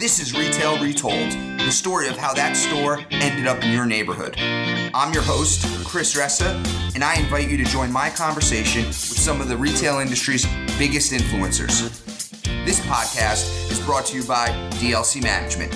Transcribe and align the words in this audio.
This 0.00 0.18
is 0.18 0.32
Retail 0.32 0.82
Retold, 0.82 1.30
the 1.58 1.70
story 1.70 2.08
of 2.08 2.16
how 2.16 2.32
that 2.32 2.56
store 2.56 3.04
ended 3.10 3.46
up 3.46 3.62
in 3.62 3.70
your 3.70 3.84
neighborhood. 3.84 4.34
I'm 4.38 5.12
your 5.12 5.22
host, 5.22 5.66
Chris 5.84 6.16
Ressa, 6.16 6.54
and 6.94 7.04
I 7.04 7.16
invite 7.16 7.50
you 7.50 7.58
to 7.58 7.64
join 7.64 7.92
my 7.92 8.08
conversation 8.08 8.86
with 8.86 8.94
some 8.94 9.42
of 9.42 9.48
the 9.48 9.58
retail 9.58 9.98
industry's 9.98 10.46
biggest 10.78 11.12
influencers. 11.12 11.90
This 12.64 12.80
podcast 12.86 13.70
is 13.70 13.78
brought 13.80 14.06
to 14.06 14.16
you 14.16 14.24
by 14.24 14.48
DLC 14.80 15.22
Management. 15.22 15.74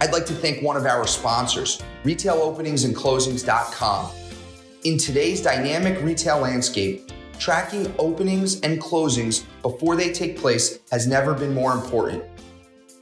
I'd 0.00 0.12
like 0.12 0.26
to 0.26 0.34
thank 0.34 0.62
one 0.62 0.76
of 0.76 0.86
our 0.86 1.08
sponsors, 1.08 1.82
RetailOpeningsandClosings.com. 2.04 4.10
In 4.84 4.96
today's 4.96 5.42
dynamic 5.42 6.00
retail 6.04 6.38
landscape, 6.38 7.10
tracking 7.40 7.92
openings 7.98 8.60
and 8.60 8.80
closings 8.80 9.42
before 9.60 9.96
they 9.96 10.12
take 10.12 10.38
place 10.38 10.78
has 10.92 11.08
never 11.08 11.34
been 11.34 11.52
more 11.52 11.72
important. 11.72 12.22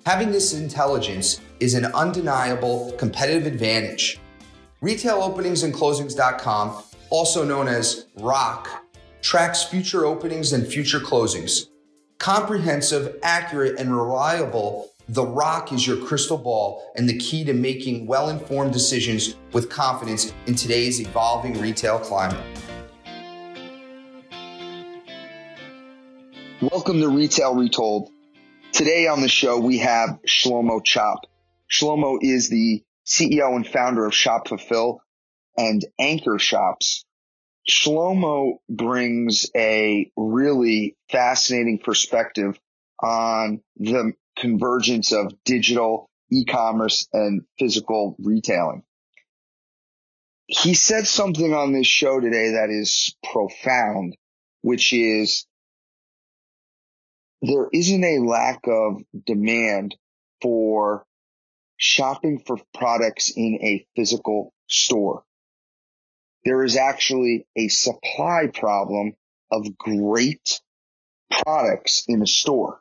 Having 0.04 0.32
this 0.32 0.52
intelligence 0.52 1.40
is 1.60 1.74
an 1.74 1.84
undeniable 1.84 2.92
competitive 2.98 3.46
advantage. 3.46 4.18
RetailOpeningsandClosings.com, 4.82 6.82
also 7.10 7.44
known 7.44 7.68
as 7.68 8.06
ROC, 8.18 8.84
tracks 9.20 9.62
future 9.62 10.04
openings 10.04 10.54
and 10.54 10.66
future 10.66 10.98
closings. 10.98 11.68
Comprehensive, 12.18 13.16
accurate, 13.22 13.78
and 13.78 13.96
reliable, 13.96 14.90
the 15.08 15.24
ROC 15.24 15.72
is 15.72 15.86
your 15.86 16.04
crystal 16.04 16.38
ball 16.38 16.82
and 16.96 17.08
the 17.08 17.16
key 17.18 17.44
to 17.44 17.54
making 17.54 18.04
well 18.04 18.28
informed 18.28 18.72
decisions 18.72 19.36
with 19.52 19.70
confidence 19.70 20.32
in 20.46 20.56
today's 20.56 21.00
evolving 21.00 21.60
retail 21.60 22.00
climate. 22.00 22.44
Welcome 26.60 27.00
to 27.00 27.08
Retail 27.08 27.54
Retold. 27.54 28.10
Today 28.72 29.06
on 29.06 29.20
the 29.20 29.28
show, 29.28 29.58
we 29.58 29.78
have 29.78 30.18
Shlomo 30.26 30.82
Chopp. 30.82 31.24
Shlomo 31.70 32.16
is 32.22 32.48
the 32.48 32.82
CEO 33.04 33.54
and 33.54 33.66
founder 33.66 34.06
of 34.06 34.14
Shop 34.14 34.48
Fulfill 34.48 35.02
and 35.58 35.84
Anchor 35.98 36.38
Shops. 36.38 37.04
Shlomo 37.70 38.54
brings 38.70 39.50
a 39.54 40.10
really 40.16 40.96
fascinating 41.10 41.80
perspective 41.80 42.58
on 42.98 43.60
the 43.76 44.14
convergence 44.38 45.12
of 45.12 45.34
digital 45.44 46.08
e-commerce 46.30 47.08
and 47.12 47.42
physical 47.58 48.16
retailing. 48.18 48.84
He 50.46 50.72
said 50.72 51.06
something 51.06 51.52
on 51.52 51.74
this 51.74 51.86
show 51.86 52.20
today 52.20 52.52
that 52.52 52.70
is 52.70 53.14
profound, 53.22 54.16
which 54.62 54.94
is 54.94 55.44
there 57.42 57.68
isn't 57.72 58.04
a 58.04 58.20
lack 58.20 58.60
of 58.68 59.02
demand 59.26 59.96
for 60.40 61.04
shopping 61.76 62.38
for 62.46 62.56
products 62.72 63.32
in 63.36 63.58
a 63.60 63.84
physical 63.96 64.54
store. 64.68 65.24
There 66.44 66.62
is 66.64 66.76
actually 66.76 67.46
a 67.56 67.68
supply 67.68 68.48
problem 68.52 69.14
of 69.50 69.76
great 69.76 70.60
products 71.30 72.04
in 72.06 72.22
a 72.22 72.26
store. 72.26 72.80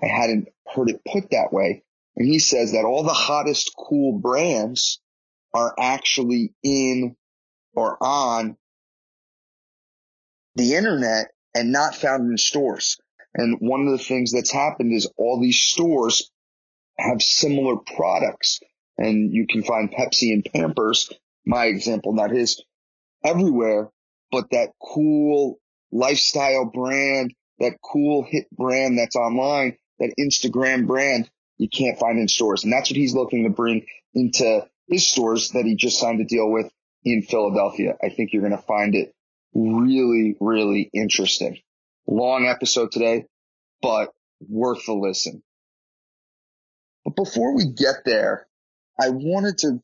I 0.00 0.06
hadn't 0.06 0.48
heard 0.66 0.90
it 0.90 1.02
put 1.04 1.30
that 1.30 1.52
way. 1.52 1.82
And 2.16 2.26
he 2.26 2.38
says 2.38 2.72
that 2.72 2.84
all 2.84 3.02
the 3.02 3.12
hottest 3.12 3.72
cool 3.76 4.18
brands 4.18 5.00
are 5.54 5.74
actually 5.78 6.54
in 6.62 7.16
or 7.74 7.96
on 8.00 8.56
the 10.54 10.74
internet 10.74 11.32
and 11.54 11.72
not 11.72 11.94
found 11.94 12.30
in 12.30 12.38
stores. 12.38 12.98
And 13.38 13.56
one 13.60 13.86
of 13.86 13.92
the 13.96 14.04
things 14.04 14.32
that's 14.32 14.50
happened 14.50 14.92
is 14.92 15.10
all 15.16 15.40
these 15.40 15.60
stores 15.60 16.30
have 16.98 17.22
similar 17.22 17.76
products 17.76 18.60
and 18.98 19.32
you 19.32 19.46
can 19.46 19.62
find 19.62 19.92
Pepsi 19.92 20.32
and 20.32 20.44
Pampers, 20.44 21.10
my 21.46 21.66
example, 21.66 22.12
not 22.12 22.32
his, 22.32 22.60
everywhere, 23.24 23.90
but 24.32 24.50
that 24.50 24.72
cool 24.82 25.60
lifestyle 25.92 26.64
brand, 26.64 27.32
that 27.60 27.78
cool 27.80 28.26
hit 28.28 28.50
brand 28.50 28.98
that's 28.98 29.14
online, 29.14 29.76
that 30.00 30.14
Instagram 30.18 30.88
brand, 30.88 31.30
you 31.58 31.68
can't 31.68 31.98
find 31.98 32.18
in 32.18 32.26
stores. 32.26 32.64
And 32.64 32.72
that's 32.72 32.90
what 32.90 32.96
he's 32.96 33.14
looking 33.14 33.44
to 33.44 33.50
bring 33.50 33.86
into 34.14 34.66
his 34.88 35.06
stores 35.06 35.50
that 35.50 35.64
he 35.64 35.76
just 35.76 36.00
signed 36.00 36.20
a 36.20 36.24
deal 36.24 36.50
with 36.50 36.68
in 37.04 37.22
Philadelphia. 37.22 37.94
I 38.02 38.08
think 38.08 38.32
you're 38.32 38.42
going 38.42 38.56
to 38.56 38.66
find 38.66 38.96
it 38.96 39.14
really, 39.54 40.36
really 40.40 40.90
interesting. 40.92 41.58
Long 42.10 42.46
episode 42.46 42.90
today, 42.90 43.26
but 43.82 44.08
worth 44.40 44.86
the 44.86 44.94
listen. 44.94 45.42
But 47.04 47.16
before 47.16 47.54
we 47.54 47.66
get 47.66 47.96
there, 48.06 48.46
I 48.98 49.10
wanted 49.10 49.58
to 49.58 49.82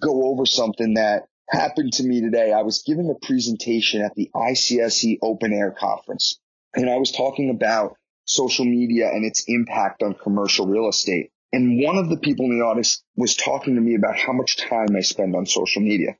go 0.00 0.30
over 0.30 0.46
something 0.46 0.94
that 0.94 1.28
happened 1.48 1.92
to 1.94 2.02
me 2.02 2.20
today. 2.20 2.52
I 2.52 2.62
was 2.62 2.82
giving 2.82 3.08
a 3.08 3.26
presentation 3.26 4.02
at 4.02 4.16
the 4.16 4.30
ICSC 4.34 5.18
Open 5.22 5.52
Air 5.52 5.70
Conference, 5.70 6.40
and 6.74 6.90
I 6.90 6.96
was 6.96 7.12
talking 7.12 7.50
about 7.50 7.96
social 8.24 8.64
media 8.64 9.08
and 9.08 9.24
its 9.24 9.44
impact 9.46 10.02
on 10.02 10.14
commercial 10.14 10.66
real 10.66 10.88
estate. 10.88 11.30
And 11.52 11.80
one 11.80 11.98
of 11.98 12.08
the 12.08 12.16
people 12.16 12.46
in 12.46 12.58
the 12.58 12.64
audience 12.64 13.04
was 13.16 13.36
talking 13.36 13.76
to 13.76 13.80
me 13.80 13.94
about 13.94 14.18
how 14.18 14.32
much 14.32 14.56
time 14.56 14.88
I 14.96 15.02
spend 15.02 15.36
on 15.36 15.46
social 15.46 15.82
media. 15.82 16.16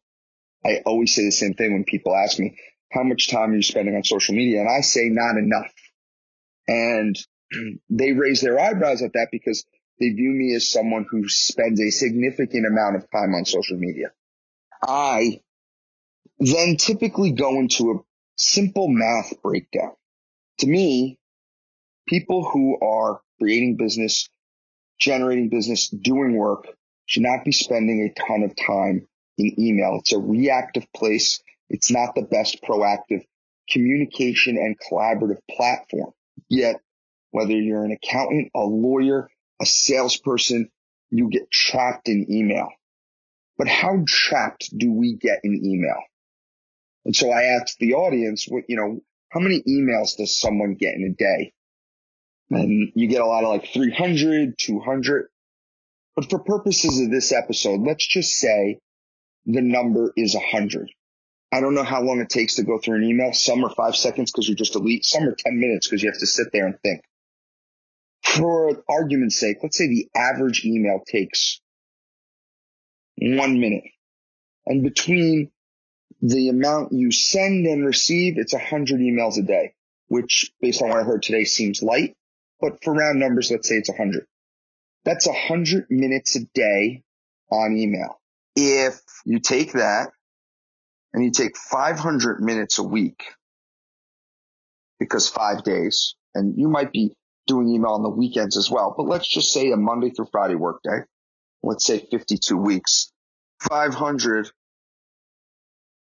I 0.64 0.80
always 0.86 1.12
say 1.12 1.24
the 1.24 1.32
same 1.32 1.54
thing 1.54 1.72
when 1.72 1.84
people 1.84 2.14
ask 2.14 2.38
me, 2.38 2.56
how 2.94 3.02
much 3.02 3.30
time 3.30 3.50
are 3.50 3.56
you 3.56 3.62
spending 3.62 3.96
on 3.96 4.04
social 4.04 4.34
media? 4.34 4.60
And 4.60 4.68
I 4.70 4.80
say 4.80 5.08
not 5.10 5.36
enough. 5.36 5.72
And 6.68 7.18
they 7.90 8.12
raise 8.12 8.40
their 8.40 8.58
eyebrows 8.58 9.02
at 9.02 9.12
that 9.14 9.28
because 9.32 9.64
they 10.00 10.10
view 10.10 10.30
me 10.30 10.54
as 10.54 10.70
someone 10.70 11.06
who 11.08 11.28
spends 11.28 11.80
a 11.80 11.90
significant 11.90 12.66
amount 12.66 12.96
of 12.96 13.10
time 13.10 13.34
on 13.34 13.44
social 13.44 13.76
media. 13.76 14.08
I 14.82 15.40
then 16.38 16.76
typically 16.76 17.32
go 17.32 17.58
into 17.58 17.90
a 17.92 17.94
simple 18.36 18.88
math 18.88 19.40
breakdown. 19.42 19.92
To 20.58 20.66
me, 20.66 21.18
people 22.08 22.48
who 22.48 22.78
are 22.80 23.20
creating 23.40 23.76
business, 23.76 24.28
generating 24.98 25.48
business, 25.48 25.88
doing 25.88 26.36
work 26.36 26.66
should 27.06 27.22
not 27.22 27.44
be 27.44 27.52
spending 27.52 28.02
a 28.02 28.20
ton 28.20 28.42
of 28.42 28.54
time 28.56 29.06
in 29.38 29.54
email. 29.58 29.98
It's 30.00 30.12
a 30.12 30.18
reactive 30.18 30.86
place. 30.94 31.42
It's 31.68 31.90
not 31.90 32.14
the 32.14 32.22
best 32.22 32.62
proactive 32.62 33.24
communication 33.70 34.56
and 34.56 34.78
collaborative 34.78 35.40
platform. 35.50 36.12
Yet, 36.48 36.76
whether 37.30 37.52
you're 37.52 37.84
an 37.84 37.92
accountant, 37.92 38.50
a 38.54 38.60
lawyer, 38.60 39.28
a 39.60 39.66
salesperson, 39.66 40.70
you 41.10 41.28
get 41.30 41.50
trapped 41.50 42.08
in 42.08 42.26
email. 42.30 42.68
But 43.56 43.68
how 43.68 44.02
trapped 44.06 44.76
do 44.76 44.92
we 44.92 45.16
get 45.16 45.40
in 45.44 45.60
email? 45.64 46.00
And 47.04 47.14
so 47.14 47.30
I 47.30 47.58
asked 47.60 47.78
the 47.78 47.94
audience, 47.94 48.46
what, 48.48 48.64
you 48.68 48.76
know, 48.76 49.00
how 49.30 49.40
many 49.40 49.62
emails 49.62 50.16
does 50.16 50.38
someone 50.38 50.74
get 50.74 50.94
in 50.94 51.04
a 51.04 51.14
day? 51.14 51.52
And 52.50 52.92
you 52.94 53.08
get 53.08 53.20
a 53.20 53.26
lot 53.26 53.44
of 53.44 53.50
like 53.50 53.68
300, 53.72 54.58
200. 54.58 55.28
But 56.14 56.30
for 56.30 56.38
purposes 56.38 57.00
of 57.00 57.10
this 57.10 57.32
episode, 57.32 57.80
let's 57.80 58.06
just 58.06 58.32
say 58.32 58.78
the 59.46 59.60
number 59.60 60.12
is 60.16 60.34
100. 60.34 60.90
I 61.54 61.60
don't 61.60 61.76
know 61.76 61.84
how 61.84 62.02
long 62.02 62.18
it 62.18 62.30
takes 62.30 62.56
to 62.56 62.64
go 62.64 62.78
through 62.78 62.96
an 62.96 63.04
email. 63.04 63.32
Some 63.32 63.64
are 63.64 63.70
five 63.70 63.94
seconds 63.94 64.32
because 64.32 64.48
you're 64.48 64.56
just 64.56 64.74
elite. 64.74 65.04
Some 65.04 65.22
are 65.22 65.36
10 65.38 65.60
minutes 65.60 65.86
because 65.86 66.02
you 66.02 66.10
have 66.10 66.18
to 66.18 66.26
sit 66.26 66.48
there 66.52 66.66
and 66.66 66.76
think. 66.80 67.02
For 68.24 68.82
argument's 68.88 69.36
sake, 69.36 69.58
let's 69.62 69.78
say 69.78 69.86
the 69.86 70.08
average 70.16 70.64
email 70.64 71.00
takes 71.06 71.60
one 73.18 73.60
minute. 73.60 73.84
And 74.66 74.82
between 74.82 75.52
the 76.20 76.48
amount 76.48 76.90
you 76.90 77.12
send 77.12 77.68
and 77.68 77.86
receive, 77.86 78.36
it's 78.36 78.52
100 78.52 78.98
emails 78.98 79.38
a 79.38 79.42
day, 79.42 79.74
which 80.08 80.50
based 80.60 80.82
on 80.82 80.88
what 80.88 80.98
I 80.98 81.04
heard 81.04 81.22
today 81.22 81.44
seems 81.44 81.84
light. 81.84 82.16
But 82.60 82.82
for 82.82 82.92
round 82.92 83.20
numbers, 83.20 83.52
let's 83.52 83.68
say 83.68 83.76
it's 83.76 83.90
100. 83.90 84.26
That's 85.04 85.28
100 85.28 85.86
minutes 85.88 86.34
a 86.34 86.46
day 86.46 87.04
on 87.48 87.76
email. 87.76 88.20
If 88.56 89.00
you 89.24 89.38
take 89.38 89.74
that 89.74 90.08
and 91.14 91.24
you 91.24 91.30
take 91.30 91.56
500 91.56 92.40
minutes 92.40 92.78
a 92.78 92.82
week 92.82 93.22
because 94.98 95.28
five 95.28 95.62
days 95.62 96.16
and 96.34 96.58
you 96.58 96.68
might 96.68 96.92
be 96.92 97.14
doing 97.46 97.68
email 97.68 97.92
on 97.92 98.02
the 98.02 98.10
weekends 98.10 98.56
as 98.56 98.70
well, 98.70 98.94
but 98.96 99.04
let's 99.06 99.28
just 99.28 99.52
say 99.52 99.70
a 99.70 99.76
Monday 99.76 100.10
through 100.10 100.26
Friday 100.32 100.56
workday. 100.56 100.98
Let's 101.62 101.86
say 101.86 101.98
52 102.10 102.56
weeks, 102.56 103.12
500 103.60 104.50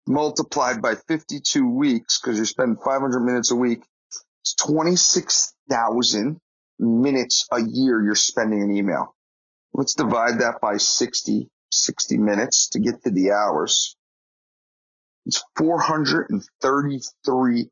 multiplied 0.08 0.82
by 0.82 0.96
52 0.96 1.70
weeks 1.70 2.20
because 2.20 2.40
you 2.40 2.46
spend 2.46 2.78
500 2.84 3.20
minutes 3.20 3.52
a 3.52 3.56
week. 3.56 3.84
It's 4.42 4.56
26,000 4.56 6.40
minutes 6.80 7.48
a 7.52 7.62
year 7.62 8.04
you're 8.04 8.16
spending 8.16 8.62
in 8.62 8.72
email. 8.76 9.16
Let's 9.74 9.94
divide 9.94 10.40
that 10.40 10.60
by 10.62 10.78
60, 10.78 11.50
60 11.72 12.18
minutes 12.18 12.70
to 12.70 12.80
get 12.80 13.04
to 13.04 13.12
the 13.12 13.32
hours. 13.32 13.96
It's 15.28 15.44
433 15.58 17.70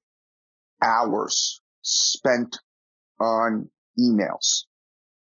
hours 0.84 1.62
spent 1.82 2.60
on 3.20 3.72
emails. 3.98 4.66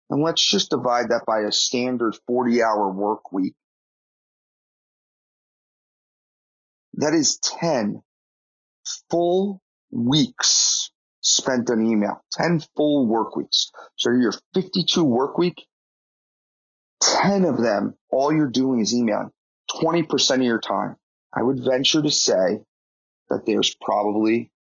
And 0.10 0.24
let's 0.24 0.42
just 0.42 0.69
divide 0.69 1.10
that 1.10 1.25
by 1.28 1.42
a 1.42 1.51
standard 1.51 2.16
40 2.28 2.63
hour 2.63 2.89
work 2.89 3.33
week. 3.33 3.56
That 6.94 7.13
is 7.13 7.38
10 7.60 8.01
full 9.10 9.62
weeks 9.92 10.89
spent 11.19 11.69
on 11.69 11.86
email, 11.86 12.24
10 12.31 12.62
full 12.78 13.07
work 13.07 13.36
weeks. 13.36 13.72
So 13.98 14.12
your 14.12 14.31
52 14.54 15.04
work 15.04 15.38
week, 15.38 15.66
10 17.01 17.44
of 17.44 17.57
them, 17.57 17.95
all 18.10 18.33
you're 18.33 18.50
doing 18.50 18.80
is 18.80 18.95
emailing 18.95 19.31
20% 19.69 20.36
of 20.36 20.42
your 20.44 20.62
time. 20.62 20.95
I 21.33 21.44
would 21.44 21.63
venture 21.63 22.01
to 22.01 22.12
say 22.12 22.60
that 23.30 23.45
there's 23.45 23.75
probably 23.81 24.51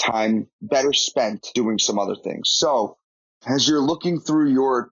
time 0.00 0.48
better 0.62 0.92
spent 0.92 1.48
doing 1.54 1.78
some 1.78 1.98
other 1.98 2.14
things. 2.14 2.50
So 2.50 2.96
as 3.46 3.68
you're 3.68 3.80
looking 3.80 4.20
through 4.20 4.52
your, 4.52 4.90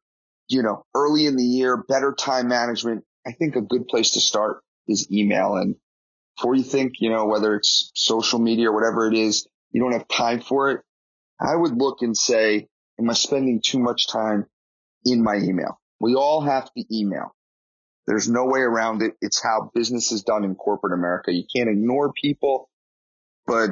you 0.49 0.63
know, 0.63 0.85
early 0.95 1.27
in 1.27 1.37
the 1.37 1.45
year, 1.45 1.77
better 1.77 2.13
time 2.13 2.49
management, 2.49 3.05
I 3.27 3.33
think 3.33 3.57
a 3.57 3.61
good 3.61 3.87
place 3.89 4.13
to 4.13 4.21
start 4.21 4.63
is 4.89 5.11
email. 5.11 5.55
And 5.55 5.77
before 6.37 6.55
you 6.57 6.65
think, 6.65 6.95
you 6.99 7.11
know, 7.11 7.27
whether 7.27 7.55
it's 7.55 7.91
social 7.95 8.39
media 8.39 8.71
or 8.71 8.75
whatever 8.75 9.07
it 9.07 9.15
is, 9.15 9.47
you 9.71 9.81
don't 9.81 9.93
have 9.93 10.09
time 10.09 10.41
for 10.41 10.71
it. 10.71 10.81
I 11.41 11.55
would 11.55 11.77
look 11.77 12.03
and 12.03 12.17
say, 12.17 12.67
am 12.99 13.11
I 13.11 13.15
spending 13.15 13.61
too 13.65 13.79
much 13.79 14.09
time 14.09 14.47
in 15.05 15.23
my 15.23 15.37
email? 15.37 15.79
We 16.01 16.15
all 16.15 16.41
have 16.41 16.73
to 16.75 16.85
email. 16.93 17.35
There's 18.07 18.29
no 18.29 18.45
way 18.45 18.61
around 18.61 19.03
it. 19.03 19.15
It's 19.21 19.43
how 19.43 19.71
business 19.75 20.13
is 20.13 20.23
done 20.23 20.45
in 20.45 20.55
corporate 20.55 20.93
America. 20.93 21.33
You 21.33 21.45
can't 21.55 21.69
ignore 21.69 22.13
people, 22.13 22.69
but 23.47 23.71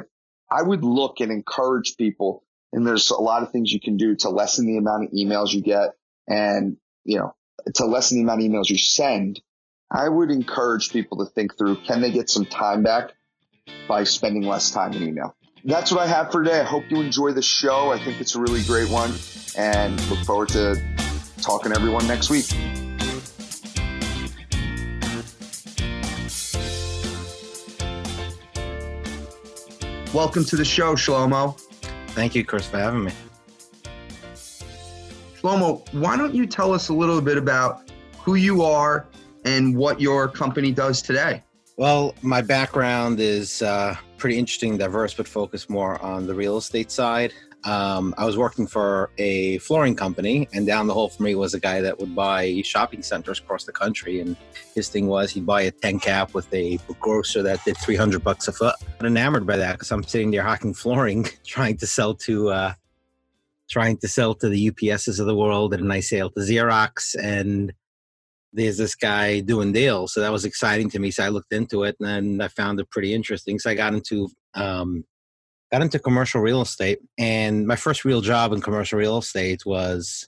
I 0.51 0.61
would 0.61 0.83
look 0.83 1.21
and 1.21 1.31
encourage 1.31 1.95
people. 1.97 2.43
And 2.73 2.85
there's 2.85 3.09
a 3.11 3.15
lot 3.15 3.43
of 3.43 3.51
things 3.51 3.71
you 3.71 3.79
can 3.79 3.95
do 3.95 4.15
to 4.17 4.29
lessen 4.29 4.67
the 4.67 4.77
amount 4.77 5.05
of 5.05 5.11
emails 5.11 5.53
you 5.53 5.61
get 5.61 5.91
and, 6.27 6.77
you 7.05 7.17
know, 7.17 7.33
to 7.75 7.85
lessen 7.85 8.17
the 8.17 8.23
amount 8.23 8.41
of 8.41 8.51
emails 8.51 8.69
you 8.69 8.77
send. 8.77 9.41
I 9.89 10.09
would 10.09 10.31
encourage 10.31 10.91
people 10.91 11.19
to 11.19 11.25
think 11.25 11.57
through, 11.57 11.77
can 11.77 12.01
they 12.01 12.11
get 12.11 12.29
some 12.29 12.45
time 12.45 12.83
back 12.83 13.13
by 13.87 14.03
spending 14.03 14.43
less 14.43 14.71
time 14.71 14.91
in 14.93 15.03
email? 15.03 15.35
That's 15.63 15.91
what 15.91 16.01
I 16.01 16.07
have 16.07 16.31
for 16.31 16.43
today. 16.43 16.59
I 16.59 16.63
hope 16.63 16.83
you 16.89 17.01
enjoy 17.01 17.31
the 17.31 17.41
show. 17.41 17.91
I 17.91 18.03
think 18.03 18.19
it's 18.19 18.35
a 18.35 18.41
really 18.41 18.63
great 18.63 18.89
one 18.89 19.13
and 19.57 19.99
look 20.09 20.19
forward 20.25 20.49
to 20.49 20.75
talking 21.41 21.71
to 21.71 21.79
everyone 21.79 22.05
next 22.07 22.29
week. 22.29 22.45
Welcome 30.15 30.45
to 30.45 30.55
the 30.55 30.63
show, 30.63 30.95
Shlomo. 30.95 31.59
Thank 32.11 32.35
you, 32.35 32.45
Chris, 32.45 32.65
for 32.65 32.77
having 32.77 33.03
me. 33.03 33.11
Shlomo, 35.37 35.85
why 35.93 36.15
don't 36.15 36.33
you 36.33 36.47
tell 36.47 36.71
us 36.71 36.87
a 36.87 36.93
little 36.93 37.19
bit 37.19 37.37
about 37.37 37.91
who 38.19 38.35
you 38.35 38.61
are 38.61 39.07
and 39.43 39.75
what 39.75 39.99
your 39.99 40.29
company 40.29 40.71
does 40.71 41.01
today? 41.01 41.43
Well, 41.75 42.15
my 42.21 42.41
background 42.41 43.19
is 43.19 43.61
uh, 43.61 43.97
pretty 44.17 44.39
interesting, 44.39 44.77
diverse, 44.77 45.13
but 45.13 45.27
focused 45.27 45.69
more 45.69 46.01
on 46.01 46.25
the 46.25 46.33
real 46.33 46.55
estate 46.55 46.91
side. 46.91 47.33
Um, 47.65 48.13
I 48.17 48.25
was 48.25 48.37
working 48.37 48.67
for 48.67 49.09
a 49.17 49.57
flooring 49.57 49.95
company, 49.95 50.47
and 50.53 50.67
down 50.67 50.85
the 50.85 50.93
hall 50.93 51.09
from 51.09 51.25
me 51.25 51.33
was 51.33 51.55
a 51.55 51.59
guy 51.59 51.81
that 51.81 51.99
would 51.99 52.15
buy 52.15 52.61
shopping 52.63 53.01
centers 53.01 53.39
across 53.39 53.63
the 53.63 53.71
country. 53.71 54.19
And 54.19 54.37
his 54.75 54.87
thing 54.87 55.07
was 55.07 55.31
he'd 55.31 55.47
buy 55.47 55.63
a 55.63 55.71
10 55.71 55.99
cap 55.99 56.35
with 56.35 56.51
a 56.53 56.79
grocer 56.99 57.41
that 57.41 57.63
did 57.65 57.75
300 57.77 58.23
bucks 58.23 58.47
a 58.47 58.51
foot. 58.51 58.75
I'm 58.99 59.07
enamored 59.07 59.47
by 59.47 59.57
that 59.57 59.73
because 59.73 59.91
I'm 59.91 60.03
sitting 60.03 60.29
there 60.29 60.43
hawking 60.43 60.75
flooring, 60.75 61.27
trying 61.43 61.77
to 61.77 61.87
sell 61.87 62.13
to, 62.15 62.49
uh, 62.49 62.73
trying 63.67 63.97
to 63.97 64.07
sell 64.07 64.35
to 64.35 64.47
the 64.47 64.69
UPSs 64.69 65.19
of 65.19 65.25
the 65.25 65.35
world, 65.35 65.73
and 65.73 65.91
I 65.91 66.01
sell 66.01 66.29
to 66.29 66.39
Xerox, 66.41 67.15
and 67.19 67.73
there's 68.53 68.77
this 68.77 68.93
guy 68.93 69.39
doing 69.39 69.71
deals. 69.71 70.13
So 70.13 70.21
that 70.21 70.31
was 70.31 70.45
exciting 70.45 70.91
to 70.91 70.99
me. 70.99 71.09
So 71.09 71.23
I 71.23 71.29
looked 71.29 71.51
into 71.51 71.83
it, 71.83 71.95
and 71.99 72.43
I 72.43 72.47
found 72.47 72.79
it 72.79 72.91
pretty 72.91 73.11
interesting. 73.11 73.57
So 73.57 73.71
I 73.71 73.73
got 73.73 73.95
into 73.95 74.29
um, 74.53 75.03
got 75.71 75.81
into 75.81 75.99
commercial 75.99 76.41
real 76.41 76.61
estate. 76.61 76.99
And 77.17 77.67
my 77.67 77.75
first 77.75 78.05
real 78.05 78.21
job 78.21 78.53
in 78.53 78.61
commercial 78.61 78.99
real 78.99 79.17
estate 79.17 79.65
was 79.65 80.27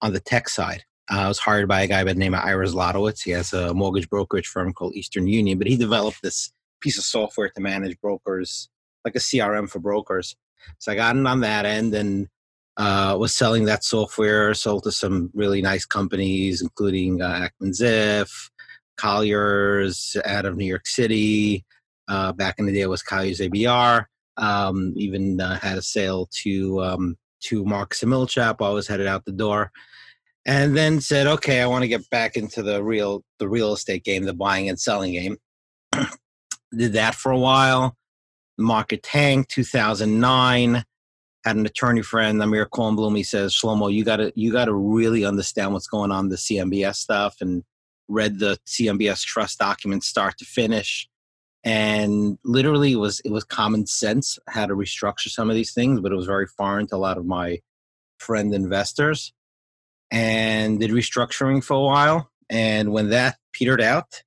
on 0.00 0.12
the 0.12 0.20
tech 0.20 0.48
side. 0.48 0.84
Uh, 1.10 1.20
I 1.20 1.28
was 1.28 1.38
hired 1.38 1.68
by 1.68 1.82
a 1.82 1.86
guy 1.86 2.04
by 2.04 2.12
the 2.12 2.18
name 2.18 2.34
of 2.34 2.44
Ira 2.44 2.66
Zlotowitz. 2.66 3.22
He 3.22 3.32
has 3.32 3.52
a 3.52 3.74
mortgage 3.74 4.08
brokerage 4.08 4.46
firm 4.46 4.72
called 4.72 4.94
Eastern 4.94 5.26
Union, 5.26 5.58
but 5.58 5.66
he 5.66 5.76
developed 5.76 6.22
this 6.22 6.52
piece 6.80 6.98
of 6.98 7.04
software 7.04 7.48
to 7.50 7.60
manage 7.60 8.00
brokers, 8.00 8.68
like 9.04 9.14
a 9.14 9.20
CRM 9.20 9.68
for 9.68 9.78
brokers. 9.78 10.36
So 10.78 10.92
I 10.92 10.94
got 10.94 11.16
in 11.16 11.26
on 11.26 11.40
that 11.40 11.66
end 11.66 11.94
and 11.94 12.28
uh, 12.76 13.16
was 13.18 13.34
selling 13.34 13.64
that 13.66 13.84
software, 13.84 14.54
sold 14.54 14.84
to 14.84 14.92
some 14.92 15.30
really 15.34 15.60
nice 15.60 15.84
companies, 15.84 16.62
including 16.62 17.20
uh, 17.20 17.48
Ackman 17.48 17.78
Ziff, 17.78 18.50
Colliers 18.96 20.16
out 20.24 20.44
of 20.46 20.56
New 20.56 20.64
York 20.66 20.86
City. 20.86 21.64
Uh, 22.08 22.32
back 22.32 22.56
in 22.58 22.66
the 22.66 22.72
day, 22.72 22.80
it 22.80 22.88
was 22.88 23.02
Colliers 23.02 23.40
ABR. 23.40 24.06
Um, 24.42 24.92
even 24.96 25.40
uh, 25.40 25.58
had 25.60 25.78
a 25.78 25.82
sale 25.82 26.28
to 26.42 26.82
um, 26.82 27.16
to 27.44 27.64
Mark 27.64 27.94
Similchap 27.94 28.64
I 28.64 28.70
was 28.70 28.88
headed 28.88 29.06
out 29.06 29.24
the 29.24 29.32
door, 29.32 29.70
and 30.44 30.76
then 30.76 31.00
said, 31.00 31.26
"Okay, 31.26 31.60
I 31.60 31.66
want 31.66 31.82
to 31.82 31.88
get 31.88 32.10
back 32.10 32.36
into 32.36 32.62
the 32.62 32.82
real 32.82 33.24
the 33.38 33.48
real 33.48 33.72
estate 33.72 34.04
game, 34.04 34.24
the 34.24 34.34
buying 34.34 34.68
and 34.68 34.78
selling 34.78 35.12
game." 35.12 35.36
Did 36.76 36.94
that 36.94 37.14
for 37.14 37.30
a 37.30 37.38
while. 37.38 37.96
Market 38.58 39.02
tanked. 39.02 39.50
2009. 39.52 40.84
Had 41.44 41.56
an 41.56 41.66
attorney 41.66 42.02
friend, 42.02 42.40
Amir 42.42 42.66
Kornblum. 42.66 43.16
He 43.16 43.22
says, 43.22 43.54
"Shlomo, 43.54 43.92
you 43.92 44.04
got 44.04 44.16
to 44.16 44.32
you 44.34 44.50
got 44.50 44.64
to 44.64 44.74
really 44.74 45.24
understand 45.24 45.72
what's 45.72 45.88
going 45.88 46.10
on 46.10 46.28
the 46.28 46.36
CMBS 46.36 46.96
stuff." 46.96 47.36
And 47.40 47.62
read 48.08 48.38
the 48.38 48.58
CMBS 48.66 49.22
trust 49.22 49.58
documents 49.58 50.06
start 50.06 50.36
to 50.38 50.44
finish 50.44 51.08
and 51.64 52.38
literally 52.44 52.92
it 52.92 52.96
was 52.96 53.20
it 53.20 53.30
was 53.30 53.44
common 53.44 53.86
sense 53.86 54.38
how 54.48 54.66
to 54.66 54.74
restructure 54.74 55.28
some 55.28 55.48
of 55.48 55.54
these 55.54 55.72
things 55.72 56.00
but 56.00 56.10
it 56.10 56.16
was 56.16 56.26
very 56.26 56.46
foreign 56.46 56.86
to 56.88 56.96
a 56.96 56.98
lot 56.98 57.18
of 57.18 57.24
my 57.24 57.58
friend 58.22 58.54
investors. 58.54 59.32
And 60.10 60.80
did 60.80 60.90
restructuring 60.90 61.64
for 61.64 61.74
a 61.74 61.80
while. 61.80 62.30
And 62.50 62.92
when 62.92 63.08
that 63.10 63.38
petered 63.52 63.80
out 63.80 64.22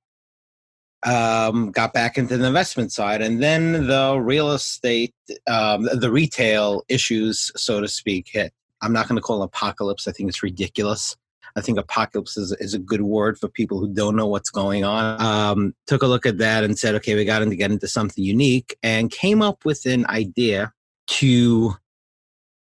um, 1.04 1.70
got 1.70 1.92
back 1.92 2.18
into 2.18 2.36
the 2.36 2.46
investment 2.46 2.90
side. 2.90 3.22
And 3.22 3.40
then 3.40 3.86
the 3.86 4.18
real 4.20 4.50
estate 4.50 5.14
um, 5.46 5.88
the 5.92 6.10
retail 6.10 6.82
issues 6.88 7.52
so 7.56 7.80
to 7.80 7.88
speak 7.88 8.28
hit. 8.28 8.52
I'm 8.82 8.92
not 8.92 9.08
going 9.08 9.16
to 9.16 9.22
call 9.22 9.42
it 9.42 9.46
apocalypse. 9.46 10.06
I 10.06 10.12
think 10.12 10.28
it's 10.28 10.42
ridiculous 10.42 11.16
I 11.56 11.62
think 11.62 11.78
apocalypse 11.78 12.36
is, 12.36 12.52
is 12.60 12.74
a 12.74 12.78
good 12.78 13.00
word 13.00 13.38
for 13.38 13.48
people 13.48 13.80
who 13.80 13.88
don't 13.88 14.14
know 14.14 14.26
what's 14.26 14.50
going 14.50 14.84
on. 14.84 15.20
Um, 15.20 15.74
took 15.86 16.02
a 16.02 16.06
look 16.06 16.26
at 16.26 16.38
that 16.38 16.64
and 16.64 16.78
said, 16.78 16.94
okay, 16.96 17.14
we 17.14 17.24
got 17.24 17.38
to 17.38 17.56
get 17.56 17.72
into 17.72 17.88
something 17.88 18.22
unique 18.22 18.76
and 18.82 19.10
came 19.10 19.40
up 19.40 19.64
with 19.64 19.86
an 19.86 20.06
idea 20.08 20.72
to 21.06 21.74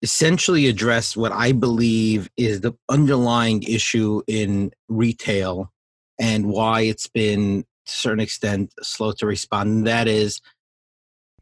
essentially 0.03 0.69
address 0.69 1.17
what 1.17 1.33
I 1.33 1.51
believe 1.51 2.31
is 2.37 2.61
the 2.61 2.75
underlying 2.89 3.65
issue 3.65 4.23
in 4.29 4.71
retail 4.89 5.73
and 6.21 6.47
why 6.47 6.83
it's 6.83 7.09
been 7.09 7.63
to 7.87 7.93
a 7.93 7.97
certain 7.97 8.21
extent 8.21 8.73
slow 8.83 9.13
to 9.13 9.27
respond. 9.27 9.71
And 9.71 9.87
that 9.89 10.07
is 10.07 10.41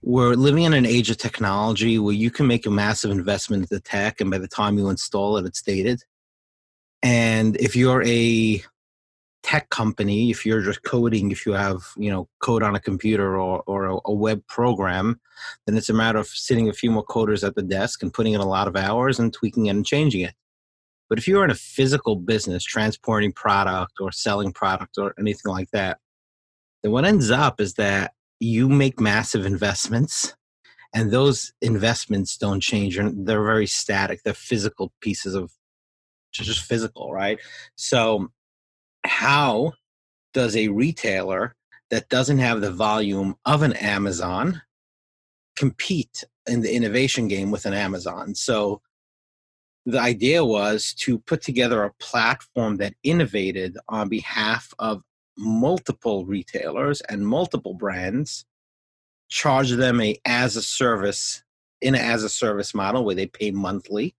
we're 0.00 0.34
living 0.34 0.64
in 0.64 0.72
an 0.72 0.86
age 0.86 1.10
of 1.10 1.18
technology 1.18 1.98
where 1.98 2.14
you 2.14 2.30
can 2.30 2.46
make 2.46 2.64
a 2.64 2.70
massive 2.70 3.10
investment 3.10 3.62
into 3.64 3.80
tech 3.80 4.20
and 4.20 4.30
by 4.30 4.38
the 4.38 4.48
time 4.48 4.78
you 4.78 4.88
install 4.88 5.36
it, 5.36 5.46
it's 5.46 5.62
dated. 5.62 6.02
And 7.04 7.56
if 7.58 7.76
you're 7.76 8.02
a 8.04 8.62
tech 9.42 9.68
company, 9.68 10.30
if 10.30 10.46
you're 10.46 10.62
just 10.62 10.82
coding, 10.84 11.30
if 11.30 11.44
you 11.44 11.52
have 11.52 11.82
you 11.98 12.10
know 12.10 12.28
code 12.40 12.62
on 12.62 12.74
a 12.74 12.80
computer 12.80 13.38
or 13.38 13.62
or 13.66 13.84
a, 13.84 13.98
a, 14.06 14.12
web 14.12 14.42
program, 14.48 15.20
then 15.66 15.76
it's 15.76 15.90
a 15.90 15.94
matter 15.94 16.18
of 16.18 16.26
sitting 16.26 16.70
a 16.70 16.72
few 16.72 16.90
more 16.90 17.04
coders 17.04 17.46
at 17.46 17.54
the 17.54 17.62
desk 17.62 18.02
and 18.02 18.14
putting 18.14 18.32
in 18.32 18.40
a 18.40 18.48
lot 18.48 18.66
of 18.66 18.74
hours 18.74 19.18
and 19.20 19.34
tweaking 19.34 19.66
it 19.66 19.70
and 19.70 19.84
changing 19.84 20.22
it. 20.22 20.32
But 21.10 21.18
if 21.18 21.28
you're 21.28 21.44
in 21.44 21.50
a 21.50 21.54
physical 21.54 22.16
business, 22.16 22.64
transporting 22.64 23.32
product 23.32 23.92
or 24.00 24.10
selling 24.10 24.54
product 24.54 24.96
or 24.96 25.14
anything 25.18 25.52
like 25.52 25.70
that, 25.72 25.98
then 26.82 26.92
what 26.92 27.04
ends 27.04 27.30
up 27.30 27.60
is 27.60 27.74
that 27.74 28.14
you 28.40 28.66
make 28.70 28.98
massive 28.98 29.44
investments 29.44 30.34
and 30.94 31.10
those 31.10 31.52
investments 31.60 32.38
don't 32.38 32.60
change. 32.60 32.98
They're 32.98 33.44
very 33.44 33.66
static. 33.66 34.22
They're 34.24 34.32
physical 34.32 34.90
pieces 35.02 35.34
of 35.34 35.52
just 36.42 36.62
physical, 36.62 37.12
right? 37.12 37.38
So, 37.76 38.30
how 39.04 39.72
does 40.32 40.56
a 40.56 40.68
retailer 40.68 41.54
that 41.90 42.08
doesn't 42.08 42.38
have 42.38 42.60
the 42.60 42.72
volume 42.72 43.36
of 43.44 43.62
an 43.62 43.74
Amazon 43.74 44.62
compete 45.56 46.24
in 46.46 46.60
the 46.60 46.74
innovation 46.74 47.28
game 47.28 47.50
with 47.50 47.66
an 47.66 47.74
Amazon? 47.74 48.34
So, 48.34 48.80
the 49.86 50.00
idea 50.00 50.44
was 50.44 50.94
to 50.94 51.18
put 51.18 51.42
together 51.42 51.84
a 51.84 51.92
platform 52.00 52.76
that 52.78 52.94
innovated 53.02 53.76
on 53.88 54.08
behalf 54.08 54.72
of 54.78 55.02
multiple 55.36 56.24
retailers 56.24 57.00
and 57.02 57.26
multiple 57.26 57.74
brands, 57.74 58.44
charge 59.28 59.70
them 59.70 60.00
a 60.00 60.16
as 60.24 60.56
a 60.56 60.62
service 60.62 61.42
in 61.80 61.94
an 61.94 62.00
as 62.00 62.22
a 62.22 62.28
service 62.28 62.74
model 62.74 63.04
where 63.04 63.14
they 63.14 63.26
pay 63.26 63.50
monthly 63.50 64.14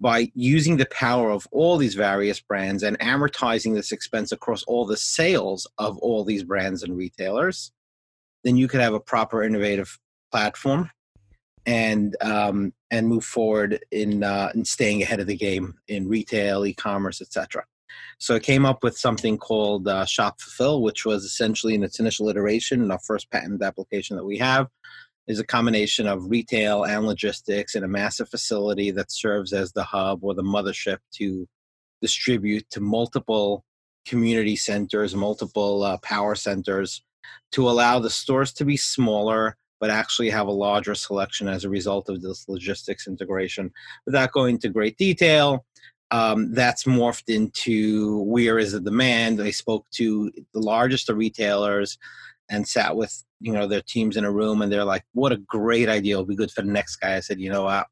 by 0.00 0.30
using 0.34 0.76
the 0.76 0.86
power 0.86 1.30
of 1.30 1.46
all 1.50 1.76
these 1.76 1.94
various 1.94 2.40
brands 2.40 2.82
and 2.82 2.98
amortizing 3.00 3.74
this 3.74 3.92
expense 3.92 4.30
across 4.30 4.62
all 4.64 4.86
the 4.86 4.96
sales 4.96 5.66
of 5.78 5.98
all 5.98 6.24
these 6.24 6.44
brands 6.44 6.82
and 6.82 6.96
retailers, 6.96 7.72
then 8.44 8.56
you 8.56 8.68
could 8.68 8.80
have 8.80 8.94
a 8.94 9.00
proper 9.00 9.42
innovative 9.42 9.98
platform 10.30 10.90
and 11.66 12.16
um, 12.20 12.72
and 12.90 13.08
move 13.08 13.24
forward 13.24 13.84
in 13.90 14.22
uh, 14.22 14.50
in 14.54 14.64
staying 14.64 15.02
ahead 15.02 15.20
of 15.20 15.26
the 15.26 15.36
game 15.36 15.74
in 15.88 16.08
retail, 16.08 16.64
e-commerce, 16.64 17.20
etc. 17.20 17.64
So 18.18 18.36
I 18.36 18.40
came 18.40 18.64
up 18.64 18.82
with 18.82 18.96
something 18.96 19.38
called 19.38 19.86
uh, 19.88 20.04
Shop 20.04 20.40
Fulfill, 20.40 20.82
which 20.82 21.04
was 21.04 21.24
essentially 21.24 21.74
in 21.74 21.82
its 21.82 22.00
initial 22.00 22.28
iteration 22.28 22.82
in 22.82 22.90
our 22.90 22.98
first 22.98 23.30
patent 23.30 23.62
application 23.62 24.16
that 24.16 24.24
we 24.24 24.38
have 24.38 24.68
is 25.28 25.38
a 25.38 25.46
combination 25.46 26.08
of 26.08 26.30
retail 26.30 26.84
and 26.84 27.06
logistics 27.06 27.74
in 27.74 27.84
a 27.84 27.88
massive 27.88 28.28
facility 28.28 28.90
that 28.90 29.12
serves 29.12 29.52
as 29.52 29.72
the 29.72 29.84
hub 29.84 30.24
or 30.24 30.34
the 30.34 30.42
mothership 30.42 30.98
to 31.12 31.46
distribute 32.00 32.68
to 32.70 32.80
multiple 32.80 33.64
community 34.06 34.56
centers, 34.56 35.14
multiple 35.14 35.82
uh, 35.82 35.98
power 35.98 36.34
centers, 36.34 37.02
to 37.52 37.68
allow 37.68 37.98
the 37.98 38.10
stores 38.10 38.52
to 38.54 38.64
be 38.64 38.76
smaller 38.76 39.56
but 39.80 39.90
actually 39.90 40.30
have 40.30 40.46
a 40.46 40.52
larger 40.52 40.94
selection 40.94 41.48
as 41.48 41.64
a 41.64 41.70
result 41.70 42.08
of 42.08 42.20
this 42.20 42.48
logistics 42.48 43.06
integration. 43.06 43.70
Without 44.06 44.32
going 44.32 44.56
into 44.56 44.68
great 44.68 44.96
detail, 44.96 45.64
um, 46.10 46.52
that's 46.52 46.84
morphed 46.84 47.32
into 47.32 48.22
where 48.22 48.58
is 48.58 48.72
the 48.72 48.80
demand. 48.80 49.40
I 49.40 49.50
spoke 49.50 49.86
to 49.92 50.32
the 50.52 50.60
largest 50.60 51.10
of 51.10 51.16
retailers 51.16 51.98
and 52.50 52.66
sat 52.66 52.96
with 52.96 53.22
you 53.40 53.52
know 53.52 53.66
their 53.66 53.82
teams 53.82 54.16
in 54.16 54.24
a 54.24 54.32
room 54.32 54.62
and 54.62 54.72
they're 54.72 54.84
like 54.84 55.04
what 55.12 55.32
a 55.32 55.36
great 55.36 55.88
idea. 55.88 56.14
It'll 56.14 56.24
be 56.24 56.36
good 56.36 56.50
for 56.50 56.62
the 56.62 56.72
next 56.72 56.96
guy. 56.96 57.16
I 57.16 57.20
said 57.20 57.40
you 57.40 57.50
know 57.50 57.64
what? 57.64 57.86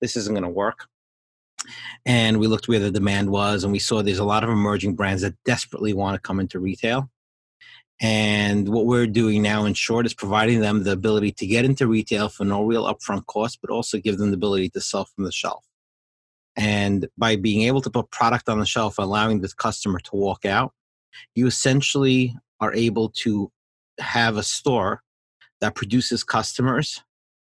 This 0.00 0.16
isn't 0.16 0.34
going 0.34 0.44
to 0.44 0.48
work. 0.48 0.86
And 2.04 2.38
we 2.38 2.46
looked 2.46 2.68
where 2.68 2.78
the 2.78 2.90
demand 2.90 3.30
was 3.30 3.64
and 3.64 3.72
we 3.72 3.78
saw 3.78 4.02
there's 4.02 4.18
a 4.18 4.24
lot 4.24 4.44
of 4.44 4.50
emerging 4.50 4.94
brands 4.94 5.22
that 5.22 5.34
desperately 5.44 5.92
want 5.92 6.14
to 6.14 6.20
come 6.20 6.38
into 6.38 6.60
retail. 6.60 7.10
And 8.00 8.68
what 8.68 8.84
we're 8.84 9.06
doing 9.06 9.40
now 9.40 9.64
in 9.64 9.72
short 9.72 10.04
is 10.04 10.12
providing 10.12 10.60
them 10.60 10.84
the 10.84 10.92
ability 10.92 11.32
to 11.32 11.46
get 11.46 11.64
into 11.64 11.86
retail 11.86 12.28
for 12.28 12.44
no 12.44 12.62
real 12.62 12.84
upfront 12.84 13.26
cost 13.26 13.58
but 13.62 13.70
also 13.70 13.98
give 13.98 14.18
them 14.18 14.30
the 14.30 14.36
ability 14.36 14.68
to 14.70 14.80
sell 14.80 15.06
from 15.06 15.24
the 15.24 15.32
shelf. 15.32 15.64
And 16.56 17.08
by 17.18 17.36
being 17.36 17.62
able 17.62 17.80
to 17.80 17.90
put 17.90 18.10
product 18.10 18.48
on 18.48 18.60
the 18.60 18.66
shelf 18.66 18.98
allowing 18.98 19.40
the 19.40 19.52
customer 19.56 19.98
to 20.00 20.16
walk 20.16 20.44
out 20.44 20.72
you 21.34 21.46
essentially 21.46 22.36
are 22.60 22.72
able 22.74 23.10
to 23.10 23.50
have 23.98 24.36
a 24.36 24.42
store 24.42 25.02
that 25.60 25.74
produces 25.74 26.22
customers 26.22 27.02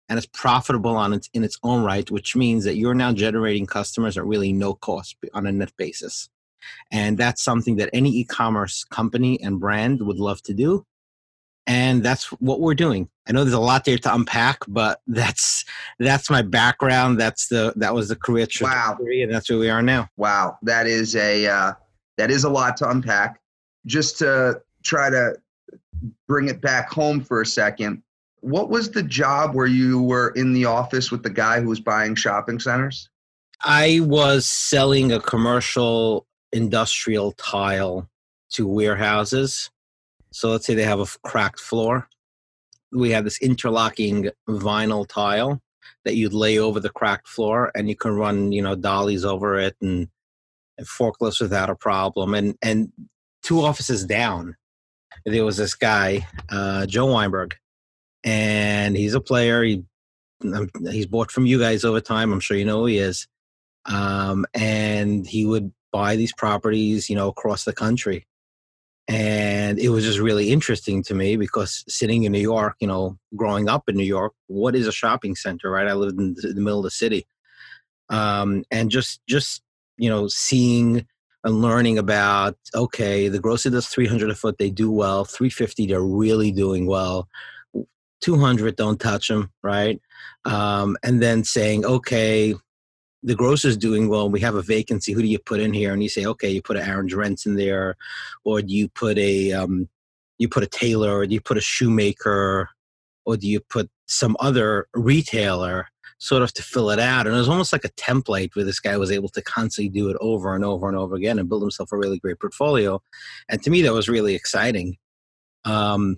and 0.09 0.17
is 0.17 0.25
profitable 0.25 0.95
on 0.95 1.13
its 1.13 1.29
in 1.33 1.43
its 1.43 1.57
own 1.63 1.83
right, 1.83 2.09
which 2.09 2.35
means 2.35 2.63
that 2.63 2.77
you're 2.77 2.93
now 2.93 3.11
generating 3.11 3.65
customers 3.65 4.17
at 4.17 4.25
really 4.25 4.53
no 4.53 4.73
cost 4.73 5.17
on 5.33 5.47
a 5.47 5.51
net 5.51 5.71
basis. 5.77 6.29
And 6.91 7.17
that's 7.17 7.43
something 7.43 7.77
that 7.77 7.89
any 7.93 8.09
e-commerce 8.09 8.83
company 8.83 9.39
and 9.41 9.59
brand 9.59 10.01
would 10.01 10.17
love 10.17 10.41
to 10.43 10.53
do. 10.53 10.85
And 11.65 12.01
that's 12.01 12.25
what 12.33 12.61
we're 12.61 12.75
doing. 12.75 13.09
I 13.27 13.33
know 13.33 13.43
there's 13.43 13.53
a 13.53 13.59
lot 13.59 13.83
there 13.83 13.97
to 13.97 14.15
unpack, 14.15 14.59
but 14.67 15.01
that's 15.07 15.65
that's 15.99 16.29
my 16.29 16.41
background. 16.41 17.19
That's 17.19 17.47
the 17.47 17.73
that 17.75 17.93
was 17.93 18.07
the 18.07 18.15
career 18.15 18.47
trajectory, 18.47 19.19
wow. 19.19 19.23
and 19.23 19.33
that's 19.33 19.49
where 19.49 19.59
we 19.59 19.69
are 19.69 19.81
now. 19.81 20.07
Wow, 20.15 20.57
that 20.61 20.87
is 20.87 21.15
a 21.15 21.47
uh, 21.47 21.73
that 22.17 22.31
is 22.31 22.45
a 22.45 22.49
lot 22.49 22.77
to 22.77 22.89
unpack. 22.89 23.41
Just 23.85 24.17
to 24.19 24.61
try 24.83 25.09
to 25.09 25.35
bring 26.27 26.47
it 26.47 26.61
back 26.61 26.91
home 26.91 27.23
for 27.23 27.41
a 27.41 27.45
second. 27.45 28.01
What 28.41 28.69
was 28.69 28.91
the 28.91 29.03
job 29.03 29.55
where 29.55 29.67
you 29.67 30.01
were 30.01 30.29
in 30.29 30.53
the 30.53 30.65
office 30.65 31.11
with 31.11 31.23
the 31.23 31.29
guy 31.29 31.59
who 31.59 31.69
was 31.69 31.79
buying 31.79 32.15
shopping 32.15 32.59
centers? 32.59 33.09
I 33.63 33.99
was 34.03 34.45
selling 34.45 35.11
a 35.11 35.19
commercial 35.19 36.27
industrial 36.51 37.31
tile 37.33 38.09
to 38.51 38.67
warehouses. 38.67 39.69
So 40.31 40.51
let's 40.51 40.65
say 40.65 40.75
they 40.75 40.83
have 40.83 40.99
a 40.99 41.07
cracked 41.23 41.59
floor. 41.59 42.07
We 42.91 43.11
have 43.11 43.23
this 43.23 43.41
interlocking 43.41 44.29
vinyl 44.47 45.07
tile 45.07 45.61
that 46.05 46.15
you'd 46.15 46.33
lay 46.33 46.57
over 46.57 46.79
the 46.79 46.89
cracked 46.89 47.27
floor 47.27 47.71
and 47.75 47.89
you 47.89 47.95
can 47.95 48.11
run, 48.11 48.51
you 48.51 48.61
know, 48.61 48.75
dollies 48.75 49.25
over 49.25 49.57
it 49.57 49.75
and, 49.81 50.07
and 50.77 50.87
forklifts 50.87 51.41
without 51.41 51.69
a 51.69 51.75
problem. 51.75 52.33
And 52.33 52.55
and 52.61 52.91
two 53.43 53.61
offices 53.61 54.05
down, 54.05 54.55
there 55.25 55.45
was 55.45 55.57
this 55.57 55.75
guy, 55.75 56.27
uh, 56.49 56.85
Joe 56.85 57.07
Weinberg, 57.07 57.55
and 58.23 58.95
he's 58.95 59.13
a 59.13 59.21
player. 59.21 59.63
He 59.63 59.83
um, 60.43 60.69
he's 60.89 61.07
bought 61.07 61.31
from 61.31 61.45
you 61.45 61.59
guys 61.59 61.83
over 61.83 62.01
time. 62.01 62.31
I'm 62.31 62.39
sure 62.39 62.57
you 62.57 62.65
know 62.65 62.79
who 62.79 62.85
he 62.87 62.97
is. 62.97 63.27
Um, 63.85 64.45
and 64.53 65.25
he 65.25 65.45
would 65.45 65.71
buy 65.91 66.15
these 66.15 66.33
properties, 66.33 67.09
you 67.09 67.15
know, 67.15 67.29
across 67.29 67.65
the 67.65 67.73
country. 67.73 68.27
And 69.07 69.79
it 69.79 69.89
was 69.89 70.03
just 70.03 70.19
really 70.19 70.51
interesting 70.51 71.01
to 71.03 71.15
me 71.15 71.37
because 71.37 71.85
sitting 71.87 72.23
in 72.23 72.33
New 72.33 72.41
York, 72.41 72.75
you 72.81 72.87
know, 72.87 73.17
growing 73.35 73.69
up 73.69 73.87
in 73.87 73.95
New 73.95 74.03
York, 74.03 74.33
what 74.47 74.75
is 74.75 74.85
a 74.85 74.91
shopping 74.91 75.35
center, 75.35 75.71
right? 75.71 75.87
I 75.87 75.93
lived 75.93 76.19
in 76.19 76.35
the 76.35 76.61
middle 76.61 76.79
of 76.79 76.83
the 76.83 76.91
city. 76.91 77.25
Um, 78.09 78.65
and 78.69 78.91
just, 78.91 79.21
just, 79.27 79.61
you 79.97 80.09
know, 80.09 80.27
seeing 80.27 81.07
and 81.43 81.61
learning 81.61 81.97
about 81.97 82.57
okay 82.73 83.27
the 83.27 83.39
grocer 83.39 83.69
does 83.69 83.87
300 83.87 84.29
a 84.29 84.35
foot 84.35 84.57
they 84.57 84.69
do 84.69 84.91
well 84.91 85.23
350 85.23 85.87
they're 85.87 86.01
really 86.01 86.51
doing 86.51 86.87
well 86.87 87.27
200 88.21 88.75
don't 88.75 88.99
touch 88.99 89.27
them 89.27 89.51
right? 89.63 90.01
Um, 90.45 90.97
and 91.03 91.21
then 91.21 91.43
saying 91.43 91.85
okay 91.85 92.55
the 93.23 93.35
grocer's 93.35 93.77
doing 93.77 94.09
well 94.09 94.29
we 94.29 94.39
have 94.41 94.55
a 94.55 94.61
vacancy 94.61 95.11
who 95.11 95.21
do 95.21 95.27
you 95.27 95.39
put 95.39 95.59
in 95.59 95.73
here? 95.73 95.93
And 95.93 96.01
you 96.01 96.09
say 96.09 96.25
okay 96.25 96.49
you 96.49 96.61
put 96.61 96.77
an 96.77 96.87
aaron 96.87 97.07
rents 97.07 97.45
in 97.45 97.55
there 97.55 97.95
or 98.43 98.61
do 98.61 98.73
you 98.73 98.89
put 98.89 99.17
a 99.17 99.53
um, 99.53 99.89
you 100.37 100.47
put 100.47 100.63
a 100.63 100.67
tailor 100.67 101.17
or 101.17 101.25
do 101.25 101.33
you 101.33 101.41
put 101.41 101.57
a 101.57 101.61
shoemaker 101.61 102.69
or 103.25 103.37
do 103.37 103.47
you 103.47 103.59
put 103.59 103.89
some 104.07 104.37
other 104.39 104.87
retailer 104.93 105.87
sort 106.17 106.43
of 106.43 106.53
to 106.53 106.63
fill 106.63 106.89
it 106.89 106.99
out. 106.99 107.27
And 107.27 107.35
it 107.35 107.39
was 107.39 107.49
almost 107.49 107.73
like 107.73 107.85
a 107.85 107.89
template 107.89 108.55
where 108.55 108.65
this 108.65 108.79
guy 108.79 108.97
was 108.97 109.11
able 109.11 109.29
to 109.29 109.41
constantly 109.41 109.89
do 109.89 110.09
it 110.09 110.17
over 110.19 110.55
and 110.55 110.63
over 110.63 110.87
and 110.87 110.97
over 110.97 111.15
again 111.15 111.39
and 111.39 111.49
build 111.49 111.61
himself 111.61 111.91
a 111.91 111.97
really 111.97 112.19
great 112.19 112.39
portfolio. 112.39 113.01
And 113.49 113.61
to 113.63 113.69
me, 113.69 113.81
that 113.83 113.93
was 113.93 114.09
really 114.09 114.35
exciting 114.35 114.97
um, 115.65 116.17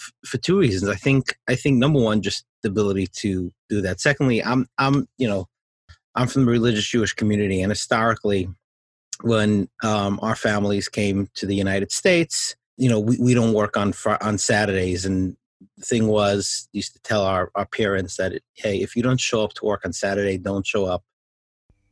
f- 0.00 0.12
for 0.24 0.38
two 0.38 0.58
reasons. 0.58 0.90
I 0.90 0.96
think 0.96 1.36
I 1.48 1.54
think 1.56 1.78
number 1.78 2.00
one, 2.00 2.22
just 2.22 2.44
the 2.62 2.68
ability 2.68 3.06
to 3.06 3.52
do 3.68 3.80
that. 3.80 4.00
Secondly, 4.00 4.42
I'm 4.42 4.66
I'm 4.78 5.08
you 5.18 5.28
know 5.28 5.48
I'm 6.14 6.28
from 6.28 6.44
the 6.44 6.50
religious 6.50 6.86
Jewish 6.86 7.12
community, 7.12 7.62
and 7.62 7.70
historically, 7.70 8.48
when 9.22 9.68
um, 9.82 10.18
our 10.22 10.36
families 10.36 10.88
came 10.88 11.28
to 11.34 11.46
the 11.46 11.54
United 11.54 11.92
States, 11.92 12.54
you 12.76 12.88
know, 12.88 13.00
we, 13.00 13.18
we 13.18 13.34
don't 13.34 13.52
work 13.52 13.76
on 13.76 13.92
fr- 13.92 14.20
on 14.20 14.38
Saturdays, 14.38 15.04
and 15.04 15.36
the 15.76 15.84
thing 15.84 16.08
was 16.08 16.68
used 16.72 16.92
to 16.94 17.02
tell 17.02 17.22
our, 17.22 17.50
our 17.54 17.66
parents 17.66 18.16
that 18.16 18.40
hey 18.54 18.80
if 18.80 18.96
you 18.96 19.02
don't 19.02 19.20
show 19.20 19.42
up 19.42 19.52
to 19.54 19.64
work 19.64 19.82
on 19.84 19.92
saturday 19.92 20.38
don't 20.38 20.66
show 20.66 20.86
up 20.86 21.02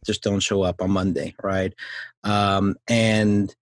just 0.06 0.22
don't 0.22 0.40
show 0.40 0.62
up 0.62 0.80
on 0.80 0.90
monday 0.90 1.34
right 1.42 1.75
um, 2.25 2.76
and 2.88 3.54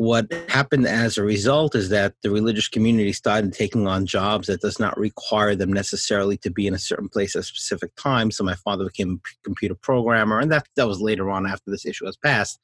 what 0.00 0.32
happened 0.48 0.86
as 0.86 1.18
a 1.18 1.22
result 1.22 1.74
is 1.74 1.90
that 1.90 2.14
the 2.22 2.30
religious 2.30 2.68
community 2.68 3.12
started 3.12 3.52
taking 3.52 3.86
on 3.86 4.06
jobs 4.06 4.46
that 4.46 4.62
does 4.62 4.80
not 4.80 4.96
require 4.96 5.54
them 5.54 5.70
necessarily 5.70 6.38
to 6.38 6.50
be 6.50 6.66
in 6.66 6.72
a 6.72 6.78
certain 6.78 7.06
place 7.06 7.36
at 7.36 7.40
a 7.40 7.42
specific 7.42 7.94
time. 7.96 8.30
So 8.30 8.42
my 8.42 8.54
father 8.54 8.86
became 8.86 9.20
a 9.22 9.44
computer 9.44 9.74
programmer, 9.74 10.40
and 10.40 10.50
that 10.52 10.66
that 10.76 10.88
was 10.88 11.02
later 11.02 11.28
on 11.28 11.46
after 11.46 11.70
this 11.70 11.84
issue 11.84 12.06
was 12.06 12.16
passed. 12.16 12.58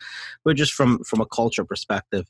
But 0.47 0.57
just 0.57 0.73
from 0.73 1.05
from 1.05 1.21
a 1.21 1.27
culture 1.27 1.67
perspective, 1.67 2.25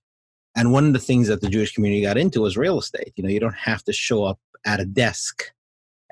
and 0.56 0.73
one 0.73 0.88
of 0.88 0.92
the 0.92 0.99
things 0.99 1.28
that 1.28 1.40
the 1.40 1.50
Jewish 1.50 1.73
community 1.73 2.02
got 2.02 2.18
into 2.18 2.40
was 2.40 2.56
real 2.56 2.80
estate. 2.80 3.12
You 3.14 3.23
know, 3.23 3.30
you 3.30 3.38
don't 3.38 3.54
have 3.54 3.85
to 3.85 3.92
show 3.92 4.25
up 4.25 4.40
at 4.66 4.80
a 4.80 4.85
desk 4.85 5.52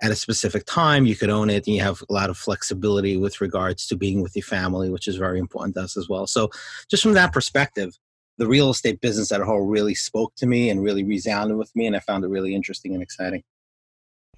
at 0.03 0.11
a 0.11 0.17
specific 0.17 0.65
time. 0.67 1.07
You 1.07 1.17
could 1.17 1.31
own 1.31 1.51
it, 1.51 1.67
and 1.67 1.75
you 1.75 1.83
have 1.83 2.03
a 2.09 2.13
lot 2.13 2.31
of 2.31 2.39
flexibility 2.39 3.17
with 3.17 3.41
regards 3.41 3.87
to 3.89 3.97
being 3.97 4.23
with 4.23 4.35
your 4.37 4.45
family, 4.45 4.91
which 4.91 5.09
is 5.09 5.17
very 5.17 5.39
important 5.39 5.75
to 5.77 5.83
us 5.83 5.97
as 5.97 6.09
well. 6.09 6.27
So, 6.27 6.51
just 6.91 7.03
from 7.03 7.15
that 7.15 7.33
perspective, 7.33 7.99
the 8.39 8.47
real 8.47 8.71
estate 8.71 9.01
business 9.01 9.31
at 9.31 9.41
a 9.41 9.45
whole 9.45 9.63
really 9.63 9.95
spoke 9.95 10.35
to 10.37 10.47
me 10.47 10.71
and 10.71 10.83
really 10.83 11.05
resounded 11.05 11.57
with 11.57 11.75
me, 11.75 11.87
and 11.87 11.97
I 11.97 12.01
found 12.01 12.25
it 12.25 12.29
really 12.29 12.55
interesting 12.55 12.95
and 12.95 13.03
exciting. 13.03 13.43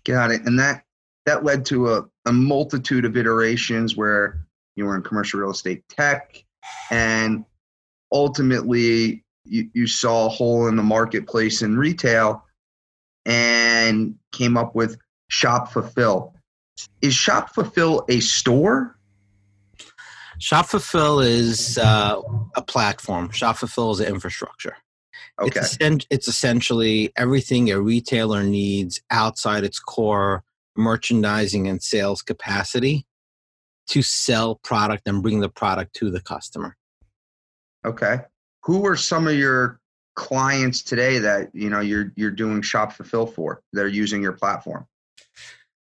Got 0.04 0.30
it, 0.30 0.42
and 0.44 0.58
that 0.58 0.84
that 1.24 1.44
led 1.44 1.64
to 1.66 1.92
a, 1.92 2.04
a 2.26 2.32
multitude 2.32 3.04
of 3.04 3.16
iterations 3.16 3.96
where 3.96 4.46
you 4.76 4.84
were 4.84 4.94
in 4.94 5.02
commercial 5.02 5.40
real 5.40 5.50
estate 5.50 5.82
tech, 5.88 6.44
and 6.90 7.44
ultimately 8.12 9.24
you, 9.44 9.68
you 9.72 9.86
saw 9.86 10.26
a 10.26 10.28
hole 10.28 10.68
in 10.68 10.76
the 10.76 10.82
marketplace 10.82 11.62
in 11.62 11.76
retail 11.76 12.45
and 13.26 14.14
came 14.32 14.56
up 14.56 14.74
with 14.74 14.96
Shop 15.28 15.70
Fulfill. 15.72 16.32
Is 17.02 17.14
Shop 17.14 17.54
Fulfill 17.54 18.06
a 18.08 18.20
store? 18.20 18.96
Shop 20.38 20.66
Fulfill 20.66 21.20
is 21.20 21.76
uh, 21.76 22.20
a 22.54 22.62
platform. 22.62 23.30
Shop 23.30 23.56
Fulfill 23.56 23.90
is 23.92 24.00
an 24.00 24.06
infrastructure. 24.06 24.76
Okay. 25.40 25.60
It's, 25.80 26.06
it's 26.08 26.28
essentially 26.28 27.12
everything 27.16 27.70
a 27.70 27.80
retailer 27.80 28.42
needs 28.42 29.00
outside 29.10 29.64
its 29.64 29.78
core 29.78 30.44
merchandising 30.76 31.66
and 31.68 31.82
sales 31.82 32.22
capacity 32.22 33.06
to 33.88 34.02
sell 34.02 34.56
product 34.56 35.06
and 35.06 35.22
bring 35.22 35.40
the 35.40 35.48
product 35.48 35.94
to 35.96 36.10
the 36.10 36.20
customer. 36.20 36.76
Okay. 37.84 38.20
Who 38.64 38.86
are 38.86 38.96
some 38.96 39.26
of 39.26 39.34
your 39.34 39.80
clients 40.16 40.82
today 40.82 41.18
that 41.18 41.50
you 41.54 41.70
know 41.70 41.80
you're 41.80 42.12
you're 42.16 42.32
doing 42.32 42.62
shop 42.62 42.92
fulfill 42.92 43.26
for 43.26 43.62
that 43.72 43.84
are 43.84 43.88
using 43.88 44.20
your 44.20 44.32
platform? 44.32 44.86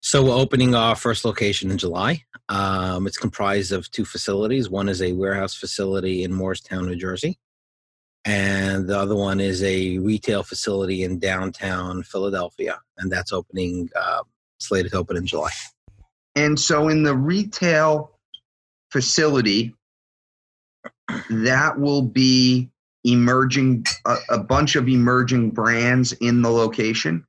So 0.02 0.26
we're 0.26 0.36
opening 0.36 0.76
our 0.76 0.96
first 0.96 1.24
location 1.24 1.72
in 1.72 1.78
July. 1.78 2.24
Um, 2.50 3.08
it's 3.08 3.18
comprised 3.18 3.72
of 3.72 3.90
two 3.90 4.04
facilities. 4.04 4.70
One 4.70 4.90
is 4.90 5.02
a 5.02 5.14
warehouse 5.14 5.56
facility 5.56 6.26
in 6.26 6.34
Morristown, 6.34 6.88
New 6.88 6.98
Jersey, 6.98 7.40
and 8.26 8.88
the 8.88 9.00
other 9.00 9.16
one 9.16 9.40
is 9.40 9.64
a 9.64 10.00
retail 10.00 10.44
facility 10.44 11.04
in 11.04 11.20
downtown 11.20 12.04
Philadelphia, 12.04 12.82
and 12.98 13.10
that's 13.10 13.32
opening 13.32 13.90
uh, 13.96 14.24
slated 14.60 14.92
to 14.92 14.98
open 14.98 15.16
in 15.16 15.26
July. 15.26 15.52
And 16.36 16.60
so, 16.60 16.90
in 16.90 17.04
the 17.04 17.16
retail 17.16 18.18
facility, 18.92 19.74
that 21.30 21.80
will 21.80 22.02
be 22.02 22.70
emerging 23.04 23.86
a, 24.06 24.16
a 24.30 24.38
bunch 24.40 24.76
of 24.76 24.88
emerging 24.88 25.52
brands 25.52 26.12
in 26.14 26.42
the 26.42 26.50
location. 26.50 27.26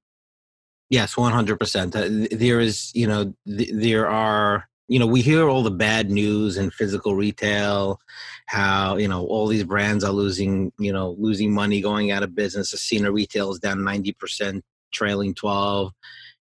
Yes, 0.90 1.16
one 1.16 1.32
hundred 1.32 1.58
percent. 1.58 1.92
There 1.92 2.60
is, 2.60 2.92
you 2.94 3.06
know, 3.06 3.34
th- 3.46 3.70
there 3.72 4.08
are, 4.08 4.68
you 4.88 4.98
know, 4.98 5.06
we 5.06 5.22
hear 5.22 5.48
all 5.48 5.62
the 5.62 5.70
bad 5.70 6.10
news 6.10 6.56
in 6.56 6.70
physical 6.70 7.16
retail, 7.16 8.00
how 8.46 8.96
you 8.96 9.08
know 9.08 9.26
all 9.26 9.46
these 9.46 9.64
brands 9.64 10.04
are 10.04 10.12
losing, 10.12 10.72
you 10.78 10.92
know, 10.92 11.16
losing 11.18 11.52
money, 11.52 11.80
going 11.80 12.10
out 12.10 12.22
of 12.22 12.34
business. 12.34 12.74
Ascena 12.74 13.12
Retail 13.12 13.50
is 13.52 13.58
down 13.58 13.82
ninety 13.82 14.12
percent, 14.12 14.64
trailing 14.92 15.34
twelve 15.34 15.92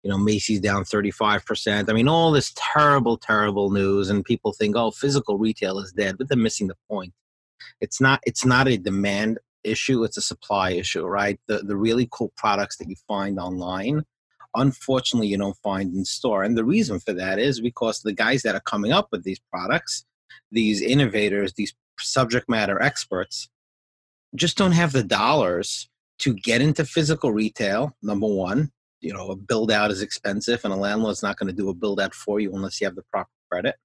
you 0.04 0.10
know 0.10 0.18
macy's 0.18 0.62
down 0.62 0.84
35% 0.84 1.90
i 1.90 1.94
mean 1.94 2.08
all 2.08 2.32
this 2.32 2.54
terrible 2.56 3.18
terrible 3.18 3.70
news 3.70 4.10
and 4.10 4.24
people 4.24 4.54
think 4.54 4.76
oh 4.76 4.92
physical 4.92 5.38
retail 5.38 5.80
is 5.80 5.92
dead 5.92 6.18
but 6.18 6.30
they're 6.30 6.38
missing 6.38 6.68
the 6.68 6.78
point 6.90 7.14
it's 7.82 8.00
not 8.00 8.20
it's 8.25 8.46
not 8.46 8.68
a 8.68 8.78
demand 8.78 9.39
issue 9.63 10.04
it's 10.04 10.18
a 10.18 10.22
supply 10.22 10.72
issue 10.72 11.06
right? 11.06 11.39
The 11.48 11.60
the 11.60 11.78
really 11.78 12.08
cool 12.12 12.32
products 12.38 12.78
that 12.78 12.89
you 12.89 12.96
find 13.08 13.39
online 13.39 14.04
unfortunately 14.56 15.28
you 15.28 15.38
don't 15.38 15.58
find 15.58 15.94
in 15.94 16.04
store 16.04 16.44
and 16.44 16.58
the 16.58 16.66
reason 16.66 17.00
for 17.00 17.13
that 17.13 17.38
is 17.38 17.62
because 17.62 18.01
the 18.01 18.13
guys 18.13 18.42
that 18.42 18.56
are 18.56 18.62
coming 18.62 18.92
up 18.92 19.08
with 19.12 19.24
these 19.24 19.39
products 19.51 20.06
these 20.51 20.82
innovators 20.82 21.54
these 21.54 21.74
subject 22.00 22.50
matter 22.50 22.82
experts 22.82 23.50
just 24.36 24.58
don't 24.58 24.72
have 24.72 24.92
the 24.92 25.04
dollars 25.04 25.89
to 26.20 26.34
get 26.34 26.62
into 26.62 26.86
physical 26.86 27.32
retail 27.32 27.96
number 28.01 28.28
one. 28.28 28.72
You 29.01 29.13
know 29.13 29.30
a 29.30 29.36
build 29.36 29.72
out 29.72 29.92
is 29.92 30.01
expensive 30.01 30.62
and 30.66 30.74
a 30.74 30.78
landlord's 30.78 31.24
not 31.24 31.38
going 31.38 31.48
to 31.48 31.56
do 31.56 31.70
a 31.70 31.74
build 31.74 32.01
out 32.01 32.13
for 32.13 32.42
you 32.42 32.54
unless 32.54 32.82
you 32.82 32.86
have 32.86 32.96
the 32.96 33.04
proper 33.12 33.30
credit 33.50 33.75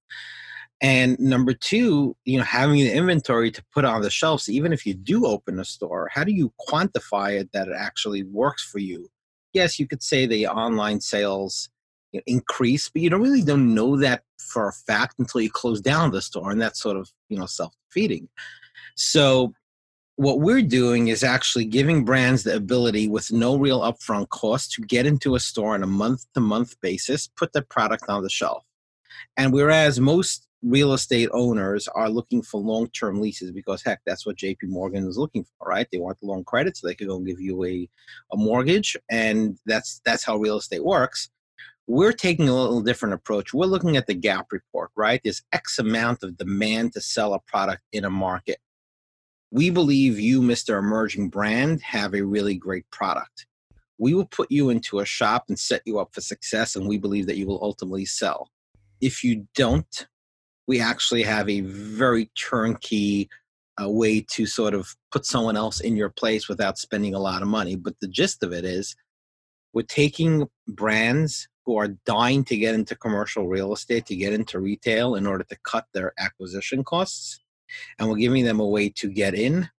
and 0.81 1.17
number 1.19 1.53
two 1.53 2.15
you 2.25 2.37
know 2.37 2.43
having 2.43 2.79
the 2.79 2.91
inventory 2.91 3.49
to 3.49 3.63
put 3.73 3.85
on 3.85 4.01
the 4.01 4.09
shelves 4.09 4.49
even 4.49 4.73
if 4.73 4.85
you 4.85 4.93
do 4.93 5.25
open 5.25 5.59
a 5.59 5.65
store 5.65 6.09
how 6.13 6.23
do 6.23 6.31
you 6.31 6.51
quantify 6.67 7.39
it 7.39 7.49
that 7.53 7.67
it 7.67 7.75
actually 7.77 8.23
works 8.23 8.63
for 8.63 8.79
you 8.79 9.09
yes 9.53 9.79
you 9.79 9.87
could 9.87 10.03
say 10.03 10.25
the 10.25 10.47
online 10.47 10.99
sales 10.99 11.69
increase 12.27 12.89
but 12.89 13.01
you 13.01 13.09
don't 13.09 13.21
really 13.21 13.41
don't 13.41 13.73
know 13.73 13.97
that 13.97 14.23
for 14.39 14.67
a 14.67 14.73
fact 14.73 15.15
until 15.19 15.41
you 15.41 15.49
close 15.49 15.81
down 15.81 16.11
the 16.11 16.21
store 16.21 16.51
and 16.51 16.61
that's 16.61 16.81
sort 16.81 16.97
of 16.97 17.09
you 17.29 17.37
know 17.37 17.45
self-defeating 17.45 18.27
so 18.95 19.53
what 20.17 20.39
we're 20.39 20.61
doing 20.61 21.09
is 21.09 21.23
actually 21.23 21.65
giving 21.65 22.05
brands 22.05 22.43
the 22.43 22.55
ability 22.55 23.07
with 23.07 23.31
no 23.31 23.57
real 23.57 23.81
upfront 23.81 24.29
cost 24.29 24.71
to 24.71 24.81
get 24.81 25.05
into 25.05 25.35
a 25.35 25.39
store 25.39 25.73
on 25.73 25.83
a 25.83 25.87
month 25.87 26.25
to 26.33 26.39
month 26.39 26.79
basis, 26.81 27.27
put 27.27 27.51
the 27.51 27.61
product 27.61 28.05
on 28.07 28.23
the 28.23 28.29
shelf. 28.29 28.63
And 29.35 29.51
whereas 29.51 29.99
most 29.99 30.47
real 30.65 30.93
estate 30.93 31.29
owners 31.31 31.87
are 31.89 32.09
looking 32.09 32.41
for 32.41 32.59
long 32.59 32.87
term 32.89 33.21
leases 33.21 33.51
because 33.51 33.83
heck, 33.83 34.01
that's 34.05 34.25
what 34.25 34.37
JP 34.37 34.63
Morgan 34.63 35.07
is 35.07 35.17
looking 35.17 35.43
for, 35.43 35.67
right? 35.67 35.87
They 35.91 35.99
want 35.99 36.19
the 36.19 36.27
long 36.27 36.43
credit 36.43 36.75
so 36.75 36.87
they 36.87 36.95
can 36.95 37.07
go 37.07 37.17
and 37.17 37.27
give 37.27 37.39
you 37.39 37.63
a, 37.63 37.89
a 38.33 38.37
mortgage. 38.37 38.97
And 39.09 39.57
that's 39.65 40.01
that's 40.05 40.23
how 40.25 40.37
real 40.37 40.57
estate 40.57 40.83
works. 40.83 41.29
We're 41.87 42.13
taking 42.13 42.49
a 42.49 42.55
little 42.55 42.81
different 42.81 43.13
approach. 43.13 43.53
We're 43.53 43.67
looking 43.67 43.95
at 43.95 44.07
the 44.07 44.15
gap 44.15 44.47
report, 44.51 44.89
right? 44.95 45.21
There's 45.23 45.43
X 45.53 45.77
amount 45.77 46.23
of 46.23 46.35
demand 46.35 46.93
to 46.93 47.01
sell 47.01 47.35
a 47.35 47.39
product 47.39 47.83
in 47.91 48.05
a 48.05 48.09
market 48.09 48.57
we 49.55 49.69
believe 49.69 50.19
you, 50.19 50.41
Mr. 50.41 50.77
Emerging 50.77 51.29
Brand, 51.29 51.81
have 51.81 52.13
a 52.13 52.21
really 52.21 52.55
great 52.55 52.89
product. 52.91 53.45
We 53.97 54.13
will 54.13 54.25
put 54.25 54.51
you 54.51 54.69
into 54.69 54.99
a 54.99 55.05
shop 55.05 55.45
and 55.47 55.57
set 55.57 55.81
you 55.85 55.97
up 55.97 56.13
for 56.13 56.19
success, 56.19 56.75
and 56.75 56.89
we 56.89 56.97
believe 56.97 57.25
that 57.27 57.37
you 57.37 57.47
will 57.47 57.63
ultimately 57.63 58.03
sell. 58.03 58.49
If 58.99 59.23
you 59.23 59.47
don't, 59.55 60.07
we 60.67 60.79
actually 60.79 61.23
have 61.23 61.49
a 61.49 61.61
very 61.61 62.29
turnkey 62.35 63.29
uh, 63.81 63.89
way 63.89 64.21
to 64.21 64.45
sort 64.45 64.73
of 64.73 64.95
put 65.11 65.25
someone 65.25 65.57
else 65.57 65.79
in 65.79 65.95
your 65.95 66.09
place 66.09 66.47
without 66.47 66.77
spending 66.77 67.13
a 67.13 67.19
lot 67.19 67.41
of 67.41 67.47
money. 67.47 67.75
But 67.75 67.99
the 67.99 68.07
gist 68.07 68.43
of 68.43 68.53
it 68.53 68.65
is, 68.65 68.95
we're 69.73 69.83
taking 69.83 70.47
brands 70.67 71.47
who 71.65 71.77
are 71.77 71.89
dying 72.05 72.43
to 72.45 72.57
get 72.57 72.75
into 72.75 72.95
commercial 72.95 73.47
real 73.47 73.73
estate, 73.73 74.05
to 74.05 74.15
get 74.15 74.33
into 74.33 74.59
retail 74.59 75.15
in 75.15 75.27
order 75.27 75.43
to 75.43 75.57
cut 75.63 75.85
their 75.93 76.13
acquisition 76.17 76.83
costs 76.83 77.39
and 77.97 78.09
we're 78.09 78.17
giving 78.17 78.45
them 78.45 78.59
a 78.59 78.67
way 78.67 78.89
to 78.89 79.09
get 79.09 79.33
in 79.33 79.69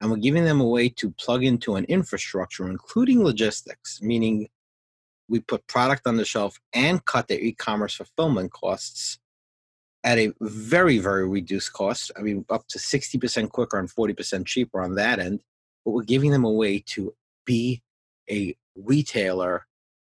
and 0.00 0.10
we're 0.10 0.16
giving 0.16 0.44
them 0.44 0.60
a 0.60 0.66
way 0.66 0.88
to 0.88 1.10
plug 1.12 1.44
into 1.44 1.76
an 1.76 1.84
infrastructure 1.84 2.68
including 2.68 3.22
logistics 3.22 4.00
meaning 4.02 4.48
we 5.28 5.40
put 5.40 5.66
product 5.66 6.06
on 6.06 6.16
the 6.16 6.24
shelf 6.24 6.58
and 6.72 7.04
cut 7.04 7.28
their 7.28 7.40
e-commerce 7.40 7.94
fulfillment 7.94 8.52
costs 8.52 9.18
at 10.02 10.18
a 10.18 10.32
very 10.40 10.98
very 10.98 11.28
reduced 11.28 11.72
cost. 11.72 12.10
I 12.16 12.22
mean 12.22 12.44
up 12.50 12.66
to 12.68 12.78
60% 12.78 13.50
quicker 13.50 13.78
and 13.78 13.88
40% 13.88 14.46
cheaper 14.46 14.80
on 14.80 14.94
that 14.96 15.18
end 15.18 15.40
but 15.84 15.92
we're 15.92 16.02
giving 16.02 16.30
them 16.30 16.44
a 16.44 16.50
way 16.50 16.82
to 16.88 17.14
be 17.44 17.82
a 18.30 18.56
retailer 18.76 19.66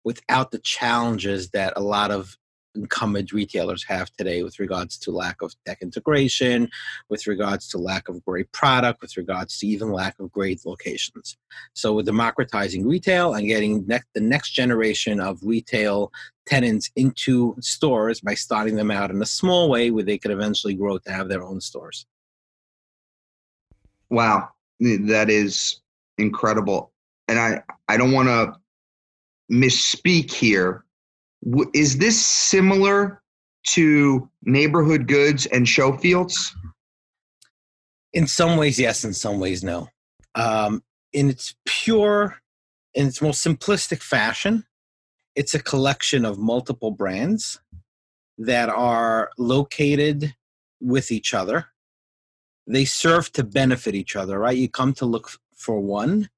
without 0.03 0.51
the 0.51 0.59
challenges 0.59 1.51
that 1.51 1.73
a 1.75 1.81
lot 1.81 2.11
of 2.11 2.37
incumbent 2.75 3.31
retailers 3.31 3.83
have 3.83 4.09
today 4.17 4.43
with 4.43 4.59
regards 4.59 4.97
to 4.97 5.11
lack 5.11 5.41
of 5.41 5.53
tech 5.65 5.81
integration, 5.81 6.69
with 7.09 7.27
regards 7.27 7.67
to 7.69 7.77
lack 7.77 8.09
of 8.09 8.23
great 8.25 8.51
product, 8.51 9.01
with 9.01 9.17
regards 9.17 9.57
to 9.59 9.67
even 9.67 9.91
lack 9.91 10.19
of 10.19 10.31
great 10.31 10.65
locations. 10.65 11.37
So 11.73 11.93
we're 11.93 12.03
democratizing 12.03 12.87
retail 12.87 13.33
and 13.33 13.47
getting 13.47 13.85
ne- 13.87 13.99
the 14.13 14.21
next 14.21 14.51
generation 14.51 15.19
of 15.19 15.39
retail 15.43 16.11
tenants 16.45 16.89
into 16.95 17.55
stores 17.59 18.21
by 18.21 18.33
starting 18.33 18.75
them 18.75 18.91
out 18.91 19.11
in 19.11 19.21
a 19.21 19.25
small 19.25 19.69
way 19.69 19.91
where 19.91 20.03
they 20.03 20.17
could 20.17 20.31
eventually 20.31 20.73
grow 20.73 20.97
to 20.97 21.11
have 21.11 21.29
their 21.29 21.43
own 21.43 21.61
stores. 21.61 22.05
Wow, 24.09 24.49
that 24.79 25.29
is 25.29 25.81
incredible. 26.17 26.91
And 27.27 27.39
I, 27.39 27.63
I 27.87 27.97
don't 27.97 28.11
want 28.11 28.27
to 28.27 28.59
misspeak 29.51 30.31
here 30.31 30.85
is 31.73 31.97
this 31.97 32.23
similar 32.23 33.21
to 33.67 34.29
neighborhood 34.43 35.07
goods 35.07 35.45
and 35.47 35.67
show 35.67 35.97
fields? 35.97 36.55
In 38.13 38.27
some 38.27 38.57
ways, 38.57 38.79
yes. 38.79 39.03
In 39.03 39.13
some 39.13 39.39
ways, 39.39 39.63
no. 39.63 39.87
Um, 40.35 40.83
in 41.13 41.29
its 41.29 41.55
pure, 41.65 42.37
in 42.93 43.07
its 43.07 43.21
most 43.21 43.45
simplistic 43.45 44.01
fashion, 44.01 44.65
it's 45.35 45.53
a 45.53 45.63
collection 45.63 46.25
of 46.25 46.37
multiple 46.37 46.91
brands 46.91 47.59
that 48.37 48.69
are 48.69 49.29
located 49.37 50.35
with 50.81 51.11
each 51.11 51.33
other. 51.33 51.67
They 52.67 52.85
serve 52.85 53.31
to 53.33 53.43
benefit 53.43 53.95
each 53.95 54.15
other, 54.15 54.39
right? 54.39 54.57
You 54.57 54.69
come 54.69 54.93
to 54.95 55.05
look 55.05 55.31
for 55.55 55.79
one 55.79 56.29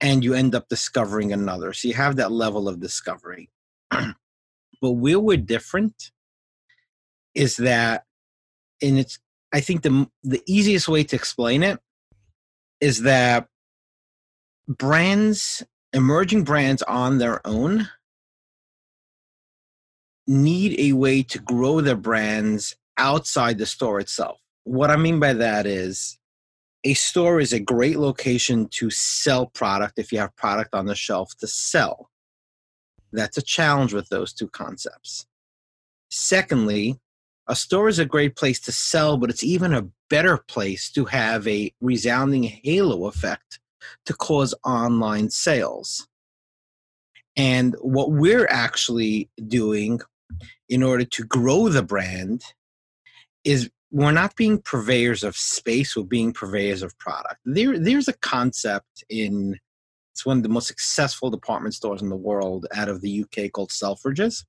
and 0.00 0.24
you 0.24 0.34
end 0.34 0.54
up 0.54 0.68
discovering 0.68 1.32
another. 1.32 1.72
So 1.72 1.88
you 1.88 1.94
have 1.94 2.16
that 2.16 2.32
level 2.32 2.68
of 2.68 2.80
discovery. 2.80 3.50
But 4.82 4.90
where 4.92 5.20
we're 5.20 5.38
different 5.38 6.10
is 7.34 7.56
that, 7.58 8.04
and 8.82 8.98
it's, 8.98 9.18
I 9.52 9.60
think 9.60 9.82
the, 9.82 10.10
the 10.24 10.42
easiest 10.46 10.88
way 10.88 11.04
to 11.04 11.16
explain 11.16 11.62
it 11.62 11.78
is 12.80 13.02
that 13.02 13.46
brands, 14.68 15.62
emerging 15.92 16.44
brands 16.44 16.82
on 16.82 17.18
their 17.18 17.46
own, 17.46 17.88
need 20.26 20.78
a 20.78 20.92
way 20.94 21.22
to 21.22 21.38
grow 21.38 21.80
their 21.80 21.96
brands 21.96 22.76
outside 22.98 23.58
the 23.58 23.66
store 23.66 24.00
itself. 24.00 24.38
What 24.64 24.90
I 24.90 24.96
mean 24.96 25.20
by 25.20 25.32
that 25.34 25.66
is 25.66 26.18
a 26.84 26.94
store 26.94 27.40
is 27.40 27.52
a 27.52 27.60
great 27.60 27.98
location 27.98 28.68
to 28.72 28.90
sell 28.90 29.46
product 29.46 29.98
if 29.98 30.12
you 30.12 30.18
have 30.18 30.34
product 30.34 30.74
on 30.74 30.86
the 30.86 30.94
shelf 30.94 31.36
to 31.38 31.46
sell. 31.46 32.10
That's 33.12 33.36
a 33.36 33.42
challenge 33.42 33.92
with 33.92 34.08
those 34.08 34.32
two 34.32 34.48
concepts. 34.48 35.26
Secondly, 36.10 37.00
a 37.48 37.56
store 37.56 37.88
is 37.88 37.98
a 37.98 38.04
great 38.04 38.36
place 38.36 38.60
to 38.60 38.72
sell, 38.72 39.16
but 39.16 39.30
it's 39.30 39.42
even 39.42 39.72
a 39.74 39.88
better 40.08 40.38
place 40.38 40.90
to 40.92 41.04
have 41.06 41.46
a 41.48 41.72
resounding 41.80 42.44
halo 42.44 43.06
effect 43.06 43.58
to 44.06 44.14
cause 44.14 44.54
online 44.64 45.30
sales. 45.30 46.06
And 47.36 47.74
what 47.80 48.10
we're 48.10 48.46
actually 48.48 49.28
doing 49.48 50.00
in 50.68 50.82
order 50.82 51.04
to 51.04 51.24
grow 51.24 51.68
the 51.68 51.82
brand 51.82 52.44
is 53.44 53.70
we're 53.90 54.12
not 54.12 54.36
being 54.36 54.58
purveyors 54.58 55.22
of 55.22 55.36
space, 55.36 55.96
we're 55.96 56.04
being 56.04 56.32
purveyors 56.32 56.82
of 56.82 56.96
product. 56.98 57.40
There, 57.44 57.78
there's 57.78 58.08
a 58.08 58.14
concept 58.14 59.04
in 59.08 59.58
it's 60.12 60.26
one 60.26 60.36
of 60.36 60.42
the 60.42 60.48
most 60.48 60.68
successful 60.68 61.30
department 61.30 61.74
stores 61.74 62.02
in 62.02 62.08
the 62.08 62.16
world 62.16 62.66
out 62.74 62.88
of 62.88 63.00
the 63.00 63.24
UK 63.24 63.50
called 63.50 63.70
Selfridges. 63.70 64.44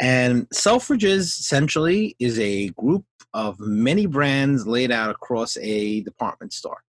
And 0.00 0.48
Selfridges 0.50 1.38
essentially 1.38 2.16
is 2.18 2.38
a 2.40 2.70
group 2.70 3.04
of 3.34 3.60
many 3.60 4.06
brands 4.06 4.66
laid 4.66 4.90
out 4.90 5.10
across 5.10 5.56
a 5.58 6.00
department 6.00 6.52
store. 6.52 6.82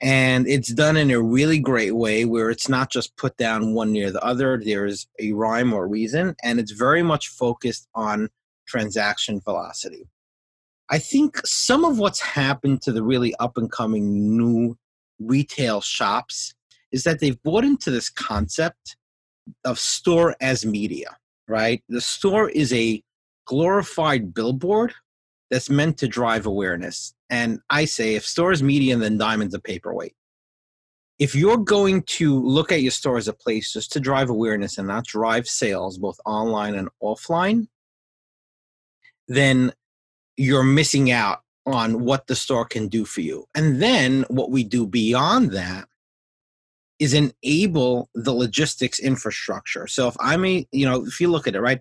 And 0.00 0.48
it's 0.48 0.72
done 0.72 0.96
in 0.96 1.10
a 1.10 1.20
really 1.20 1.58
great 1.58 1.94
way 1.94 2.24
where 2.24 2.50
it's 2.50 2.68
not 2.68 2.90
just 2.90 3.16
put 3.16 3.36
down 3.36 3.74
one 3.74 3.92
near 3.92 4.10
the 4.10 4.24
other. 4.24 4.60
There's 4.62 5.06
a 5.20 5.32
rhyme 5.32 5.72
or 5.72 5.86
reason, 5.86 6.34
and 6.42 6.58
it's 6.58 6.72
very 6.72 7.02
much 7.02 7.28
focused 7.28 7.88
on 7.94 8.28
transaction 8.66 9.40
velocity. 9.44 10.08
I 10.90 10.98
think 10.98 11.38
some 11.46 11.84
of 11.84 11.98
what's 11.98 12.20
happened 12.20 12.82
to 12.82 12.92
the 12.92 13.02
really 13.02 13.34
up 13.36 13.56
and 13.56 13.70
coming 13.70 14.36
new 14.36 14.76
retail 15.20 15.80
shops 15.80 16.54
is 16.92 17.04
that 17.04 17.20
they've 17.20 17.42
bought 17.42 17.64
into 17.64 17.90
this 17.90 18.10
concept 18.10 18.96
of 19.64 19.78
store 19.78 20.36
as 20.40 20.64
media, 20.64 21.16
right? 21.48 21.82
The 21.88 22.00
store 22.00 22.48
is 22.50 22.72
a 22.72 23.02
glorified 23.46 24.34
billboard 24.34 24.94
that's 25.50 25.70
meant 25.70 25.98
to 25.98 26.08
drive 26.08 26.46
awareness. 26.46 27.14
And 27.28 27.60
I 27.70 27.86
say 27.86 28.14
if 28.14 28.26
store 28.26 28.52
is 28.52 28.62
media, 28.62 28.96
then 28.96 29.18
diamond's 29.18 29.54
a 29.54 29.60
paperweight. 29.60 30.14
If 31.18 31.34
you're 31.34 31.58
going 31.58 32.02
to 32.02 32.42
look 32.42 32.72
at 32.72 32.82
your 32.82 32.90
store 32.90 33.16
as 33.16 33.28
a 33.28 33.32
place 33.32 33.72
just 33.72 33.92
to 33.92 34.00
drive 34.00 34.30
awareness 34.30 34.78
and 34.78 34.88
not 34.88 35.04
drive 35.04 35.46
sales, 35.46 35.98
both 35.98 36.18
online 36.24 36.74
and 36.74 36.88
offline, 37.02 37.68
then 39.28 39.72
you're 40.36 40.64
missing 40.64 41.10
out 41.10 41.40
on 41.66 42.04
what 42.04 42.26
the 42.26 42.34
store 42.34 42.64
can 42.64 42.88
do 42.88 43.04
for 43.04 43.20
you. 43.20 43.46
And 43.54 43.80
then 43.80 44.24
what 44.28 44.50
we 44.50 44.64
do 44.64 44.86
beyond 44.86 45.52
that 45.52 45.86
is 47.02 47.14
enable 47.14 48.08
the 48.14 48.32
logistics 48.32 49.00
infrastructure. 49.00 49.88
So 49.88 50.06
if 50.06 50.14
I'm 50.20 50.44
a, 50.44 50.64
you 50.70 50.86
know, 50.86 51.04
if 51.04 51.20
you 51.20 51.28
look 51.28 51.48
at 51.48 51.56
it, 51.56 51.60
right, 51.60 51.80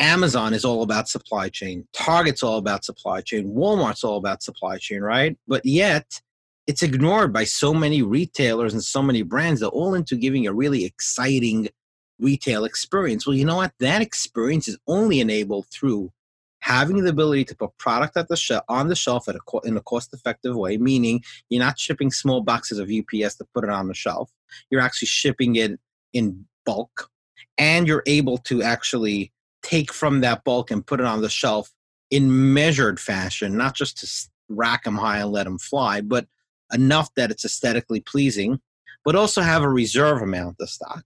Amazon 0.00 0.52
is 0.52 0.66
all 0.66 0.82
about 0.82 1.08
supply 1.08 1.48
chain, 1.48 1.88
Target's 1.94 2.42
all 2.42 2.58
about 2.58 2.84
supply 2.84 3.22
chain, 3.22 3.54
Walmart's 3.54 4.04
all 4.04 4.18
about 4.18 4.42
supply 4.42 4.76
chain, 4.76 5.00
right? 5.00 5.34
But 5.48 5.64
yet 5.64 6.20
it's 6.66 6.82
ignored 6.82 7.32
by 7.32 7.44
so 7.44 7.72
many 7.72 8.02
retailers 8.02 8.74
and 8.74 8.84
so 8.84 9.02
many 9.02 9.22
brands. 9.22 9.60
They're 9.60 9.70
all 9.70 9.94
into 9.94 10.14
giving 10.14 10.46
a 10.46 10.52
really 10.52 10.84
exciting 10.84 11.70
retail 12.18 12.66
experience. 12.66 13.26
Well, 13.26 13.36
you 13.36 13.46
know 13.46 13.56
what? 13.56 13.72
That 13.80 14.02
experience 14.02 14.68
is 14.68 14.76
only 14.86 15.20
enabled 15.20 15.68
through 15.72 16.12
having 16.58 17.02
the 17.02 17.08
ability 17.08 17.46
to 17.46 17.56
put 17.56 17.78
product 17.78 18.18
at 18.18 18.28
the 18.28 18.36
shelf 18.36 18.62
on 18.68 18.88
the 18.88 18.94
shelf 18.94 19.26
at 19.26 19.36
a 19.36 19.40
co- 19.46 19.60
in 19.60 19.78
a 19.78 19.80
cost 19.80 20.12
effective 20.12 20.54
way 20.54 20.76
meaning 20.76 21.22
you're 21.48 21.64
not 21.64 21.78
shipping 21.78 22.10
small 22.10 22.42
boxes 22.42 22.78
of 22.78 22.90
UPS 22.90 23.36
to 23.36 23.46
put 23.54 23.64
it 23.64 23.70
on 23.70 23.88
the 23.88 23.94
shelf 23.94 24.30
you're 24.70 24.80
actually 24.80 25.06
shipping 25.06 25.56
it 25.56 25.78
in 26.12 26.44
bulk 26.64 27.10
and 27.58 27.86
you're 27.86 28.02
able 28.06 28.38
to 28.38 28.62
actually 28.62 29.32
take 29.62 29.92
from 29.92 30.20
that 30.20 30.44
bulk 30.44 30.70
and 30.70 30.86
put 30.86 31.00
it 31.00 31.06
on 31.06 31.20
the 31.20 31.28
shelf 31.28 31.70
in 32.10 32.52
measured 32.52 32.98
fashion 32.98 33.56
not 33.56 33.74
just 33.74 33.98
to 33.98 34.28
rack 34.48 34.84
them 34.84 34.96
high 34.96 35.18
and 35.18 35.30
let 35.30 35.44
them 35.44 35.58
fly 35.58 36.00
but 36.00 36.26
enough 36.72 37.12
that 37.14 37.30
it's 37.30 37.44
aesthetically 37.44 38.00
pleasing 38.00 38.60
but 39.04 39.16
also 39.16 39.40
have 39.40 39.62
a 39.62 39.68
reserve 39.68 40.22
amount 40.22 40.56
of 40.60 40.68
stock. 40.68 41.04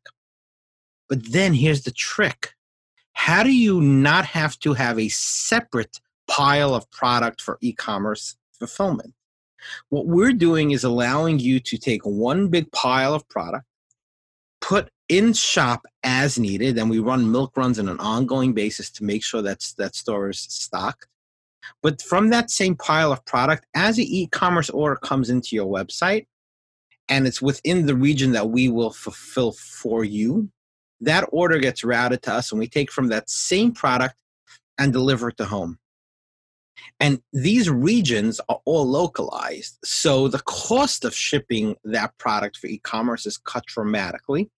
But 1.09 1.33
then 1.33 1.54
here's 1.54 1.83
the 1.83 1.90
trick. 1.90 2.52
How 3.12 3.42
do 3.42 3.54
you 3.54 3.80
not 3.80 4.24
have 4.26 4.59
to 4.61 4.74
have 4.74 4.98
a 4.98 5.09
separate 5.09 6.00
pile 6.26 6.74
of 6.74 6.90
product 6.90 7.40
for 7.40 7.59
e-commerce 7.61 8.37
fulfillment 8.59 9.13
what 9.88 10.07
we're 10.07 10.33
doing 10.33 10.70
is 10.70 10.85
allowing 10.85 11.38
you 11.38 11.61
to 11.61 11.79
take 11.79 12.03
one 12.05 12.48
big 12.48 12.70
pile 12.72 13.14
of 13.14 13.29
product 13.29 13.64
put 14.61 14.90
in 15.09 15.33
shop 15.33 15.87
as 16.03 16.38
needed 16.38 16.79
and 16.79 16.88
we 16.88 16.98
run 16.98 17.31
milk 17.31 17.57
runs 17.57 17.79
on 17.79 17.88
an 17.88 18.00
ongoing 18.00 18.53
basis 18.53 18.90
to 18.90 19.05
make 19.05 19.22
sure 19.22 19.42
that 19.42 19.64
that 19.77 19.94
store 19.94 20.31
is 20.31 20.40
stocked 20.40 21.07
but 21.83 22.00
from 22.00 22.31
that 22.31 22.50
same 22.50 22.74
pile 22.74 23.12
of 23.12 23.24
product 23.24 23.66
as 23.74 23.98
an 23.98 24.05
e-commerce 24.07 24.70
order 24.70 24.96
comes 24.96 25.29
into 25.29 25.55
your 25.55 25.66
website 25.66 26.27
and 27.09 27.27
it's 27.27 27.42
within 27.42 27.85
the 27.85 27.94
region 27.94 28.33
that 28.33 28.48
we 28.48 28.68
will 28.68 28.92
fulfill 28.92 29.53
for 29.53 30.05
you 30.05 30.48
that 31.00 31.29
order 31.33 31.59
gets 31.59 31.85
routed 31.85 32.22
to 32.22 32.33
us 32.33 32.50
and 32.50 32.59
we 32.59 32.66
take 32.66 32.90
from 32.90 33.09
that 33.09 33.29
same 33.29 33.72
product 33.72 34.14
and 34.79 34.92
deliver 34.92 35.29
it 35.29 35.37
to 35.37 35.44
home. 35.44 35.79
And 37.00 37.20
these 37.32 37.70
regions 37.70 38.40
are 38.48 38.60
all 38.64 38.87
localized. 38.87 39.78
So 39.84 40.28
the 40.28 40.40
cost 40.40 41.04
of 41.04 41.14
shipping 41.14 41.76
that 41.84 42.16
product 42.18 42.56
for 42.56 42.66
e 42.66 42.78
commerce 42.78 43.26
is 43.26 43.37
cut 43.38 43.66
dramatically. 43.66 44.50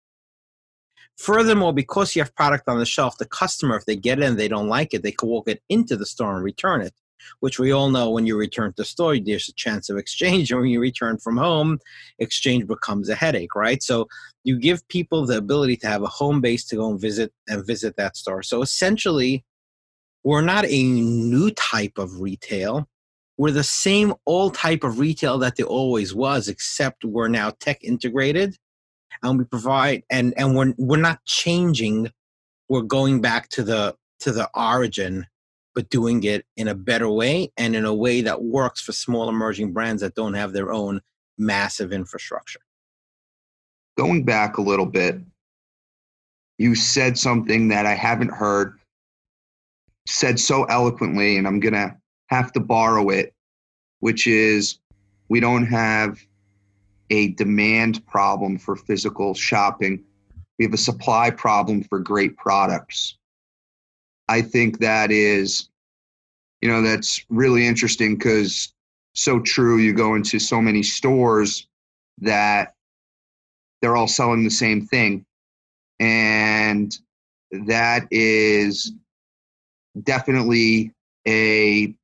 Furthermore, 1.17 1.73
because 1.73 2.17
you 2.17 2.23
have 2.23 2.35
product 2.35 2.69
on 2.69 2.79
the 2.79 2.87
shelf, 2.87 3.19
the 3.19 3.27
customer, 3.27 3.77
if 3.77 3.85
they 3.87 3.97
get 3.97 4.19
it 4.19 4.25
and 4.25 4.39
they 4.39 4.49
don't 4.49 4.69
like 4.69 4.95
it, 4.95 5.03
they 5.03 5.13
can 5.13 5.29
walk 5.29 5.49
it 5.49 5.63
into 5.69 5.97
the 5.97 6.07
store 6.07 6.35
and 6.35 6.45
return 6.45 6.81
it 6.81 6.93
which 7.41 7.59
we 7.59 7.73
all 7.73 7.91
know 7.91 8.11
when 8.11 8.27
you 8.27 8.37
return 8.37 8.71
to 8.71 8.77
the 8.79 8.85
store, 8.85 9.19
there's 9.19 9.49
a 9.49 9.55
chance 9.55 9.89
of 9.89 9.97
exchange. 9.97 10.51
And 10.55 10.61
when 10.61 10.71
you 10.71 10.81
return 10.81 11.19
from 11.19 11.37
home, 11.37 11.79
exchange 12.19 12.67
becomes 12.67 13.09
a 13.09 13.15
headache, 13.15 13.55
right? 13.55 13.83
So 13.83 14.09
you 14.45 14.59
give 14.59 14.87
people 14.89 15.27
the 15.27 15.39
ability 15.39 15.77
to 15.79 15.87
have 15.87 16.03
a 16.03 16.09
home 16.09 16.41
base 16.41 16.65
to 16.67 16.77
go 16.77 16.91
and 16.91 17.01
visit 17.01 17.33
and 17.49 17.67
visit 17.67 17.97
that 17.97 18.17
store. 18.17 18.43
So 18.43 18.63
essentially, 18.63 19.45
we're 20.25 20.41
not 20.41 20.65
a 20.65 20.83
new 20.83 21.51
type 21.51 21.99
of 21.99 22.21
retail. 22.21 22.89
We're 23.37 23.51
the 23.51 23.65
same 23.65 24.15
old 24.27 24.55
type 24.55 24.83
of 24.83 24.99
retail 24.99 25.39
that 25.39 25.57
there 25.57 25.67
always 25.67 26.15
was, 26.15 26.49
except 26.49 27.05
we're 27.05 27.29
now 27.29 27.51
tech 27.61 27.83
integrated 27.85 28.57
and 29.23 29.39
we 29.39 29.45
provide 29.45 30.03
and 30.11 30.35
and 30.37 30.57
we're 30.57 30.75
we're 30.79 30.97
not 30.97 31.25
changing. 31.25 32.11
We're 32.69 32.83
going 32.83 33.21
back 33.21 33.49
to 33.51 33.63
the 33.63 33.97
to 34.21 34.33
the 34.33 34.49
origin 34.55 35.27
but 35.75 35.91
doing 35.91 36.23
it 36.23 36.47
in 36.57 36.69
a 36.69 36.75
better 36.75 37.11
way 37.11 37.53
and 37.57 37.75
in 37.75 37.85
a 37.85 37.95
way 37.95 38.21
that 38.23 38.43
works 38.43 38.81
for 38.81 38.93
small 38.93 39.29
emerging 39.29 39.73
brands 39.73 40.01
that 40.03 40.15
don't 40.15 40.35
have 40.35 40.53
their 40.53 40.73
own 40.73 41.01
massive 41.37 41.93
infrastructure. 41.93 42.61
Going 43.99 44.25
back 44.25 44.57
a 44.57 44.63
little 44.63 44.87
bit, 44.87 45.19
you 46.59 46.75
said 46.77 47.19
something 47.19 47.69
that 47.69 47.87
I 47.87 47.95
haven't 47.95 48.31
heard 48.31 48.79
said 50.07 50.39
so 50.39 50.65
eloquently, 50.65 51.37
and 51.37 51.47
I'm 51.47 51.61
going 51.61 51.75
to 51.75 51.97
have 52.27 52.53
to 52.53 52.61
borrow 52.61 53.09
it, 53.11 53.35
which 54.01 54.27
is 54.27 54.79
we 55.29 55.41
don't 55.41 55.67
have 55.67 56.19
a 57.11 57.29
demand 57.33 58.05
problem 58.07 58.59
for 58.59 58.77
physical 58.77 59.35
shopping. 59.35 60.03
We 60.59 60.65
have 60.65 60.75
a 60.75 60.79
supply 60.79 61.31
problem 61.31 61.83
for 61.83 61.99
great 61.99 62.37
products. 62.37 63.17
I 64.29 64.43
think 64.43 64.79
that 64.79 65.11
is, 65.11 65.69
you 66.61 66.69
know, 66.69 66.83
that's 66.83 67.25
really 67.29 67.67
interesting 67.67 68.17
because 68.17 68.73
so 69.15 69.41
true. 69.41 69.79
You 69.79 69.93
go 69.93 70.15
into 70.15 70.39
so 70.39 70.61
many 70.61 70.83
stores 70.83 71.67
that 72.19 72.75
they're 73.81 73.97
all 73.97 74.09
selling 74.09 74.45
the 74.45 74.51
same 74.51 74.87
thing. 74.87 75.27
And 76.01 76.97
that 77.53 78.07
is 78.11 78.93
definitely 80.03 80.93
a 81.27 81.95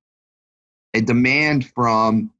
a 0.94 1.00
demand 1.00 1.68
from 1.74 2.30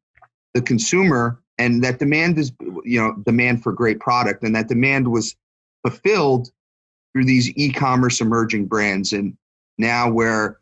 the 0.55 0.63
consumer 0.63 1.41
and 1.59 1.85
that 1.85 1.99
demand 1.99 2.39
is 2.39 2.53
you 2.85 3.01
know 3.01 3.15
demand 3.25 3.63
for 3.63 3.73
great 3.73 4.01
product 4.01 4.43
and 4.43 4.55
that 4.55 4.69
demand 4.69 5.09
was 5.11 5.37
fulfilled 5.83 6.51
through 7.13 7.25
these 7.25 7.51
e-commerce 7.57 8.21
emerging 8.21 8.67
brands 8.67 9.13
and 9.13 9.37
now 9.79 10.11
we're 10.11 10.57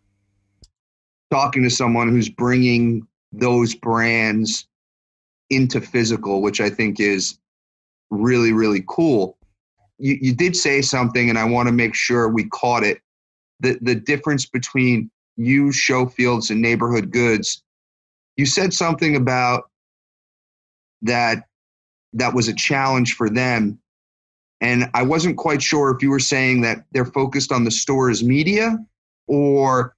talking 1.31 1.63
to 1.63 1.71
someone 1.71 2.09
who's 2.09 2.29
bringing 2.29 3.07
those 3.33 3.75
brands 3.75 4.67
into 5.51 5.81
physical, 5.81 6.43
which 6.43 6.61
I 6.61 6.71
think 6.71 7.01
is 7.01 7.39
really, 8.11 8.53
really 8.53 8.85
cool. 8.87 9.37
You, 9.99 10.19
you 10.21 10.35
did 10.35 10.57
say 10.57 10.83
something, 10.83 11.29
and 11.29 11.39
I 11.39 11.45
want 11.45 11.67
to 11.69 11.73
make 11.73 11.95
sure 11.95 12.29
we 12.29 12.45
caught 12.45 12.85
it. 12.85 13.01
The, 13.61 13.79
the 13.83 13.95
difference 13.95 14.47
between 14.47 15.11
you, 15.37 15.67
Showfields, 15.67 16.51
and 16.51 16.61
neighborhood 16.61 17.11
goods. 17.11 17.63
You 18.37 18.47
said 18.47 18.73
something 18.73 19.17
about 19.17 19.71
that 21.03 21.45
that 22.13 22.35
was 22.35 22.49
a 22.49 22.55
challenge 22.55 23.15
for 23.15 23.29
them. 23.29 23.79
And 24.61 24.91
I 24.95 25.03
wasn't 25.03 25.37
quite 25.37 25.63
sure 25.63 25.91
if 25.91 26.03
you 26.03 26.11
were 26.11 26.19
saying 26.19 26.63
that 26.63 26.85
they're 26.93 27.05
focused 27.05 27.53
on 27.53 27.65
the 27.65 27.71
store's 27.71 28.25
media 28.25 28.79
or 29.29 29.95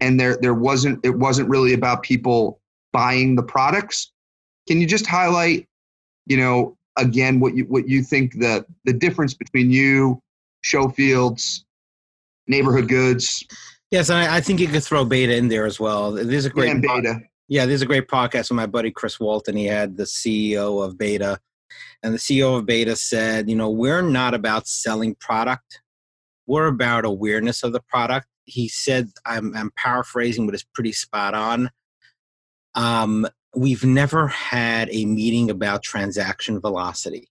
and 0.00 0.18
there 0.18 0.38
there 0.40 0.54
wasn't 0.54 1.04
it 1.04 1.16
wasn't 1.16 1.48
really 1.48 1.74
about 1.74 2.02
people 2.02 2.60
buying 2.92 3.34
the 3.36 3.42
products 3.42 4.10
can 4.66 4.80
you 4.80 4.86
just 4.86 5.06
highlight 5.06 5.68
you 6.26 6.36
know 6.36 6.76
again 6.96 7.40
what 7.40 7.54
you 7.54 7.64
what 7.64 7.88
you 7.88 8.02
think 8.02 8.38
the 8.38 8.64
the 8.84 8.92
difference 8.92 9.34
between 9.34 9.70
you 9.70 10.20
Showfields 10.64 11.64
neighborhood 12.52 12.88
goods 12.88 13.44
Yes, 13.92 14.08
and 14.08 14.18
I, 14.18 14.38
I 14.38 14.40
think 14.40 14.58
you 14.58 14.68
could 14.68 14.82
throw 14.82 15.04
b8ta 15.04 15.36
in 15.36 15.48
there 15.48 15.66
as 15.66 15.78
well. 15.78 16.12
There's 16.12 16.46
a 16.46 16.50
great 16.50 16.68
yeah, 16.68 16.80
b8ta. 16.80 17.20
Yeah, 17.48 17.66
there's 17.66 17.82
a 17.82 17.86
great 17.86 18.08
podcast 18.08 18.48
with 18.48 18.52
my 18.52 18.64
buddy 18.64 18.90
Chris 18.90 19.20
Walton. 19.20 19.54
He 19.54 19.66
had 19.66 19.98
the 19.98 20.04
CEO 20.04 20.82
of 20.82 20.94
b8ta, 20.94 21.36
and 22.02 22.14
the 22.14 22.18
CEO 22.18 22.58
of 22.58 22.64
b8ta 22.64 22.96
said, 22.96 23.50
you 23.50 23.54
know, 23.54 23.68
we're 23.68 24.00
not 24.00 24.32
about 24.32 24.66
selling 24.66 25.14
product, 25.16 25.82
we're 26.46 26.68
about 26.68 27.04
awareness 27.04 27.62
of 27.62 27.74
the 27.74 27.82
product. 27.82 28.26
He 28.46 28.66
said, 28.66 29.10
I'm, 29.26 29.54
I'm 29.54 29.70
paraphrasing, 29.76 30.46
but 30.46 30.54
it's 30.54 30.66
pretty 30.74 30.92
spot 30.92 31.34
on. 31.34 31.68
Um, 32.74 33.26
we've 33.54 33.84
never 33.84 34.26
had 34.28 34.88
a 34.90 35.04
meeting 35.04 35.50
about 35.50 35.82
transaction 35.82 36.62
velocity. 36.62 37.28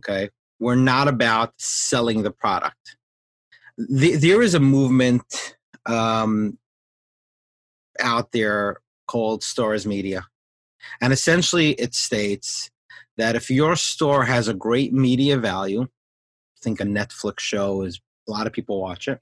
Okay, 0.00 0.30
we're 0.58 0.76
not 0.76 1.08
about 1.08 1.52
selling 1.58 2.22
the 2.22 2.30
product. 2.30 2.95
The, 3.78 4.16
there 4.16 4.42
is 4.42 4.54
a 4.54 4.60
movement 4.60 5.56
um, 5.84 6.58
out 8.00 8.32
there 8.32 8.80
called 9.06 9.42
Stores 9.42 9.86
Media. 9.86 10.26
And 11.00 11.12
essentially, 11.12 11.72
it 11.72 11.94
states 11.94 12.70
that 13.16 13.34
if 13.34 13.50
your 13.50 13.76
store 13.76 14.24
has 14.24 14.48
a 14.48 14.54
great 14.54 14.92
media 14.92 15.36
value, 15.36 15.86
think 16.66 16.80
a 16.80 16.84
Netflix 16.84 17.40
show 17.40 17.82
is 17.82 18.00
a 18.28 18.32
lot 18.32 18.46
of 18.46 18.52
people 18.52 18.80
watch 18.80 19.06
it, 19.06 19.20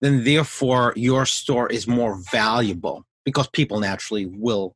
then 0.00 0.24
therefore 0.24 0.94
your 0.96 1.26
store 1.26 1.68
is 1.70 1.86
more 1.86 2.18
valuable 2.32 3.04
because 3.24 3.48
people 3.48 3.78
naturally 3.78 4.26
will 4.26 4.74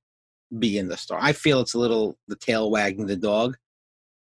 be 0.58 0.76
in 0.76 0.88
the 0.88 0.96
store. 0.96 1.18
I 1.20 1.32
feel 1.32 1.60
it's 1.60 1.74
a 1.74 1.78
little 1.78 2.18
the 2.28 2.36
tail 2.36 2.70
wagging 2.70 3.06
the 3.06 3.16
dog. 3.16 3.56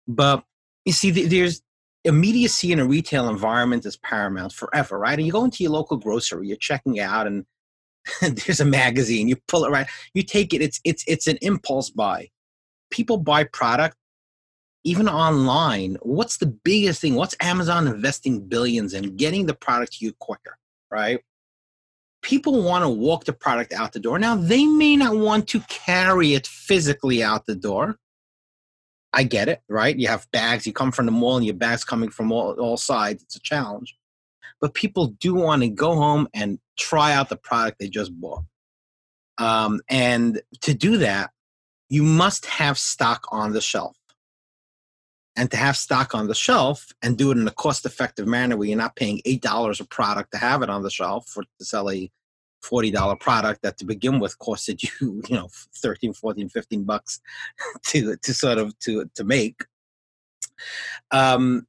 But 0.08 0.44
you 0.86 0.94
see, 0.94 1.12
there's 1.12 1.62
immediacy 2.06 2.72
in 2.72 2.80
a 2.80 2.86
retail 2.86 3.30
environment 3.30 3.86
is 3.86 3.98
paramount 3.98 4.54
forever, 4.54 4.98
right? 4.98 5.18
And 5.18 5.26
you 5.26 5.32
go 5.32 5.44
into 5.44 5.64
your 5.64 5.74
local 5.74 5.98
grocery, 5.98 6.48
you're 6.48 6.58
checking 6.58 7.00
out, 7.00 7.28
and 7.28 7.46
there's 8.22 8.60
a 8.60 8.66
magazine 8.66 9.28
you 9.28 9.36
pull 9.48 9.66
it 9.66 9.72
right 9.72 9.88
you 10.14 10.22
take 10.22 10.54
it 10.54 10.62
it's 10.62 10.80
it's 10.84 11.04
it's 11.08 11.28
an 11.28 11.38
impulse 11.42 11.90
buy. 11.90 12.30
People 12.92 13.18
buy 13.18 13.44
product 13.44 13.98
even 14.84 15.10
online. 15.10 15.98
What's 16.04 16.38
the 16.38 16.46
biggest 16.46 17.02
thing? 17.02 17.16
What's 17.16 17.36
amazon 17.42 17.88
investing 17.88 18.48
billions 18.48 18.94
in? 18.94 19.16
Getting 19.16 19.48
the 19.48 19.56
product 19.56 19.94
to 19.94 20.06
you 20.06 20.14
quicker 20.20 20.60
right? 20.96 21.20
People 22.22 22.64
want 22.64 22.84
to 22.84 22.90
walk 22.90 23.26
the 23.26 23.34
product 23.34 23.74
out 23.74 23.94
the 23.94 24.00
door. 24.00 24.18
Now 24.18 24.36
they 24.36 24.66
may 24.66 24.96
not 24.96 25.16
want 25.16 25.48
to 25.50 25.60
carry 25.62 26.34
it 26.34 26.48
physically 26.48 27.22
out 27.24 27.46
the 27.46 27.56
door 27.56 27.98
i 29.16 29.24
get 29.24 29.50
it 29.50 29.62
right 29.70 29.98
you 29.98 30.08
have 30.08 30.30
bags 30.32 30.68
you 30.68 30.74
come 30.74 30.92
from 30.92 31.06
the 31.08 31.12
mall 31.12 31.38
and 31.38 31.46
your 31.46 31.56
bags 31.56 31.84
coming 31.84 32.10
from 32.10 32.32
all, 32.32 32.52
all 32.60 32.78
sides 32.78 33.24
it's 33.24 33.36
a 33.36 33.42
challenge 33.42 33.98
but 34.62 34.74
people 34.74 35.08
do 35.20 35.34
want 35.34 35.62
to 35.62 35.70
go 35.70 35.96
home 35.96 36.28
and 36.34 36.60
try 36.78 37.14
out 37.14 37.30
the 37.30 37.38
product 37.38 37.80
they 37.80 37.88
just 37.88 38.14
bought. 38.20 38.44
Um, 39.38 39.82
and 39.90 40.42
to 40.62 40.74
do 40.74 40.98
that, 40.98 41.32
you 41.90 42.04
must 42.04 42.46
have 42.46 42.78
stock 42.78 43.26
on 43.32 43.54
the 43.54 43.62
shelf. 43.62 43.98
And 45.38 45.52
to 45.52 45.58
have 45.58 45.76
stock 45.76 46.16
on 46.16 46.28
the 46.28 46.36
shelf 46.36 46.94
and 47.02 47.18
do 47.18 47.32
it 47.32 47.38
in 47.38 47.48
a 47.48 47.52
cost 47.52 47.86
effective 47.86 48.26
manner 48.26 48.56
where 48.56 48.70
you're 48.70 48.78
not 48.78 48.96
paying 48.96 49.22
$8 49.28 49.82
a 49.82 49.84
product 49.86 50.32
to 50.32 50.38
have 50.38 50.62
it 50.62 50.70
on 50.70 50.82
the 50.82 50.90
shelf 50.90 51.28
for 51.28 51.44
to 51.44 51.66
sell 51.66 51.92
a 51.92 52.10
$40 52.66 53.20
product 53.20 53.62
that 53.62 53.78
to 53.78 53.86
begin 53.86 54.20
with 54.20 54.38
costed 54.40 54.84
you, 55.02 55.22
you 55.28 55.36
know, 55.36 55.50
13, 55.76 56.14
14, 56.14 56.50
15 56.50 56.84
bucks 56.84 57.20
to, 57.84 58.16
to 58.18 58.34
sort 58.34 58.58
of 58.58 58.78
to, 58.80 59.10
to 59.16 59.24
make. 59.24 59.64
Um, 61.12 61.68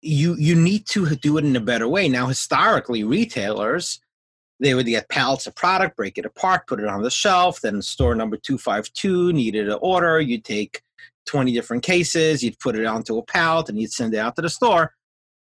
you 0.00 0.36
you 0.36 0.54
need 0.54 0.86
to 0.86 1.16
do 1.16 1.38
it 1.38 1.44
in 1.44 1.56
a 1.56 1.60
better 1.60 1.88
way. 1.88 2.08
Now, 2.08 2.26
historically, 2.26 3.02
retailers 3.02 4.00
they 4.60 4.74
would 4.74 4.86
get 4.86 5.08
pallets 5.08 5.46
of 5.46 5.54
product, 5.54 5.96
break 5.96 6.18
it 6.18 6.26
apart, 6.26 6.66
put 6.66 6.80
it 6.80 6.88
on 6.88 7.02
the 7.02 7.10
shelf. 7.10 7.60
Then 7.60 7.80
store 7.80 8.14
number 8.14 8.36
two 8.36 8.58
five 8.58 8.92
two 8.92 9.32
needed 9.32 9.68
an 9.68 9.78
order. 9.80 10.20
You'd 10.20 10.44
take 10.44 10.82
twenty 11.26 11.52
different 11.52 11.82
cases, 11.82 12.42
you'd 12.42 12.58
put 12.58 12.76
it 12.76 12.86
onto 12.86 13.18
a 13.18 13.24
pallet, 13.24 13.68
and 13.68 13.78
you'd 13.80 13.92
send 13.92 14.14
it 14.14 14.18
out 14.18 14.36
to 14.36 14.42
the 14.42 14.50
store. 14.50 14.94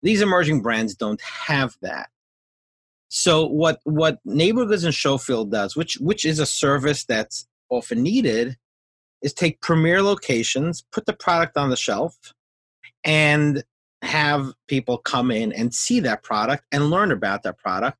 These 0.01 0.21
emerging 0.21 0.61
brands 0.61 0.95
don't 0.95 1.21
have 1.21 1.75
that. 1.81 2.09
So 3.09 3.45
what 3.45 3.79
what 3.83 4.19
Neighborgoods 4.25 4.83
and 4.83 4.93
Showfield 4.93 5.51
does, 5.51 5.75
which 5.75 5.95
which 5.95 6.25
is 6.25 6.39
a 6.39 6.45
service 6.45 7.05
that's 7.05 7.47
often 7.69 8.03
needed, 8.03 8.57
is 9.21 9.33
take 9.33 9.61
premier 9.61 10.01
locations, 10.01 10.83
put 10.91 11.05
the 11.05 11.13
product 11.13 11.57
on 11.57 11.69
the 11.69 11.77
shelf, 11.77 12.17
and 13.03 13.63
have 14.01 14.53
people 14.67 14.97
come 14.97 15.31
in 15.31 15.51
and 15.51 15.73
see 15.73 15.99
that 16.01 16.23
product 16.23 16.63
and 16.71 16.89
learn 16.89 17.11
about 17.11 17.43
that 17.43 17.57
product. 17.57 17.97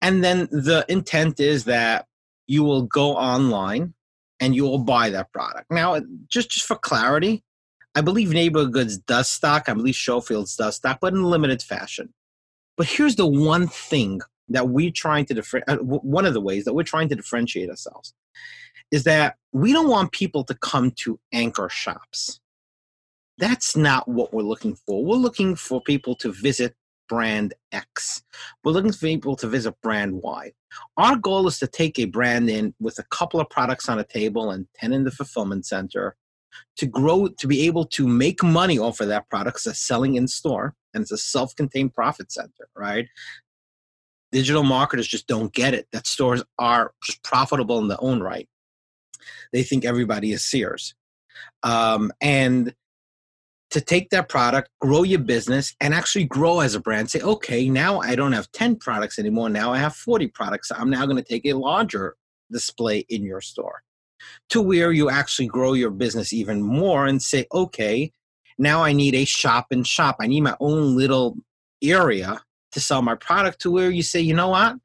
And 0.00 0.22
then 0.22 0.48
the 0.50 0.84
intent 0.88 1.40
is 1.40 1.64
that 1.64 2.06
you 2.46 2.64
will 2.64 2.82
go 2.82 3.14
online 3.14 3.94
and 4.40 4.54
you 4.54 4.64
will 4.64 4.78
buy 4.78 5.10
that 5.10 5.32
product. 5.32 5.70
Now, 5.70 6.00
just, 6.28 6.50
just 6.50 6.66
for 6.66 6.76
clarity, 6.76 7.44
I 7.94 8.00
believe 8.00 8.30
Neighborgoods 8.30 8.98
does 9.06 9.28
stock, 9.28 9.68
I 9.68 9.74
believe 9.74 9.94
Showfield's 9.94 10.56
does 10.56 10.76
stock, 10.76 10.98
but 11.00 11.12
in 11.12 11.22
limited 11.22 11.62
fashion. 11.62 12.12
But 12.76 12.86
here's 12.86 13.16
the 13.16 13.26
one 13.26 13.68
thing 13.68 14.20
that 14.48 14.68
we're 14.68 14.90
trying 14.90 15.26
to 15.26 15.34
differentiate, 15.34 15.80
uh, 15.80 15.82
one 15.82 16.26
of 16.26 16.34
the 16.34 16.40
ways 16.40 16.64
that 16.64 16.74
we're 16.74 16.82
trying 16.82 17.08
to 17.08 17.16
differentiate 17.16 17.70
ourselves 17.70 18.14
is 18.90 19.04
that 19.04 19.36
we 19.52 19.72
don't 19.72 19.88
want 19.88 20.12
people 20.12 20.44
to 20.44 20.54
come 20.54 20.90
to 20.90 21.18
anchor 21.32 21.68
shops 21.68 22.40
that's 23.38 23.76
not 23.76 24.06
what 24.06 24.32
we're 24.32 24.42
looking 24.42 24.76
for. 24.86 25.04
We're 25.04 25.16
looking 25.16 25.56
for 25.56 25.80
people 25.80 26.14
to 26.16 26.32
visit 26.32 26.74
brand 27.08 27.54
X. 27.72 28.22
We're 28.62 28.72
looking 28.72 28.92
for 28.92 29.06
people 29.06 29.36
to 29.36 29.48
visit 29.48 29.74
brand 29.82 30.22
Y. 30.22 30.52
Our 30.96 31.16
goal 31.16 31.46
is 31.48 31.58
to 31.58 31.66
take 31.66 31.98
a 31.98 32.04
brand 32.04 32.48
in 32.48 32.74
with 32.78 32.98
a 33.00 33.04
couple 33.04 33.40
of 33.40 33.50
products 33.50 33.88
on 33.88 33.98
a 33.98 34.04
table 34.04 34.52
and 34.52 34.66
10 34.76 34.92
in 34.92 35.04
the 35.04 35.10
fulfillment 35.10 35.66
center 35.66 36.16
to 36.76 36.86
grow, 36.86 37.28
to 37.28 37.46
be 37.46 37.66
able 37.66 37.84
to 37.86 38.06
make 38.06 38.42
money 38.42 38.78
off 38.78 39.00
of 39.00 39.08
that 39.08 39.28
product 39.28 39.56
because 39.56 39.72
it's 39.72 39.86
selling 39.86 40.14
in 40.14 40.26
store 40.28 40.74
and 40.94 41.02
it's 41.02 41.12
a 41.12 41.18
self 41.18 41.54
contained 41.54 41.94
profit 41.94 42.32
center, 42.32 42.68
right? 42.76 43.08
Digital 44.30 44.62
marketers 44.62 45.06
just 45.06 45.26
don't 45.26 45.52
get 45.52 45.74
it 45.74 45.86
that 45.92 46.06
stores 46.06 46.42
are 46.58 46.92
just 47.02 47.22
profitable 47.22 47.78
in 47.78 47.88
their 47.88 48.02
own 48.02 48.20
right. 48.20 48.48
They 49.52 49.62
think 49.62 49.84
everybody 49.84 50.32
is 50.32 50.44
Sears. 50.44 50.94
Um, 51.62 52.12
and 52.20 52.74
to 53.70 53.80
take 53.80 54.10
that 54.10 54.28
product, 54.28 54.68
grow 54.80 55.02
your 55.02 55.20
business, 55.20 55.74
and 55.80 55.94
actually 55.94 56.24
grow 56.24 56.60
as 56.60 56.74
a 56.74 56.80
brand. 56.80 57.10
Say, 57.10 57.20
okay, 57.20 57.68
now 57.68 58.00
I 58.00 58.14
don't 58.14 58.32
have 58.32 58.50
10 58.52 58.76
products 58.76 59.18
anymore. 59.18 59.48
Now 59.48 59.72
I 59.72 59.78
have 59.78 59.94
40 59.94 60.28
products. 60.28 60.70
I'm 60.70 60.90
now 60.90 61.06
going 61.06 61.16
to 61.16 61.22
take 61.22 61.46
a 61.46 61.54
larger 61.54 62.16
display 62.50 63.06
in 63.08 63.22
your 63.22 63.40
store 63.40 63.82
to 64.50 64.60
where 64.60 64.92
you 64.92 65.10
actually 65.10 65.46
grow 65.46 65.72
your 65.72 65.90
business 65.90 66.32
even 66.32 66.62
more 66.62 67.06
and 67.06 67.22
say, 67.22 67.46
okay, 67.52 68.12
now 68.58 68.82
I 68.82 68.92
need 68.92 69.14
a 69.14 69.24
shop 69.24 69.66
and 69.70 69.86
shop. 69.86 70.16
I 70.20 70.26
need 70.26 70.42
my 70.42 70.56
own 70.60 70.96
little 70.96 71.36
area 71.82 72.40
to 72.72 72.80
sell 72.80 73.02
my 73.02 73.14
product 73.14 73.60
to 73.62 73.70
where 73.70 73.90
you 73.90 74.02
say, 74.02 74.20
you 74.20 74.34
know 74.34 74.48
what? 74.48 74.76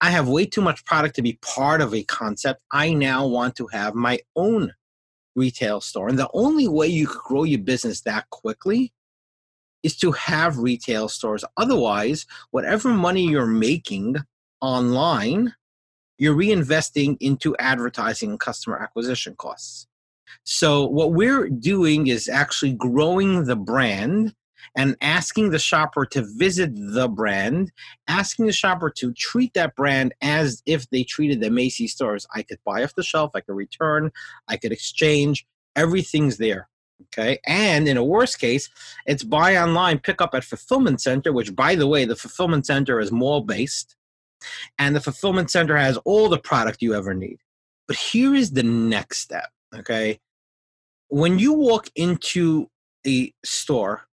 I 0.00 0.10
have 0.10 0.28
way 0.28 0.46
too 0.46 0.60
much 0.60 0.84
product 0.84 1.16
to 1.16 1.22
be 1.22 1.38
part 1.40 1.80
of 1.80 1.94
a 1.94 2.02
concept. 2.04 2.62
I 2.70 2.92
now 2.92 3.26
want 3.26 3.56
to 3.56 3.66
have 3.68 3.94
my 3.94 4.18
own 4.36 4.72
retail 5.36 5.80
store. 5.80 6.08
And 6.08 6.18
the 6.18 6.28
only 6.34 6.68
way 6.68 6.86
you 6.88 7.06
could 7.06 7.22
grow 7.22 7.44
your 7.44 7.60
business 7.60 8.02
that 8.02 8.28
quickly 8.30 8.92
is 9.82 9.96
to 9.98 10.12
have 10.12 10.58
retail 10.58 11.08
stores. 11.08 11.44
Otherwise, 11.56 12.26
whatever 12.50 12.88
money 12.90 13.28
you're 13.28 13.46
making 13.46 14.16
online, 14.60 15.54
you're 16.18 16.36
reinvesting 16.36 17.16
into 17.20 17.56
advertising 17.58 18.30
and 18.30 18.40
customer 18.40 18.78
acquisition 18.78 19.34
costs. 19.36 19.86
So, 20.44 20.86
what 20.86 21.12
we're 21.12 21.48
doing 21.48 22.08
is 22.08 22.28
actually 22.28 22.72
growing 22.72 23.44
the 23.44 23.56
brand 23.56 24.34
and 24.76 24.96
asking 25.00 25.50
the 25.50 25.58
shopper 25.58 26.04
to 26.06 26.26
visit 26.36 26.72
the 26.74 27.08
brand, 27.08 27.70
asking 28.08 28.46
the 28.46 28.52
shopper 28.52 28.90
to 28.90 29.12
treat 29.12 29.54
that 29.54 29.76
brand 29.76 30.14
as 30.20 30.62
if 30.66 30.88
they 30.90 31.04
treated 31.04 31.40
the 31.40 31.50
Macy's 31.50 31.92
stores. 31.92 32.26
I 32.34 32.42
could 32.42 32.58
buy 32.64 32.82
off 32.82 32.94
the 32.94 33.02
shelf, 33.02 33.32
I 33.34 33.40
could 33.40 33.54
return, 33.54 34.10
I 34.48 34.56
could 34.56 34.72
exchange, 34.72 35.46
everything's 35.76 36.38
there. 36.38 36.68
Okay. 37.12 37.38
And 37.46 37.88
in 37.88 37.96
a 37.96 38.04
worst 38.04 38.38
case, 38.38 38.70
it's 39.06 39.24
buy 39.24 39.56
online, 39.56 39.98
pick 39.98 40.20
up 40.20 40.34
at 40.34 40.44
fulfillment 40.44 41.00
center, 41.00 41.32
which 41.32 41.54
by 41.54 41.74
the 41.74 41.86
way, 41.86 42.04
the 42.04 42.16
fulfillment 42.16 42.66
center 42.66 43.00
is 43.00 43.12
mall 43.12 43.42
based. 43.42 43.96
And 44.78 44.94
the 44.94 45.00
fulfillment 45.00 45.50
center 45.50 45.76
has 45.76 45.96
all 46.04 46.28
the 46.28 46.38
product 46.38 46.82
you 46.82 46.94
ever 46.94 47.14
need. 47.14 47.38
But 47.86 47.96
here 47.96 48.34
is 48.34 48.52
the 48.52 48.62
next 48.62 49.18
step. 49.18 49.50
Okay. 49.74 50.20
When 51.08 51.38
you 51.38 51.52
walk 51.52 51.88
into 51.94 52.68
a 53.06 53.32
store, 53.44 54.06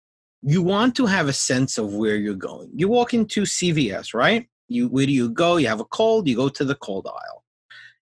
you 0.42 0.62
want 0.62 0.96
to 0.96 1.06
have 1.06 1.28
a 1.28 1.34
sense 1.34 1.78
of 1.78 1.94
where 1.94 2.16
you're 2.16 2.34
going. 2.34 2.72
You 2.74 2.88
walk 2.88 3.14
into 3.14 3.44
CVS, 3.44 4.14
right? 4.14 4.48
You 4.68 4.88
where 4.88 5.06
do 5.06 5.12
you 5.12 5.30
go? 5.30 5.58
You 5.58 5.68
have 5.68 5.80
a 5.80 5.86
cold, 5.86 6.28
you 6.28 6.36
go 6.36 6.50
to 6.50 6.64
the 6.64 6.76
cold 6.76 7.08
aisle. 7.08 7.44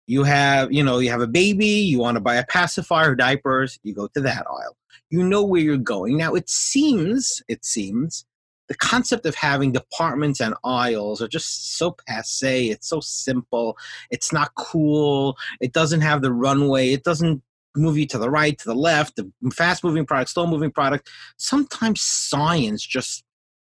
You 0.05 0.23
have, 0.23 0.71
you 0.71 0.83
know, 0.83 0.99
you 0.99 1.09
have 1.09 1.21
a 1.21 1.27
baby, 1.27 1.65
you 1.65 1.99
want 1.99 2.15
to 2.15 2.21
buy 2.21 2.35
a 2.35 2.45
pacifier, 2.45 3.13
diapers, 3.15 3.77
you 3.83 3.93
go 3.93 4.07
to 4.07 4.21
that 4.21 4.45
aisle. 4.47 4.77
You 5.09 5.23
know 5.23 5.43
where 5.43 5.61
you're 5.61 5.77
going. 5.77 6.17
Now 6.17 6.33
it 6.35 6.49
seems, 6.49 7.41
it 7.47 7.65
seems 7.65 8.25
the 8.67 8.75
concept 8.75 9.25
of 9.25 9.35
having 9.35 9.71
departments 9.71 10.39
and 10.41 10.53
aisles 10.63 11.21
are 11.21 11.27
just 11.27 11.77
so 11.77 11.95
passe. 12.07 12.69
It's 12.69 12.89
so 12.89 12.99
simple. 12.99 13.77
It's 14.11 14.33
not 14.33 14.53
cool. 14.55 15.37
It 15.61 15.73
doesn't 15.73 16.01
have 16.01 16.21
the 16.21 16.33
runway. 16.33 16.91
It 16.91 17.03
doesn't 17.03 17.41
move 17.75 17.97
you 17.97 18.05
to 18.07 18.17
the 18.17 18.29
right, 18.29 18.57
to 18.57 18.65
the 18.65 18.75
left, 18.75 19.15
the 19.15 19.31
fast 19.53 19.83
moving 19.83 20.05
product, 20.05 20.31
slow 20.31 20.47
moving 20.47 20.71
product. 20.71 21.09
Sometimes 21.37 22.01
science 22.01 22.85
just 22.85 23.23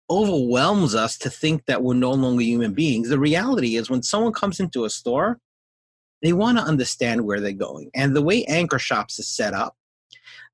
overwhelms 0.09 0.95
us 0.95 1.19
to 1.19 1.29
think 1.29 1.67
that 1.67 1.83
we're 1.83 1.95
no 1.95 2.13
longer 2.13 2.43
human 2.43 2.73
beings. 2.73 3.09
The 3.09 3.19
reality 3.19 3.77
is 3.77 3.91
when 3.91 4.03
someone 4.03 4.33
comes 4.33 4.61
into 4.61 4.85
a 4.85 4.91
store, 4.91 5.39
they 6.23 6.33
want 6.33 6.59
to 6.59 6.65
understand 6.65 7.23
where 7.23 7.41
they're 7.41 7.53
going. 7.53 7.91
And 7.95 8.15
the 8.15 8.23
way 8.23 8.45
Anchor 8.45 8.79
Shops 8.79 9.19
is 9.19 9.29
set 9.29 9.53
up, 9.53 9.77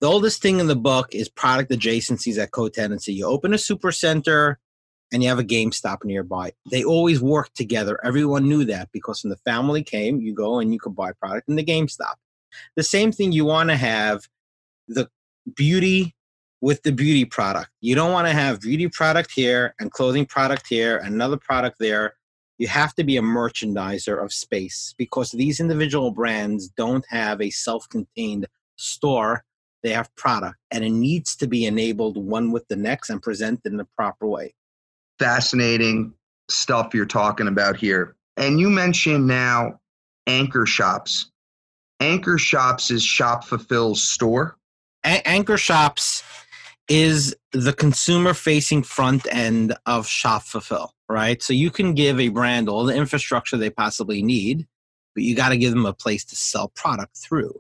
the 0.03 0.09
oldest 0.09 0.43
thing 0.43 0.59
in 0.59 0.67
the 0.67 0.75
book 0.75 1.15
is 1.15 1.29
product 1.29 1.71
adjacencies 1.71 2.37
at 2.37 2.51
co-tenancy. 2.51 3.15
You 3.15 3.27
open 3.27 3.55
a 3.55 3.59
super 3.59 3.93
center 3.93 4.59
and 5.13 5.23
you 5.23 5.29
have 5.29 5.39
a 5.39 5.45
GameStop 5.45 5.99
nearby. 6.05 6.53
They 6.73 6.83
always 6.83 7.23
work 7.23 7.55
together. 7.55 8.01
Everyone 8.05 8.49
knew 8.49 8.65
that 8.65 8.89
because 8.91 9.23
when 9.23 9.31
the 9.31 9.37
family 9.37 9.85
came, 9.85 10.21
you 10.21 10.35
go 10.35 10.59
and 10.59 10.73
you 10.73 10.81
could 10.81 10.97
buy 10.97 11.13
product 11.13 11.49
in 11.49 11.55
the 11.55 11.65
GameStop. 11.65 12.15
The 12.75 12.83
same 12.83 13.13
thing 13.13 13.31
you 13.31 13.45
want 13.45 13.71
to 13.71 13.77
have 13.77 14.27
the 14.89 15.09
beauty 15.55 16.17
with 16.61 16.83
the 16.83 16.91
beauty 16.91 17.25
product. 17.25 17.71
You 17.81 17.95
don't 17.95 18.13
want 18.13 18.27
to 18.27 18.33
have 18.33 18.61
beauty 18.61 18.89
product 18.89 19.31
here 19.31 19.73
and 19.79 19.93
clothing 19.93 20.27
product 20.27 20.67
here, 20.67 20.97
another 20.97 21.37
product 21.37 21.77
there. 21.79 22.15
You 22.59 22.67
have 22.67 22.93
to 22.97 23.05
be 23.05 23.19
a 23.19 23.23
merchandiser 23.23 24.21
of 24.23 24.33
space 24.33 24.97
because 24.99 25.31
these 25.31 25.61
individual 25.61 26.11
brands 26.11 26.67
don't 26.71 27.05
have 27.09 27.41
a 27.41 27.51
self 27.51 27.89
contained 27.89 28.49
store. 28.75 29.45
They 29.83 29.91
have 29.91 30.15
product 30.17 30.57
and 30.71 30.85
it 30.85 30.91
needs 30.91 31.37
to 31.37 31.47
be 31.47 31.67
enabled 31.67 32.17
one 32.17 32.53
with 32.53 32.67
the 32.69 32.77
next 32.77 33.11
and 33.11 33.23
presented 33.23 33.67
in 33.67 33.77
the 33.77 33.87
proper 33.97 34.27
way. 34.27 34.55
Fascinating 35.19 36.15
stuff 36.49 36.95
you're 36.95 37.07
talking 37.07 37.49
about 37.49 37.77
here. 37.77 38.17
And 38.37 38.61
you 38.61 38.71
mentioned 38.71 39.27
now 39.27 39.81
anchor 40.27 40.67
shops. 40.67 41.33
Anchor 42.03 42.37
Shops 42.37 42.91
is 42.91 43.05
Shop 43.05 43.45
Fulfill's 43.45 44.03
store. 44.03 44.57
A- 45.05 45.27
Anchor 45.27 45.57
Shops 45.57 46.25
is 46.89 47.35
the 47.53 47.73
consumer 47.73 48.35
facing 48.35 48.83
front 48.83 49.25
end 49.31 49.77
of 49.87 50.09
Shop 50.09 50.43
Fulfill, 50.43 50.95
right? 51.09 51.41
So 51.41 51.53
you 51.53 51.71
can 51.71 51.95
give 51.95 52.19
a 52.19 52.29
brand 52.29 52.69
all 52.69 52.85
the 52.85 52.95
infrastructure 52.97 53.57
they 53.57 53.71
possibly 53.71 54.21
need, 54.21 54.67
but 55.15 55.23
you 55.23 55.37
got 55.37 55.51
to 55.51 55.57
give 55.57 55.71
them 55.71 55.87
a 55.87 55.93
place 55.93 56.25
to 56.25 56.35
sell 56.37 56.73
product 56.75 57.17
through. 57.17 57.55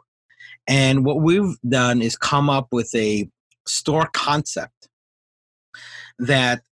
And 0.66 1.04
what 1.04 1.20
we've 1.20 1.56
done 1.68 2.02
is 2.02 2.16
come 2.16 2.48
up 2.48 2.68
with 2.72 2.94
a 2.94 3.28
store 3.66 4.08
concept 4.12 4.88
that 6.18 6.62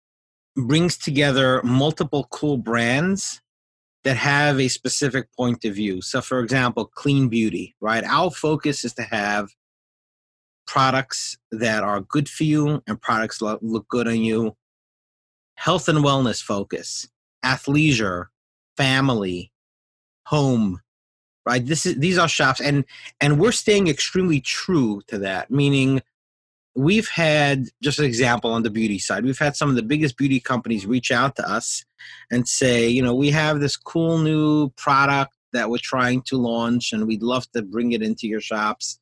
brings 0.57 0.97
together 0.97 1.61
multiple 1.63 2.27
cool 2.31 2.57
brands 2.57 3.41
that 4.05 4.17
have 4.17 4.59
a 4.59 4.69
specific 4.69 5.29
point 5.37 5.65
of 5.65 5.75
view. 5.75 6.01
So, 6.01 6.21
for 6.21 6.41
example, 6.41 6.87
clean 6.87 7.29
beauty, 7.29 7.75
right? 7.81 8.05
Our 8.05 8.31
focus 8.31 8.85
is 8.85 8.95
to 8.95 9.03
have 9.03 9.51
products 10.67 11.37
that 11.51 11.83
are 11.83 12.01
good 12.01 12.29
for 12.29 12.45
you 12.45 12.83
and 12.87 13.01
products 13.01 13.43
look, 13.43 13.61
good 13.89 14.09
on 14.09 14.21
you. 14.21 14.57
Health 15.57 15.89
and 15.89 15.99
wellness 15.99 16.43
focus, 16.43 17.07
athleisure, 17.45 18.27
family, 18.77 19.53
home, 20.27 20.81
right? 21.51 21.67
This 21.67 21.85
is 21.85 21.97
these 21.97 22.17
are 22.17 22.29
shops, 22.29 22.61
and 22.61 22.85
and 23.21 23.41
we're 23.41 23.53
staying 23.53 23.89
extremely 23.89 24.41
true 24.41 25.03
to 25.09 25.19
that. 25.19 25.51
Meaning, 25.51 26.01
we've 26.77 27.09
had 27.09 27.67
just 27.83 27.99
an 27.99 28.05
example 28.05 28.53
on 28.53 28.63
the 28.63 28.71
beauty 28.71 28.99
side 28.99 29.25
we've 29.25 29.41
had 29.41 29.57
some 29.57 29.69
of 29.69 29.75
the 29.75 29.83
biggest 29.83 30.17
beauty 30.17 30.39
companies 30.39 30.87
reach 30.87 31.11
out 31.11 31.35
to 31.35 31.51
us 31.51 31.85
and 32.31 32.47
say 32.47 32.89
you 32.89 33.03
know 33.03 33.15
we 33.15 33.29
have 33.29 33.59
this 33.59 33.77
cool 33.77 34.19
new 34.19 34.71
product 34.71 35.33
that 35.53 35.69
we're 35.69 35.79
trying 35.83 36.23
to 36.23 36.37
launch 36.37 36.93
and 36.93 37.09
we'd 37.09 37.25
love 37.25 37.45
to 37.51 37.61
bring 37.61 37.91
it 37.91 38.03
into 38.03 38.29
your 38.29 38.41
shops 38.41 39.01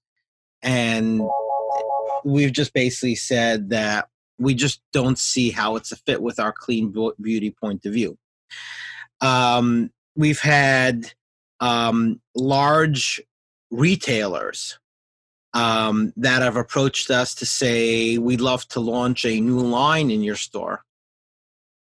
and 0.62 1.20
we've 2.24 2.52
just 2.52 2.72
basically 2.72 3.14
said 3.14 3.68
that 3.68 4.08
we 4.38 4.54
just 4.54 4.80
don't 4.92 5.18
see 5.18 5.50
how 5.50 5.76
it's 5.76 5.92
a 5.92 5.96
fit 5.96 6.22
with 6.22 6.40
our 6.40 6.54
clean 6.56 6.90
beauty 7.20 7.50
point 7.50 7.84
of 7.84 7.92
view 7.92 8.16
um, 9.20 9.90
we've 10.16 10.40
had 10.40 11.12
um, 11.60 12.20
large 12.34 13.20
retailers 13.70 14.78
um, 15.54 16.12
that 16.16 16.42
have 16.42 16.56
approached 16.56 17.10
us 17.10 17.34
to 17.36 17.46
say 17.46 18.18
we'd 18.18 18.40
love 18.40 18.66
to 18.68 18.80
launch 18.80 19.24
a 19.24 19.40
new 19.40 19.60
line 19.60 20.10
in 20.10 20.22
your 20.22 20.36
store. 20.36 20.84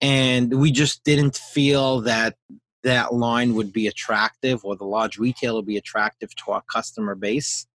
And 0.00 0.60
we 0.60 0.70
just 0.72 1.04
didn't 1.04 1.36
feel 1.36 2.00
that 2.02 2.36
that 2.82 3.14
line 3.14 3.54
would 3.54 3.72
be 3.72 3.86
attractive 3.86 4.64
or 4.64 4.76
the 4.76 4.84
large 4.84 5.18
retailer 5.18 5.56
would 5.56 5.66
be 5.66 5.76
attractive 5.76 6.34
to 6.36 6.52
our 6.52 6.62
customer 6.70 7.14
base. 7.14 7.66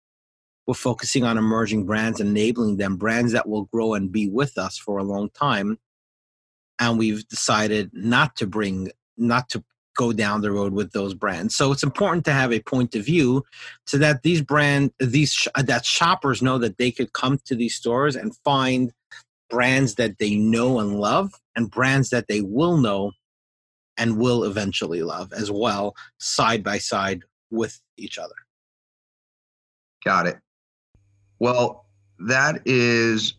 We're 0.67 0.75
focusing 0.75 1.25
on 1.25 1.37
emerging 1.37 1.87
brands 1.87 2.21
enabling 2.21 2.77
them 2.77 2.97
brands 2.97 3.33
that 3.33 3.49
will 3.49 3.65
grow 3.65 3.95
and 3.95 4.13
be 4.13 4.29
with 4.29 4.57
us 4.57 4.79
for 4.79 4.99
a 4.99 5.03
long 5.03 5.31
time. 5.31 5.79
And 6.79 6.99
we've 6.99 7.27
decided 7.27 7.91
not 7.93 8.37
to 8.37 8.47
bring 8.47 8.91
not 9.17 9.49
to 9.51 9.65
go 10.01 10.13
down 10.15 10.41
the 10.41 10.51
road 10.51 10.73
with 10.73 10.93
those 10.93 11.13
brands. 11.13 11.55
So 11.55 11.73
it's 11.73 11.83
important 11.83 12.25
to 12.25 12.33
have 12.33 12.55
a 12.55 12.61
point 12.61 12.95
of 12.95 13.05
view 13.05 13.45
so 13.87 13.99
that 13.99 14.23
these 14.23 14.41
brand 14.41 14.93
these 14.99 15.47
that 15.55 15.85
shoppers 15.85 16.41
know 16.41 16.57
that 16.57 16.79
they 16.79 16.91
could 16.91 17.13
come 17.13 17.39
to 17.45 17.55
these 17.55 17.75
stores 17.75 18.17
and 18.17 18.35
find 18.43 18.95
brands 19.51 19.97
that 19.97 20.19
they 20.19 20.37
know 20.37 20.81
and 20.81 20.99
love 20.99 21.35
and 21.55 21.71
brands 21.71 22.09
that 22.11 22.29
they 22.29 22.41
will 22.41 22.79
know 22.79 23.13
and 23.99 24.17
will 24.17 24.45
eventually 24.45 25.03
love 25.03 25.35
as 25.35 25.51
well 25.51 25.95
side 26.19 26.65
by 26.65 26.79
side 26.79 27.21
with 27.51 27.79
each 27.99 28.17
other. 28.17 28.39
Got 30.03 30.29
it. 30.29 30.39
Well, 31.41 31.85
that 32.21 32.63
is 32.65 33.35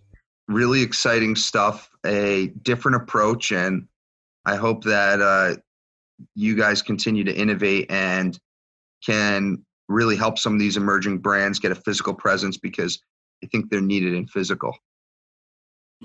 really 0.48 0.84
exciting 0.84 1.36
stuff, 1.36 1.90
a 2.06 2.50
different 2.62 2.98
approach 2.98 3.52
and 3.52 3.88
I 4.46 4.56
hope 4.56 4.84
that 4.84 5.22
uh, 5.22 5.56
you 6.36 6.56
guys 6.56 6.82
continue 6.82 7.24
to 7.24 7.34
innovate 7.34 7.90
and 7.90 8.40
can 9.06 9.64
really 9.88 10.16
help 10.16 10.38
some 10.38 10.54
of 10.54 10.60
these 10.60 10.78
emerging 10.78 11.20
brands 11.20 11.60
get 11.60 11.72
a 11.72 11.76
physical 11.76 12.14
presence 12.14 12.58
because 12.58 13.02
I 13.44 13.48
think 13.48 13.70
they're 13.70 13.82
needed 13.82 14.14
in 14.14 14.28
physical. 14.28 14.76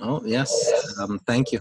Oh, 0.01 0.23
yes. 0.25 0.99
Um, 0.99 1.19
thank 1.27 1.53
you. 1.53 1.61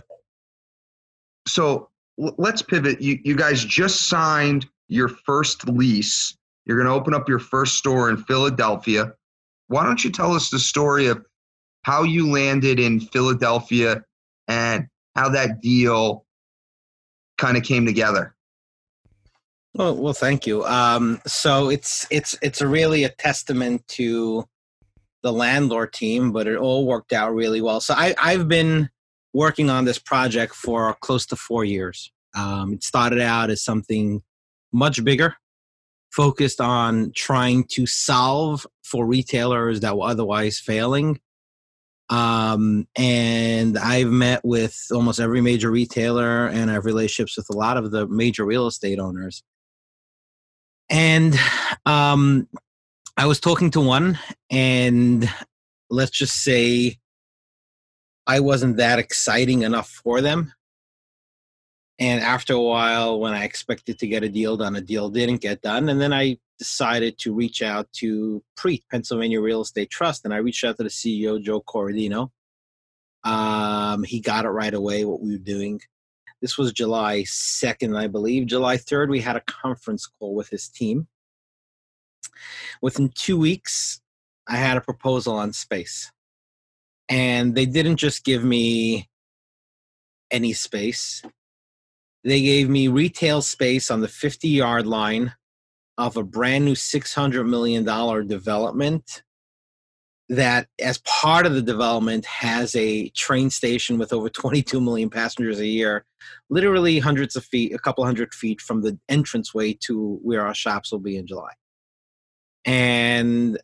So 1.47 1.89
let's 2.17 2.61
pivot. 2.61 3.01
You, 3.01 3.19
you 3.23 3.35
guys 3.35 3.63
just 3.63 4.07
signed 4.07 4.65
your 4.87 5.07
first 5.07 5.67
lease. 5.69 6.35
You're 6.65 6.77
going 6.77 6.87
to 6.87 6.93
open 6.93 7.13
up 7.13 7.29
your 7.29 7.39
first 7.39 7.75
store 7.75 8.09
in 8.09 8.17
Philadelphia. 8.17 9.13
Why 9.67 9.85
don't 9.85 10.03
you 10.03 10.11
tell 10.11 10.33
us 10.33 10.49
the 10.49 10.59
story 10.59 11.07
of 11.07 11.23
how 11.83 12.03
you 12.03 12.29
landed 12.29 12.79
in 12.79 12.99
Philadelphia 12.99 14.03
and 14.47 14.87
how 15.15 15.29
that 15.29 15.61
deal 15.61 16.25
kind 17.37 17.57
of 17.57 17.63
came 17.63 17.85
together? 17.85 18.34
Oh, 19.77 19.91
well, 19.93 20.13
thank 20.13 20.47
you. 20.47 20.63
Um, 20.63 21.19
so 21.27 21.69
it's 21.69 22.07
it's 22.09 22.37
it's 22.41 22.61
a 22.61 22.67
really 22.67 23.03
a 23.03 23.09
testament 23.09 23.85
to 23.89 24.45
the 25.21 25.33
landlord 25.33 25.91
team, 25.91 26.31
but 26.31 26.47
it 26.47 26.55
all 26.55 26.85
worked 26.85 27.11
out 27.11 27.33
really 27.33 27.59
well. 27.59 27.81
So 27.81 27.93
I, 27.97 28.15
I've 28.17 28.47
been 28.47 28.89
working 29.33 29.69
on 29.69 29.83
this 29.83 29.99
project 29.99 30.55
for 30.55 30.95
close 31.01 31.25
to 31.27 31.35
four 31.35 31.65
years. 31.65 32.11
Um, 32.35 32.73
it 32.73 32.83
started 32.83 33.19
out 33.19 33.49
as 33.49 33.63
something 33.63 34.21
much 34.71 35.03
bigger, 35.03 35.35
focused 36.11 36.61
on 36.61 37.11
trying 37.13 37.65
to 37.71 37.85
solve 37.85 38.65
for 38.83 39.05
retailers 39.05 39.81
that 39.81 39.97
were 39.97 40.07
otherwise 40.07 40.57
failing. 40.57 41.19
Um, 42.09 42.87
and 42.95 43.77
I've 43.77 44.11
met 44.11 44.45
with 44.45 44.79
almost 44.91 45.19
every 45.19 45.41
major 45.41 45.71
retailer 45.71 46.47
and 46.47 46.69
I 46.69 46.75
have 46.75 46.85
relationships 46.85 47.35
with 47.35 47.49
a 47.49 47.57
lot 47.57 47.77
of 47.77 47.91
the 47.91 48.07
major 48.07 48.45
real 48.45 48.67
estate 48.67 48.99
owners 48.99 49.43
and 50.89 51.35
um, 51.85 52.47
I 53.17 53.25
was 53.25 53.39
talking 53.39 53.71
to 53.71 53.81
one, 53.81 54.19
and 54.49 55.29
let's 55.89 56.11
just 56.11 56.43
say 56.43 56.97
I 58.27 58.39
wasn't 58.39 58.77
that 58.77 58.99
exciting 58.99 59.63
enough 59.63 59.89
for 59.89 60.21
them. 60.21 60.53
And 61.97 62.21
after 62.21 62.53
a 62.53 62.61
while, 62.61 63.19
when 63.19 63.33
I 63.33 63.45
expected 63.45 63.99
to 63.99 64.07
get 64.07 64.23
a 64.23 64.29
deal 64.29 64.57
done, 64.57 64.75
a 64.75 64.81
deal 64.81 65.09
didn't 65.09 65.41
get 65.41 65.61
done. 65.61 65.87
And 65.87 66.01
then 66.01 66.11
I 66.11 66.37
decided 66.59 67.17
to 67.19 67.33
reach 67.33 67.61
out 67.61 67.87
to 67.93 68.43
PREIT, 68.57 68.83
Pennsylvania 68.91 69.39
Real 69.39 69.61
Estate 69.61 69.89
Trust, 69.89 70.25
and 70.25 70.33
I 70.33 70.37
reached 70.37 70.63
out 70.63 70.77
to 70.77 70.83
the 70.83 70.89
CEO, 70.89 71.41
Joe 71.41 71.61
Coradino. 71.61 72.31
Um, 73.23 74.03
he 74.03 74.19
got 74.19 74.45
it 74.45 74.49
right 74.49 74.73
away, 74.73 75.05
what 75.05 75.21
we 75.21 75.31
were 75.31 75.37
doing. 75.37 75.79
This 76.41 76.57
was 76.57 76.73
July 76.73 77.21
2nd, 77.21 77.97
I 77.97 78.07
believe. 78.07 78.47
July 78.47 78.77
3rd, 78.77 79.09
we 79.09 79.21
had 79.21 79.35
a 79.35 79.41
conference 79.41 80.07
call 80.07 80.35
with 80.35 80.49
his 80.49 80.67
team. 80.67 81.07
Within 82.81 83.09
two 83.09 83.37
weeks, 83.37 84.01
I 84.47 84.57
had 84.57 84.77
a 84.77 84.81
proposal 84.81 85.35
on 85.35 85.53
space. 85.53 86.11
And 87.09 87.55
they 87.55 87.65
didn't 87.65 87.97
just 87.97 88.23
give 88.23 88.43
me 88.43 89.09
any 90.31 90.53
space. 90.53 91.21
They 92.23 92.41
gave 92.41 92.69
me 92.69 92.87
retail 92.87 93.41
space 93.41 93.91
on 93.91 94.01
the 94.01 94.07
50 94.07 94.49
yard 94.49 94.87
line 94.87 95.33
of 95.97 96.17
a 96.17 96.23
brand 96.23 96.65
new 96.65 96.73
$600 96.73 97.47
million 97.47 97.83
development 98.27 99.23
that, 100.29 100.67
as 100.79 100.97
part 100.99 101.45
of 101.45 101.53
the 101.53 101.61
development, 101.61 102.25
has 102.25 102.75
a 102.75 103.09
train 103.09 103.49
station 103.49 103.97
with 103.97 104.11
over 104.11 104.29
22 104.29 104.81
million 104.81 105.09
passengers 105.09 105.59
a 105.59 105.67
year, 105.67 106.05
literally 106.49 106.99
hundreds 106.99 107.35
of 107.35 107.45
feet, 107.45 107.73
a 107.73 107.79
couple 107.79 108.03
hundred 108.03 108.33
feet 108.33 108.59
from 108.59 108.81
the 108.81 108.97
entranceway 109.09 109.73
to 109.81 110.19
where 110.23 110.45
our 110.45 110.55
shops 110.55 110.91
will 110.91 110.99
be 110.99 111.17
in 111.17 111.27
July. 111.27 111.51
And 112.65 113.59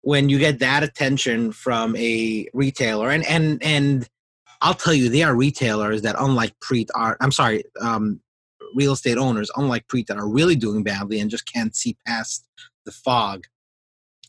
when 0.00 0.28
you 0.28 0.38
get 0.38 0.58
that 0.58 0.82
attention 0.82 1.52
from 1.52 1.94
a 1.96 2.48
retailer, 2.52 3.10
and 3.10 3.24
and 3.26 3.62
and 3.62 4.08
I'll 4.60 4.74
tell 4.74 4.94
you, 4.94 5.08
they 5.08 5.22
are 5.22 5.34
retailers 5.34 6.02
that, 6.02 6.16
unlike 6.18 6.58
PREIT, 6.60 6.90
are 6.94 7.16
I'm 7.20 7.32
sorry, 7.32 7.62
um, 7.80 8.20
real 8.74 8.92
estate 8.92 9.18
owners, 9.18 9.50
unlike 9.56 9.86
PREIT, 9.88 10.08
that 10.08 10.18
are 10.18 10.28
really 10.28 10.56
doing 10.56 10.82
badly 10.82 11.20
and 11.20 11.30
just 11.30 11.50
can't 11.52 11.74
see 11.74 11.96
past 12.06 12.46
the 12.84 12.92
fog. 12.92 13.46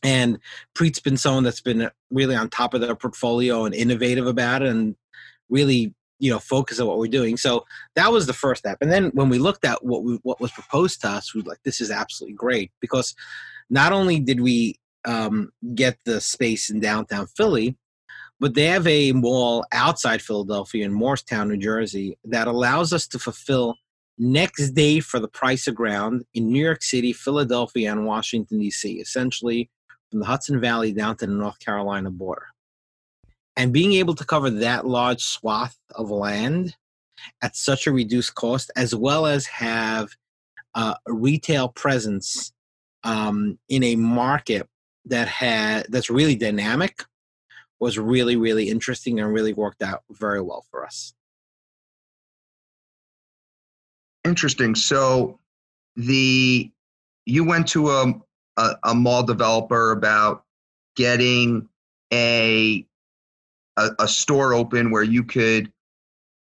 And 0.04 0.38
PREIT's 0.74 1.00
been 1.00 1.16
someone 1.16 1.42
that's 1.42 1.62
been 1.62 1.90
really 2.10 2.36
on 2.36 2.50
top 2.50 2.74
of 2.74 2.80
their 2.80 2.94
portfolio 2.94 3.64
and 3.64 3.74
innovative 3.74 4.26
about 4.26 4.62
it, 4.62 4.68
and 4.68 4.94
really 5.48 5.94
you 6.20 6.30
know 6.30 6.38
focus 6.38 6.78
on 6.78 6.86
what 6.86 6.98
we're 6.98 7.06
doing. 7.08 7.36
So 7.36 7.64
that 7.96 8.12
was 8.12 8.26
the 8.26 8.32
first 8.32 8.60
step. 8.60 8.78
And 8.80 8.92
then 8.92 9.10
when 9.14 9.28
we 9.28 9.38
looked 9.38 9.64
at 9.64 9.84
what 9.84 10.04
we 10.04 10.18
what 10.22 10.40
was 10.40 10.52
proposed 10.52 11.00
to 11.00 11.08
us, 11.08 11.34
we 11.34 11.42
were 11.42 11.48
like, 11.48 11.62
this 11.64 11.80
is 11.80 11.90
absolutely 11.90 12.36
great 12.36 12.70
because 12.80 13.14
not 13.70 13.92
only 13.92 14.20
did 14.20 14.40
we 14.40 14.78
um, 15.04 15.50
get 15.74 15.98
the 16.04 16.20
space 16.20 16.70
in 16.70 16.80
downtown 16.80 17.26
Philly, 17.26 17.76
but 18.40 18.54
they 18.54 18.66
have 18.66 18.86
a 18.86 19.12
mall 19.12 19.64
outside 19.72 20.22
Philadelphia 20.22 20.84
in 20.84 20.92
Moorestown, 20.92 21.48
New 21.48 21.56
Jersey, 21.56 22.18
that 22.24 22.46
allows 22.46 22.92
us 22.92 23.06
to 23.08 23.18
fulfill 23.18 23.76
next 24.18 24.70
day 24.70 25.00
for 25.00 25.18
the 25.18 25.28
price 25.28 25.66
of 25.66 25.74
ground 25.74 26.24
in 26.34 26.52
New 26.52 26.62
York 26.62 26.82
City, 26.82 27.12
Philadelphia, 27.12 27.90
and 27.90 28.06
Washington, 28.06 28.60
D.C., 28.60 29.00
essentially 29.00 29.70
from 30.14 30.20
the 30.20 30.26
Hudson 30.26 30.60
Valley 30.60 30.92
down 30.92 31.16
to 31.16 31.26
the 31.26 31.32
North 31.32 31.58
Carolina 31.58 32.08
border. 32.08 32.46
And 33.56 33.72
being 33.72 33.94
able 33.94 34.14
to 34.14 34.24
cover 34.24 34.48
that 34.48 34.86
large 34.86 35.20
swath 35.20 35.76
of 35.92 36.08
land 36.08 36.76
at 37.42 37.56
such 37.56 37.88
a 37.88 37.92
reduced 37.92 38.36
cost, 38.36 38.70
as 38.76 38.94
well 38.94 39.26
as 39.26 39.44
have 39.46 40.10
uh, 40.76 40.94
a 41.08 41.12
retail 41.12 41.68
presence 41.68 42.52
um, 43.02 43.58
in 43.68 43.82
a 43.82 43.96
market 43.96 44.68
that 45.06 45.26
had 45.26 45.86
that's 45.88 46.10
really 46.10 46.36
dynamic 46.36 47.04
was 47.80 47.98
really 47.98 48.36
really 48.36 48.70
interesting 48.70 49.18
and 49.20 49.34
really 49.34 49.52
worked 49.52 49.82
out 49.82 50.02
very 50.10 50.40
well 50.40 50.64
for 50.70 50.86
us 50.86 51.12
interesting 54.24 54.74
so 54.74 55.38
the 55.96 56.72
you 57.26 57.44
went 57.44 57.68
to 57.68 57.90
a, 57.90 58.14
a, 58.56 58.76
a 58.84 58.94
mall 58.94 59.22
developer 59.22 59.92
about 59.92 60.44
getting 60.96 61.68
a, 62.12 62.86
a 63.76 63.90
a 63.98 64.08
store 64.08 64.54
open 64.54 64.90
where 64.90 65.02
you 65.02 65.24
could 65.24 65.72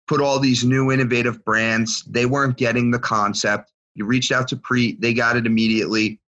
put 0.07 0.21
all 0.21 0.39
these 0.39 0.63
new 0.63 0.91
innovative 0.91 1.43
brands 1.45 2.03
they 2.03 2.25
weren't 2.25 2.57
getting 2.57 2.91
the 2.91 2.99
concept 2.99 3.71
you 3.95 4.05
reached 4.05 4.31
out 4.31 4.47
to 4.47 4.55
PREIT 4.55 4.99
they 5.01 5.13
got 5.13 5.37
it 5.37 5.45
immediately 5.45 6.19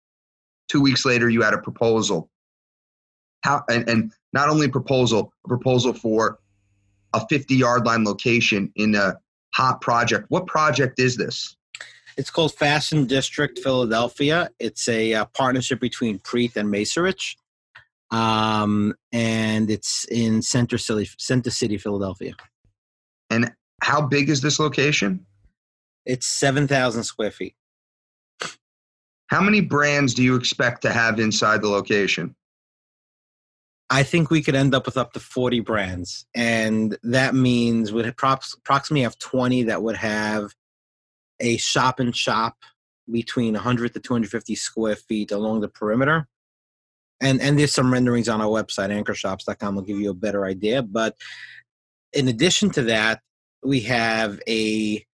Two 0.69 0.81
weeks 0.81 1.05
later, 1.05 1.29
you 1.29 1.43
had 1.43 1.55
a 1.55 1.59
proposal. 1.59 2.31
How 3.43 3.63
and, 3.69 3.89
and 3.89 4.13
not 4.33 4.49
only 4.49 4.67
a 4.67 4.71
proposal, 4.71 5.33
a 5.45 5.49
proposal 5.49 5.93
for 5.93 6.39
a 7.13 7.27
50 7.29 7.55
yard 7.55 7.87
line 7.87 8.05
location 8.05 8.73
in 8.77 8.95
a 8.95 9.17
hot 9.55 9.81
project. 9.81 10.27
What 10.29 10.47
project 10.47 10.99
is 10.99 11.17
this? 11.17 11.56
It's 12.17 12.31
called 12.31 12.55
Fashion 12.55 13.07
District 13.07 13.59
Philadelphia. 13.59 14.49
It's 14.59 14.89
a 14.89 15.13
uh, 15.15 15.25
partnership 15.27 15.81
between 15.81 16.19
PREIT 16.19 16.57
and 16.57 16.73
Macerich. 16.73 17.37
Um, 18.11 18.95
and 19.13 19.71
it's 19.71 20.07
in 20.11 20.41
Center 20.41 20.79
City, 20.79 21.11
Center 21.19 21.51
City, 21.51 21.77
Philadelphia. 21.77 22.35
And 23.29 23.53
how 23.83 24.01
big 24.01 24.31
is 24.31 24.41
this 24.41 24.59
location? 24.59 25.27
It's 26.07 26.27
7,000 26.27 27.03
square 27.03 27.31
feet. 27.31 27.55
How 29.27 29.41
many 29.41 29.61
brands 29.61 30.15
do 30.15 30.23
you 30.23 30.37
expect 30.37 30.83
to 30.83 30.93
have 30.93 31.19
inside 31.19 31.61
the 31.61 31.69
location? 31.69 32.35
I 33.91 34.03
think 34.03 34.31
we 34.31 34.43
could 34.43 34.55
end 34.55 34.75
up 34.75 34.87
with 34.87 34.97
up 34.97 35.13
to 35.13 35.21
40 35.21 35.61
brands. 35.61 36.27
And 36.35 36.97
that 37.03 37.35
means 37.35 37.93
we'd 37.93 38.07
approximately 38.07 39.03
have 39.03 39.19
20 39.19 39.65
that 39.65 39.83
would 39.83 39.97
have 39.97 40.53
a 41.41 41.57
shop 41.57 42.01
and 42.01 42.15
shop 42.15 42.57
between 43.11 43.55
100 43.55 43.95
to 43.95 44.01
250 44.01 44.55
square 44.55 44.97
feet 44.97 45.31
along 45.31 45.61
the 45.61 45.69
perimeter. 45.69 46.27
And, 47.21 47.41
and 47.41 47.59
there's 47.59 47.73
some 47.73 47.93
renderings 47.93 48.29
on 48.29 48.41
our 48.41 48.49
website, 48.49 48.91
anchorshops.com, 48.91 49.75
will 49.75 49.83
give 49.83 49.99
you 49.99 50.11
a 50.11 50.15
better 50.15 50.45
idea. 50.45 50.83
But 50.83 51.17
in 52.13 52.29
addition 52.29 52.71
to 52.71 52.83
that, 52.83 53.21
we 53.63 53.81
have 53.81 54.41
a 54.49 55.05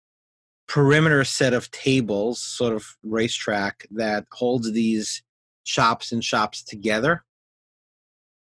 perimeter 0.67 1.23
set 1.23 1.53
of 1.53 1.71
tables, 1.71 2.41
sort 2.41 2.73
of 2.73 2.85
racetrack 3.03 3.85
that 3.91 4.25
holds 4.31 4.71
these 4.71 5.23
shops 5.63 6.11
and 6.11 6.23
shops 6.23 6.63
together. 6.63 7.23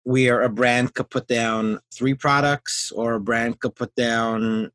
Where 0.04 0.42
a 0.42 0.50
brand 0.50 0.94
could 0.96 1.10
put 1.10 1.28
down 1.28 1.80
three 1.94 2.14
products, 2.14 2.92
or 2.92 3.14
a 3.14 3.20
brand 3.22 3.60
could 3.60 3.76
put 3.76 3.96
down 3.96 4.72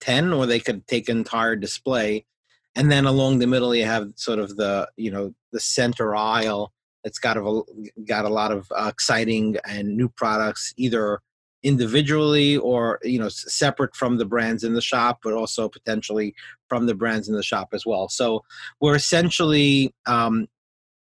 10, 0.00 0.32
or 0.32 0.46
they 0.46 0.60
could 0.60 0.86
take 0.86 1.08
an 1.08 1.18
entire 1.18 1.56
display. 1.56 2.26
And 2.78 2.92
then 2.92 3.06
along 3.06 3.40
the 3.40 3.46
middle, 3.48 3.74
you 3.74 3.84
have 3.84 4.12
sort 4.14 4.38
of 4.38 4.56
the, 4.56 4.88
you 4.96 5.10
know, 5.10 5.34
the 5.52 5.58
center 5.58 6.14
aisle 6.14 6.72
that's 7.02 7.18
got 7.18 7.36
a, 7.36 7.62
got 8.06 8.24
a 8.24 8.28
lot 8.28 8.52
of 8.52 8.70
uh, 8.70 8.86
exciting 8.88 9.56
and 9.66 9.96
new 9.96 10.08
products, 10.08 10.72
either 10.76 11.20
individually 11.64 12.56
or 12.56 13.00
you 13.02 13.18
know 13.18 13.28
separate 13.28 13.94
from 13.96 14.16
the 14.16 14.24
brands 14.24 14.62
in 14.62 14.74
the 14.74 14.80
shop 14.80 15.18
but 15.24 15.32
also 15.32 15.68
potentially 15.68 16.32
from 16.68 16.86
the 16.86 16.94
brands 16.94 17.28
in 17.28 17.34
the 17.34 17.42
shop 17.42 17.70
as 17.72 17.84
well. 17.84 18.08
So 18.08 18.44
we're 18.80 18.94
essentially 18.94 19.92
um, 20.06 20.46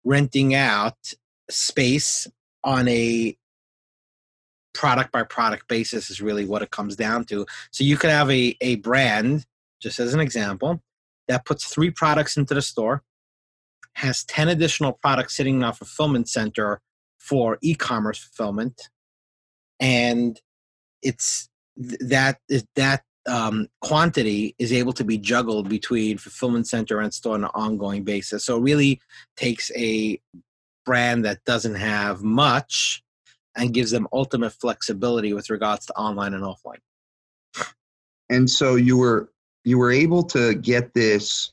renting 0.06 0.56
out 0.56 0.96
space 1.50 2.26
on 2.64 2.88
a 2.88 3.36
product 4.74 5.12
by 5.12 5.24
product 5.24 5.68
basis 5.68 6.10
is 6.10 6.22
really 6.22 6.46
what 6.46 6.62
it 6.62 6.72
comes 6.72 6.96
down 6.96 7.26
to. 7.26 7.46
So 7.72 7.84
you 7.84 7.98
could 7.98 8.10
have 8.10 8.32
a, 8.32 8.56
a 8.62 8.76
brand 8.78 9.46
just 9.82 10.00
as 10.00 10.14
an 10.14 10.22
example 10.22 10.82
that 11.28 11.46
puts 11.46 11.66
three 11.66 11.90
products 11.90 12.38
into 12.38 12.54
the 12.54 12.62
store 12.62 13.04
has 13.94 14.26
10 14.26 14.50
additional 14.50 14.94
products 14.94 15.36
sitting 15.36 15.56
in 15.56 15.64
our 15.64 15.74
fulfillment 15.74 16.28
center 16.28 16.82
for 17.18 17.58
e-commerce 17.62 18.20
fulfillment 18.20 18.90
and 19.80 20.40
it's 21.02 21.50
that 21.78 22.40
that 22.76 23.04
um, 23.28 23.68
quantity 23.82 24.56
is 24.60 24.72
able 24.72 24.94
to 24.94 25.04
be 25.04 25.18
juggled 25.18 25.68
between 25.68 26.18
fulfillment 26.18 26.68
center 26.68 27.00
and 27.00 27.14
store 27.14 27.34
on 27.34 27.44
an 27.44 27.50
ongoing 27.54 28.04
basis. 28.04 28.46
So 28.46 28.58
it 28.58 28.62
really 28.62 29.02
takes 29.36 29.72
a 29.76 30.20
brand 30.86 31.26
that 31.26 31.44
doesn't 31.46 31.76
have 31.76 32.24
much 32.24 33.04
and 33.58 33.74
gives 33.74 33.92
them 33.92 34.08
ultimate 34.14 34.52
flexibility 34.52 35.34
with 35.34 35.50
regards 35.50 35.86
to 35.88 35.94
online 35.94 36.34
and 36.34 36.44
offline. 36.44 36.82
And 38.30 38.50
so 38.50 38.76
you 38.76 38.98
were 38.98 39.32
you 39.66 39.78
were 39.78 39.92
able 39.92 40.24
to 40.24 40.56
get 40.56 40.94
this 40.94 41.52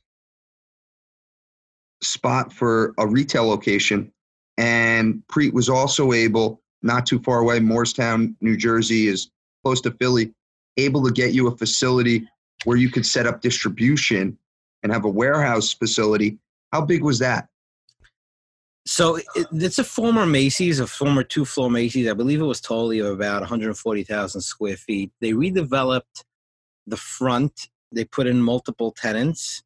spot 2.02 2.52
for 2.52 2.94
a 2.98 3.06
retail 3.06 3.46
location 3.48 4.12
and 4.58 5.26
PREIT 5.28 5.54
was 5.54 5.68
also 5.68 6.12
able 6.12 6.60
not 6.82 7.06
too 7.06 7.20
far 7.20 7.40
away 7.40 7.58
Moorestown, 7.58 8.34
New 8.40 8.56
Jersey 8.56 9.08
is 9.08 9.30
close 9.64 9.80
to 9.82 9.92
Philly, 9.92 10.32
able 10.76 11.02
to 11.04 11.12
get 11.12 11.32
you 11.32 11.46
a 11.46 11.56
facility 11.56 12.28
where 12.64 12.76
you 12.76 12.90
could 12.90 13.06
set 13.06 13.26
up 13.26 13.40
distribution 13.40 14.36
and 14.82 14.92
have 14.92 15.04
a 15.04 15.08
warehouse 15.08 15.72
facility. 15.72 16.38
How 16.72 16.82
big 16.82 17.02
was 17.02 17.18
that? 17.20 17.48
So 18.84 19.20
it's 19.52 19.78
a 19.78 19.84
former 19.84 20.26
Macy's, 20.26 20.80
a 20.80 20.86
former 20.88 21.22
two-floor 21.22 21.70
Macy's. 21.70 22.08
I 22.08 22.14
believe 22.14 22.40
it 22.40 22.44
was 22.44 22.60
totally 22.60 22.98
about 22.98 23.40
140,000 23.40 24.40
square 24.40 24.76
feet. 24.76 25.12
They 25.20 25.32
redeveloped 25.32 26.24
the 26.88 26.96
front. 26.96 27.68
They 27.92 28.04
put 28.04 28.26
in 28.26 28.42
multiple 28.42 28.92
tenants, 28.92 29.62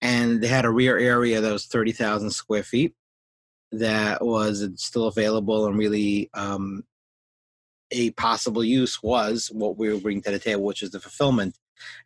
and 0.00 0.40
they 0.40 0.48
had 0.48 0.64
a 0.64 0.70
rear 0.70 0.98
area 0.98 1.40
that 1.40 1.52
was 1.52 1.66
30,000 1.66 2.30
square 2.30 2.62
feet 2.62 2.94
that 3.72 4.24
was 4.24 4.68
still 4.76 5.06
available 5.06 5.66
and 5.66 5.78
really 5.78 6.28
um, 6.34 6.82
a 7.92 8.10
possible 8.12 8.64
use 8.64 9.02
was 9.02 9.50
what 9.52 9.76
we 9.76 9.92
were 9.92 10.00
bringing 10.00 10.22
to 10.22 10.30
the 10.30 10.38
table, 10.38 10.64
which 10.64 10.82
is 10.82 10.90
the 10.90 11.00
fulfillment. 11.00 11.56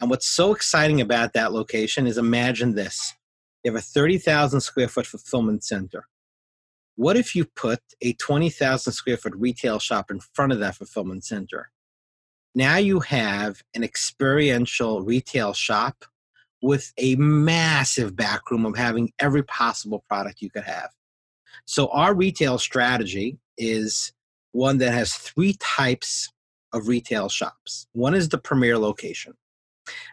And 0.01 0.11
what's 0.11 0.27
so 0.27 0.53
exciting 0.53 1.01
about 1.01 1.33
that 1.33 1.53
location 1.53 2.07
is 2.07 2.19
imagine 2.19 2.75
this 2.75 3.15
you 3.65 3.73
have 3.73 3.79
a 3.79 3.83
30,000 3.83 4.61
square 4.61 4.89
foot 4.89 5.07
fulfillment 5.07 5.65
center. 5.65 6.07
What 6.97 7.17
if 7.17 7.35
you 7.35 7.47
put 7.47 7.81
a 8.03 8.13
20,000 8.13 8.93
square 8.93 9.17
foot 9.17 9.35
retail 9.37 9.79
shop 9.79 10.11
in 10.11 10.21
front 10.21 10.53
of 10.53 10.61
that 10.61 10.77
fulfillment 10.77 11.25
center? 11.25 11.71
Now 12.55 12.77
you 12.77 13.01
have 13.01 13.63
an 13.75 13.83
experiential 13.83 15.03
retail 15.03 15.53
shop 15.53 16.05
with 16.63 16.93
a 16.99 17.15
massive 17.17 18.17
backroom 18.17 18.65
of 18.65 18.77
having 18.77 19.13
every 19.19 19.43
possible 19.43 20.05
product 20.09 20.41
you 20.41 20.51
could 20.51 20.65
have. 20.65 20.91
So 21.67 21.89
our 21.89 22.15
retail 22.15 22.59
strategy 22.59 23.39
is 23.59 24.13
one 24.53 24.79
that 24.79 24.93
has 24.93 25.15
three 25.15 25.57
types 25.61 26.33
of 26.73 26.89
retail 26.89 27.29
shops. 27.29 27.87
One 27.93 28.15
is 28.15 28.29
the 28.29 28.39
premier 28.39 28.79
location. 28.79 29.35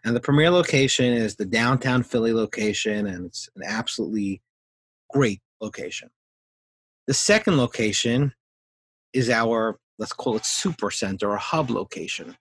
And 0.04 0.16
the 0.16 0.20
premier 0.20 0.50
location 0.50 1.14
is 1.14 1.36
the 1.36 1.46
downtown 1.46 2.04
Philly 2.04 2.34
location, 2.34 3.08
and 3.08 3.28
it's 3.28 3.50
an 3.56 3.64
absolutely 3.66 4.42
great 5.10 5.42
location. 5.62 6.10
The 7.08 7.14
second 7.14 7.58
location 7.58 8.34
is 9.14 9.30
our, 9.30 9.80
let's 10.02 10.14
call 10.14 10.36
it 10.36 10.46
super 10.46 10.90
center 10.90 11.30
or 11.30 11.38
hub 11.38 11.70
location, 11.70 12.36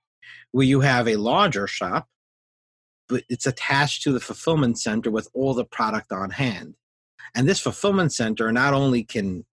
where 0.51 0.67
you 0.67 0.81
have 0.81 1.07
a 1.07 1.17
larger 1.17 1.67
shop, 1.67 2.09
but 3.07 3.23
it's 3.29 3.47
attached 3.47 4.03
to 4.03 4.13
the 4.13 4.19
fulfillment 4.19 4.79
center 4.79 5.11
with 5.11 5.29
all 5.35 5.53
the 5.53 5.67
product 5.67 6.11
on 6.11 6.31
hand. 6.31 6.75
And 7.35 7.47
this 7.47 7.61
fulfillment 7.61 8.15
center 8.15 8.51
not 8.51 8.73
only 8.73 9.05
can 9.05 9.45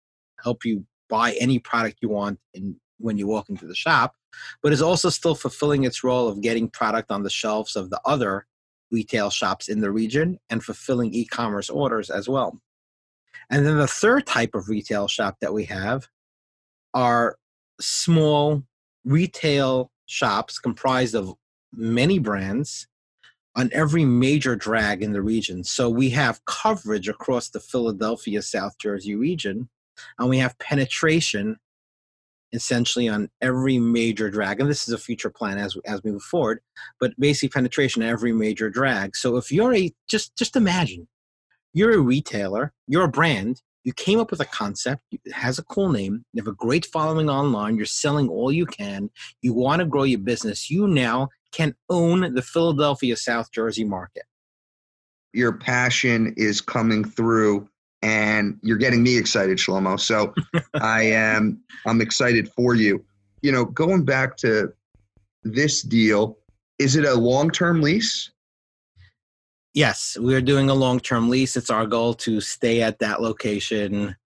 help 0.43 0.65
you 0.65 0.87
buy 1.09 1.33
any 1.41 1.59
product 1.59 1.99
you 2.01 2.09
want 2.09 2.39
in, 2.55 2.77
when 2.99 3.19
you 3.19 3.27
walk 3.27 3.49
into 3.51 3.67
the 3.67 3.75
shop, 3.75 4.15
but 4.63 4.73
is 4.73 4.81
also 4.81 5.11
still 5.11 5.35
fulfilling 5.35 5.83
its 5.83 6.05
role 6.05 6.29
of 6.29 6.41
getting 6.41 6.71
product 6.71 7.11
on 7.11 7.25
the 7.25 7.31
shelves 7.31 7.75
of 7.75 7.91
the 7.91 8.01
other 8.05 8.47
retail 8.93 9.31
shops 9.31 9.69
in 9.69 9.81
the 9.81 9.91
region 9.91 10.39
and 10.49 10.63
fulfilling 10.63 11.13
e 11.13 11.25
commerce 11.25 11.69
orders 11.69 12.09
as 12.09 12.29
well. 12.29 12.61
And 13.51 13.67
then 13.67 13.79
the 13.79 13.89
third 13.89 14.27
type 14.27 14.55
of 14.55 14.69
retail 14.69 15.09
shop 15.09 15.39
that 15.41 15.53
we 15.53 15.65
have 15.65 16.09
are 16.95 17.37
small 17.81 18.63
retail 19.05 19.91
shops 20.07 20.59
comprised 20.59 21.15
of 21.15 21.35
many 21.73 22.19
brands 22.19 22.87
on 23.57 23.71
every 23.73 24.05
major 24.05 24.55
drag 24.55 25.03
in 25.03 25.13
the 25.13 25.23
region. 25.23 25.65
So 25.65 25.89
we 25.89 26.11
have 26.11 26.45
coverage 26.45 27.09
across 27.09 27.49
the 27.49 27.61
Philadelphia, 27.61 28.43
South 28.43 28.79
Jersey 28.79 29.15
region, 29.15 29.69
and 30.19 30.29
we 30.29 30.39
have 30.39 30.59
penetration 30.59 31.57
essentially 32.53 33.09
on 33.09 33.29
every 33.41 33.79
major 33.79 34.31
drag. 34.31 34.61
And 34.61 34.71
this 34.71 34.87
is 34.87 34.95
a 34.95 34.99
future 34.99 35.31
plan 35.31 35.59
as 35.59 35.77
as 35.85 36.03
we 36.03 36.13
move 36.13 36.23
forward, 36.23 36.61
but 37.01 37.19
basically 37.19 37.49
penetration 37.49 38.03
every 38.03 38.33
major 38.33 38.71
drag. 38.71 39.17
So 39.17 39.37
if 39.37 39.51
you're 39.51 39.75
a 39.75 39.93
just 40.09 40.37
just 40.37 40.55
imagine 40.55 41.09
you're 41.73 41.95
a 41.95 42.01
retailer, 42.01 42.73
you're 42.87 43.05
a 43.05 43.09
brand, 43.09 43.63
you 43.87 43.93
came 43.93 44.19
up 44.19 44.33
with 44.33 44.41
a 44.41 44.47
concept, 44.47 45.01
it 45.13 45.33
has 45.33 45.61
a 45.61 45.65
cool 45.65 45.91
name, 45.91 46.25
you 46.33 46.43
have 46.43 46.53
a 46.53 46.57
great 46.57 46.85
following 46.87 47.31
online, 47.31 47.77
you're 47.77 47.87
selling 47.87 48.29
all 48.29 48.51
you 48.51 48.67
can, 48.67 49.09
you 49.43 49.55
want 49.55 49.79
to 49.79 49.87
grow 49.87 50.03
your 50.03 50.19
business, 50.19 50.69
you 50.69 50.89
now 50.89 51.29
can 51.53 51.73
own 51.89 52.35
the 52.35 52.43
Philadelphia, 52.43 53.17
South 53.17 53.53
Jersey 53.53 53.85
market. 53.85 54.25
Your 55.33 55.53
passion 55.53 56.35
is 56.37 56.61
coming 56.61 57.05
through 57.05 57.69
and 58.03 58.59
you're 58.61 58.77
getting 58.77 59.05
me 59.05 59.17
excited, 59.17 59.57
Shlomo. 59.57 60.01
So 60.01 60.35
I 60.75 61.03
am 61.05 61.61
I'm 61.87 62.01
excited 62.01 62.51
for 62.57 62.75
you. 62.75 63.05
You 63.43 63.53
know, 63.53 63.65
going 63.67 64.05
back 64.05 64.37
to 64.39 64.73
this 65.45 65.83
deal, 65.83 66.39
is 66.81 66.97
it 66.97 67.05
a 67.05 67.15
long-term 67.15 67.83
lease? 67.83 68.33
Yes, 69.77 70.17
we're 70.19 70.41
doing 70.41 70.71
a 70.71 70.75
long-term 70.75 71.29
lease. 71.29 71.55
It's 71.55 71.69
our 71.69 71.85
goal 71.85 72.15
to 72.15 72.41
stay 72.41 72.81
at 72.81 72.99
that 73.01 73.21
location 73.21 74.17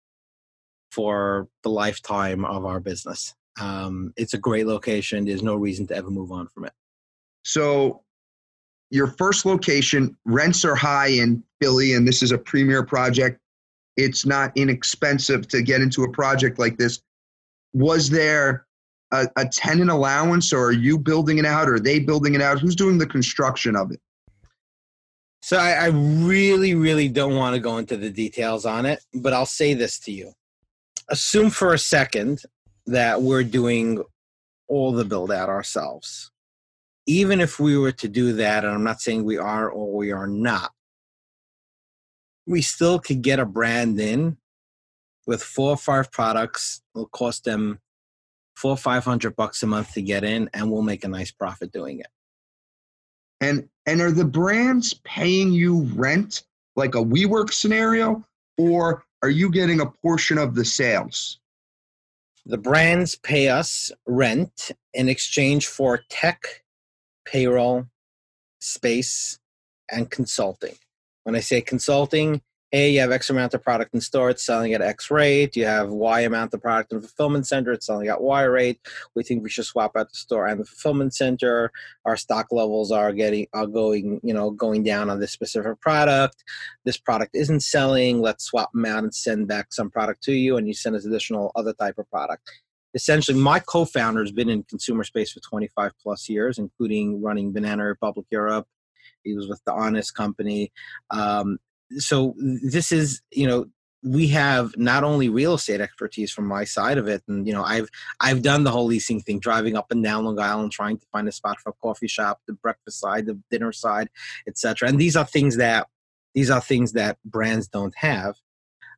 for 0.93 1.49
the 1.65 1.71
lifetime 1.71 2.45
of 2.45 2.65
our 2.65 2.79
business. 2.79 3.35
Um, 3.61 4.15
it's 4.17 4.33
a 4.33 4.39
great 4.39 4.69
location. 4.69 5.25
There's 5.25 5.43
no 5.43 5.57
reason 5.57 5.89
to 5.89 5.97
ever 5.97 6.09
move 6.09 6.31
on 6.31 6.47
from 6.47 6.67
it. 6.67 6.73
So 7.45 8.03
your 8.91 9.09
first 9.09 9.45
location 9.45 10.17
rents 10.25 10.65
are 10.65 10.77
high 10.77 11.09
in 11.09 11.43
Philly, 11.61 11.95
and 11.95 12.07
this 12.07 12.23
is 12.23 12.31
a 12.31 12.39
premier 12.39 12.85
project. 12.85 13.41
It's 13.97 14.25
not 14.25 14.53
inexpensive 14.57 15.49
to 15.49 15.63
get 15.63 15.81
into 15.81 16.05
a 16.05 16.13
project 16.13 16.61
like 16.61 16.79
this. 16.79 17.03
Was 17.73 18.09
there 18.09 18.67
a, 19.11 19.27
a 19.37 19.49
tenant 19.49 19.91
allowance, 19.91 20.53
or 20.53 20.67
are 20.67 20.73
you 20.73 20.97
building 20.97 21.39
it 21.39 21.45
out, 21.45 21.69
or 21.69 21.75
are 21.75 21.81
they 21.81 21.99
building 21.99 22.35
it 22.37 22.41
out? 22.41 22.61
Who's 22.61 22.77
doing 22.77 22.99
the 22.99 23.07
construction 23.07 23.75
of 23.75 23.91
it? 23.91 24.01
So 25.43 25.57
I, 25.57 25.73
I 25.73 25.87
really, 25.87 26.75
really 26.75 27.09
don't 27.09 27.35
want 27.35 27.55
to 27.55 27.61
go 27.61 27.79
into 27.79 27.97
the 27.97 28.11
details 28.11 28.67
on 28.67 28.87
it, 28.87 29.01
but 29.15 29.33
I'll 29.33 29.47
say 29.47 29.75
this 29.75 29.99
to 30.01 30.13
you. 30.13 30.33
Assume 31.09 31.51
for 31.51 31.73
a 31.73 31.79
second 31.79 32.43
that 32.87 33.23
we're 33.23 33.45
doing 33.45 34.03
all 34.69 34.93
the 34.93 35.05
build 35.05 35.33
out 35.33 35.49
ourselves 35.49 36.31
even 37.11 37.41
if 37.41 37.59
we 37.59 37.77
were 37.77 37.91
to 37.91 38.09
do 38.09 38.35
that, 38.35 38.65
and 38.65 38.73
I'm 38.73 38.85
not 38.85 39.01
saying 39.01 39.25
we 39.25 39.37
are 39.37 39.69
or 39.69 39.97
we 39.97 40.13
are 40.13 40.29
not, 40.29 40.71
we 42.47 42.63
still 42.63 43.01
could 43.01 43.21
get 43.21 43.41
a 43.41 43.45
brand 43.45 43.99
in 43.99 44.37
with 45.27 45.43
four 45.43 45.71
or 45.71 45.77
five 45.77 46.13
products. 46.13 46.83
It'll 46.95 47.09
cost 47.09 47.45
them 47.45 47.81
four 48.55 48.73
or 48.73 48.77
five 48.77 49.05
hundred 49.05 49.35
bucks 49.35 49.63
a 49.65 49.67
month 49.67 49.93
to 49.95 50.03
get 50.03 50.23
in, 50.23 50.51
and 50.55 50.71
we'll 50.71 50.83
make 50.83 51.03
a 51.03 51.09
nice 51.09 51.33
profit 51.33 51.73
doing 51.73 51.99
it. 51.99 52.07
And 53.41 53.69
and 53.87 54.01
are 54.01 54.13
the 54.13 54.25
brands 54.25 54.95
paying 55.05 55.53
you 55.53 55.83
rent 55.95 56.45
like 56.77 56.95
a 56.95 57.05
WeWork 57.05 57.53
scenario, 57.53 58.25
or 58.59 59.05
are 59.23 59.31
you 59.31 59.51
getting 59.51 59.81
a 59.81 59.87
portion 59.87 60.39
of 60.39 60.55
the 60.55 60.65
sales? 60.65 61.41
The 62.47 62.59
brands 62.59 63.17
pay 63.17 63.49
us 63.49 63.91
rent 64.07 64.73
in 64.95 65.09
exchange 65.09 65.67
for 65.67 66.05
tech 66.09 66.63
payroll, 67.27 67.87
space, 68.61 69.39
and 69.91 70.11
consulting. 70.11 70.75
When 71.25 71.37
I 71.37 71.41
say 71.41 71.61
consulting, 71.61 72.43
hey, 72.71 72.91
you 72.91 73.01
have 73.01 73.11
X 73.11 73.31
amount 73.31 73.53
of 73.53 73.63
product 73.63 73.95
in 73.95 74.01
store, 74.01 74.31
it's 74.31 74.47
selling 74.47 74.73
at 74.75 74.81
X 74.81 75.11
rate. 75.11 75.57
You 75.57 75.67
have 75.67 75.91
Y 75.91 76.21
amount 76.21 76.55
of 76.55 76.63
product 76.63 76.93
in 76.93 77.01
fulfillment 77.01 77.47
center, 77.47 77.73
it's 77.73 77.87
selling 77.87 78.09
at 78.09 78.21
Y 78.21 78.43
rate. 78.45 78.81
We 79.15 79.25
think 79.25 79.43
we 79.43 79.51
should 79.51 79.65
swap 79.65 79.97
out 79.97 80.09
the 80.09 80.17
store 80.17 80.47
and 80.47 80.61
the 80.61 80.65
fulfillment 80.65 81.15
center. 81.15 81.73
Our 82.05 82.17
stock 82.17 82.47
levels 82.53 82.93
are 82.93 83.13
getting 83.13 83.49
are 83.53 83.67
going, 83.67 84.21
you 84.23 84.33
know, 84.33 84.51
going 84.51 84.85
down 84.85 85.11
on 85.11 85.19
this 85.19 85.33
specific 85.33 85.81
product. 85.81 86.45
This 86.85 86.97
product 86.97 87.35
isn't 87.35 87.61
selling. 87.61 88.21
Let's 88.21 88.45
swap 88.45 88.73
them 88.73 88.87
out 88.87 89.03
and 89.03 89.15
send 89.15 89.49
back 89.49 89.73
some 89.73 89.91
product 89.91 90.23
to 90.25 90.33
you, 90.33 90.57
and 90.57 90.69
you 90.69 90.75
send 90.75 90.95
us 90.95 91.05
additional 91.05 91.51
other 91.57 91.73
type 91.73 91.99
of 91.99 92.09
product 92.11 92.49
essentially 92.93 93.39
my 93.39 93.61
co-founder 93.61 94.21
has 94.21 94.33
been 94.33 94.49
in 94.49 94.65
consumer 94.65 95.05
space 95.05 95.31
for 95.31 95.39
25 95.41 95.93
plus 96.03 96.29
years 96.29 96.59
including 96.59 97.23
running 97.23 97.53
banana 97.53 97.85
republic 97.85 98.27
europe 98.31 98.67
he 99.23 99.33
was 99.33 99.49
with 99.49 99.63
the 99.65 99.73
honest 99.73 100.13
company 100.15 100.73
um, 101.11 101.59
so 101.99 102.35
this 102.39 102.93
is 102.93 103.21
you 103.31 103.47
know 103.47 103.67
we 104.03 104.29
have 104.29 104.75
not 104.79 105.05
only 105.05 105.29
real 105.29 105.55
estate 105.55 105.81
expertise 105.81 106.33
from 106.33 106.47
my 106.47 106.65
side 106.65 106.97
of 106.97 107.07
it 107.09 107.23
and 107.29 107.47
you 107.47 107.53
know 107.53 107.65
i've 107.65 107.89
i've 108.21 108.43
done 108.43 108.65
the 108.65 108.71
whole 108.71 108.87
leasing 108.87 109.21
thing 109.21 109.39
driving 109.39 109.77
up 109.77 109.91
and 109.91 110.03
down 110.03 110.25
long 110.25 110.39
island 110.39 110.73
trying 110.73 110.99
to 110.99 111.07
find 111.13 111.29
a 111.29 111.33
spot 111.33 111.59
for 111.61 111.71
a 111.71 111.75
coffee 111.83 112.09
shop 112.09 112.41
the 112.47 112.53
breakfast 112.53 113.01
side 113.01 113.27
the 113.27 113.39
dinner 113.51 113.73
side 113.73 114.09
etc 114.47 114.89
and 114.89 114.99
these 114.99 115.17
are 115.17 115.27
things 115.27 115.57
that 115.57 115.87
these 116.35 116.51
are 116.51 116.61
things 116.61 116.93
that 116.93 117.19
brands 117.25 117.69
don't 117.69 117.95
have 117.97 118.37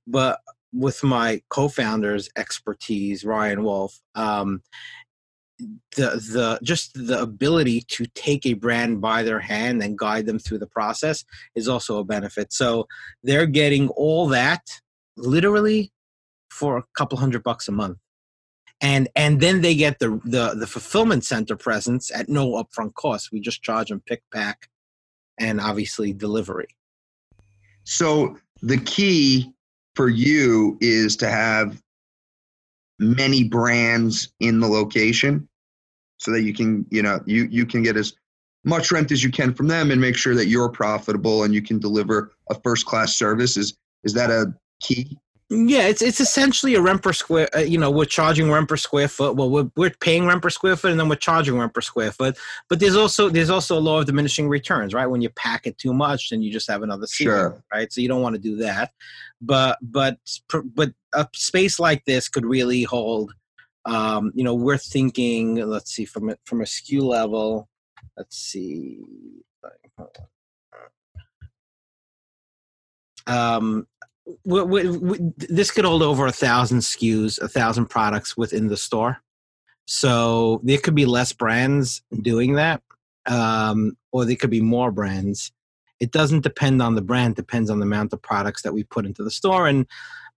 but 0.06 0.40
with 0.72 1.04
my 1.04 1.42
co-founder's 1.50 2.30
expertise, 2.36 3.24
Ryan 3.24 3.62
Wolf, 3.62 4.00
um, 4.14 4.62
the 5.58 6.10
the 6.32 6.58
just 6.62 6.92
the 6.94 7.20
ability 7.20 7.82
to 7.88 8.06
take 8.14 8.46
a 8.46 8.54
brand 8.54 9.00
by 9.00 9.22
their 9.22 9.40
hand 9.40 9.82
and 9.82 9.98
guide 9.98 10.26
them 10.26 10.38
through 10.38 10.58
the 10.58 10.66
process 10.66 11.24
is 11.54 11.68
also 11.68 11.98
a 11.98 12.04
benefit. 12.04 12.52
So 12.52 12.86
they're 13.22 13.46
getting 13.46 13.88
all 13.90 14.28
that 14.28 14.62
literally 15.16 15.92
for 16.50 16.78
a 16.78 16.84
couple 16.96 17.18
hundred 17.18 17.42
bucks 17.42 17.68
a 17.68 17.72
month. 17.72 17.98
And 18.80 19.08
and 19.14 19.40
then 19.40 19.60
they 19.60 19.74
get 19.74 19.98
the 19.98 20.20
the 20.24 20.54
the 20.54 20.66
fulfillment 20.66 21.24
center 21.24 21.56
presence 21.56 22.10
at 22.14 22.28
no 22.28 22.52
upfront 22.52 22.94
cost. 22.94 23.30
We 23.32 23.40
just 23.40 23.62
charge 23.62 23.88
them 23.88 24.02
pick 24.04 24.22
pack 24.32 24.68
and 25.38 25.60
obviously 25.60 26.12
delivery. 26.12 26.68
So 27.84 28.36
the 28.62 28.78
key 28.78 29.52
for 29.94 30.08
you 30.08 30.78
is 30.80 31.16
to 31.16 31.28
have 31.28 31.81
many 33.02 33.44
brands 33.44 34.32
in 34.40 34.60
the 34.60 34.68
location 34.68 35.48
so 36.18 36.30
that 36.30 36.42
you 36.42 36.54
can 36.54 36.86
you 36.90 37.02
know 37.02 37.20
you 37.26 37.48
you 37.50 37.66
can 37.66 37.82
get 37.82 37.96
as 37.96 38.14
much 38.64 38.92
rent 38.92 39.10
as 39.10 39.24
you 39.24 39.30
can 39.30 39.52
from 39.52 39.66
them 39.66 39.90
and 39.90 40.00
make 40.00 40.16
sure 40.16 40.34
that 40.34 40.46
you're 40.46 40.68
profitable 40.68 41.42
and 41.42 41.52
you 41.52 41.62
can 41.62 41.78
deliver 41.78 42.32
a 42.48 42.54
first 42.62 42.86
class 42.86 43.16
service. 43.16 43.56
Is 43.56 43.76
is 44.04 44.14
that 44.14 44.30
a 44.30 44.54
key 44.80 45.18
yeah, 45.50 45.82
it's 45.88 46.02
it's 46.02 46.20
essentially 46.20 46.74
a 46.74 46.80
rent 46.80 47.02
per 47.02 47.12
square. 47.12 47.48
Uh, 47.54 47.60
you 47.60 47.78
know, 47.78 47.90
we're 47.90 48.04
charging 48.06 48.50
rent 48.50 48.68
per 48.68 48.76
square 48.76 49.08
foot. 49.08 49.36
Well, 49.36 49.50
we're 49.50 49.70
we're 49.76 49.90
paying 49.90 50.26
rent 50.26 50.42
per 50.42 50.50
square 50.50 50.76
foot, 50.76 50.92
and 50.92 51.00
then 51.00 51.08
we're 51.08 51.16
charging 51.16 51.58
rent 51.58 51.74
per 51.74 51.82
square 51.82 52.12
foot. 52.12 52.38
But 52.68 52.80
there's 52.80 52.96
also 52.96 53.28
there's 53.28 53.50
also 53.50 53.78
a 53.78 53.80
law 53.80 54.00
of 54.00 54.06
diminishing 54.06 54.48
returns, 54.48 54.94
right? 54.94 55.06
When 55.06 55.20
you 55.22 55.30
pack 55.30 55.66
it 55.66 55.78
too 55.78 55.92
much, 55.94 56.30
then 56.30 56.42
you 56.42 56.52
just 56.52 56.70
have 56.70 56.82
another 56.82 57.06
ceiling, 57.06 57.34
sure. 57.34 57.64
right? 57.72 57.92
So 57.92 58.00
you 58.00 58.08
don't 58.08 58.22
want 58.22 58.34
to 58.36 58.40
do 58.40 58.56
that. 58.56 58.92
But 59.40 59.78
but 59.82 60.18
but 60.74 60.92
a 61.14 61.28
space 61.34 61.78
like 61.78 62.04
this 62.06 62.28
could 62.28 62.46
really 62.46 62.84
hold 62.84 63.32
Um, 63.84 64.32
you 64.34 64.44
know, 64.44 64.54
we're 64.54 64.78
thinking. 64.78 65.56
Let's 65.56 65.92
see 65.92 66.04
from 66.04 66.30
a, 66.30 66.36
from 66.44 66.60
a 66.60 66.64
SKU 66.64 67.02
level. 67.02 67.68
Let's 68.16 68.38
see. 68.38 69.00
Um, 73.26 73.86
we, 74.44 74.62
we, 74.62 74.98
we, 74.98 75.18
this 75.36 75.70
could 75.70 75.84
hold 75.84 76.02
over 76.02 76.26
a 76.26 76.32
thousand 76.32 76.78
SKUs, 76.78 77.40
a 77.40 77.48
thousand 77.48 77.86
products 77.86 78.36
within 78.36 78.68
the 78.68 78.76
store. 78.76 79.22
So 79.86 80.60
there 80.62 80.78
could 80.78 80.94
be 80.94 81.06
less 81.06 81.32
brands 81.32 82.02
doing 82.20 82.54
that, 82.54 82.82
um, 83.26 83.96
or 84.12 84.24
there 84.24 84.36
could 84.36 84.50
be 84.50 84.60
more 84.60 84.90
brands. 84.90 85.52
It 86.00 86.12
doesn't 86.12 86.42
depend 86.42 86.80
on 86.82 86.94
the 86.94 87.02
brand; 87.02 87.36
depends 87.36 87.70
on 87.70 87.78
the 87.78 87.86
amount 87.86 88.12
of 88.12 88.22
products 88.22 88.62
that 88.62 88.72
we 88.72 88.84
put 88.84 89.06
into 89.06 89.22
the 89.22 89.30
store. 89.30 89.66
And 89.66 89.86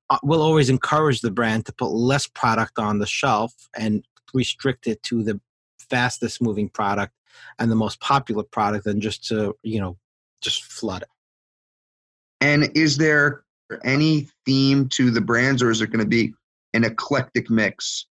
uh, 0.10 0.18
we'll 0.24 0.42
always 0.42 0.70
encourage 0.70 1.22
the 1.22 1.32
brand 1.32 1.66
to 1.68 1.74
put 1.74 1.90
less 1.90 2.28
product 2.28 2.80
on 2.80 3.00
the 3.00 3.08
shelf 3.08 3.54
and 3.78 4.06
restrict 4.34 4.88
it 4.88 5.02
to 5.04 5.24
the 5.24 5.40
fastest 5.80 6.42
moving 6.42 6.70
product 6.70 7.14
and 7.60 7.72
the 7.72 7.76
most 7.76 8.00
popular 8.02 8.44
product 8.44 8.86
than 8.86 9.00
just 9.00 9.26
to 9.28 9.56
you 9.64 9.80
know 9.80 9.98
just 10.42 10.64
flood 10.64 11.04
it. 11.04 11.10
And 12.42 12.70
is 12.76 12.98
there 12.98 13.45
any 13.84 14.28
theme 14.46 14.90
to 14.90 15.12
the 15.12 15.22
brands, 15.22 15.62
or 15.62 15.72
is 15.72 15.82
it 15.82 15.88
going 15.88 16.04
to 16.04 16.10
be 16.10 16.34
an 16.74 16.84
eclectic 16.84 17.50
mix? 17.50 18.06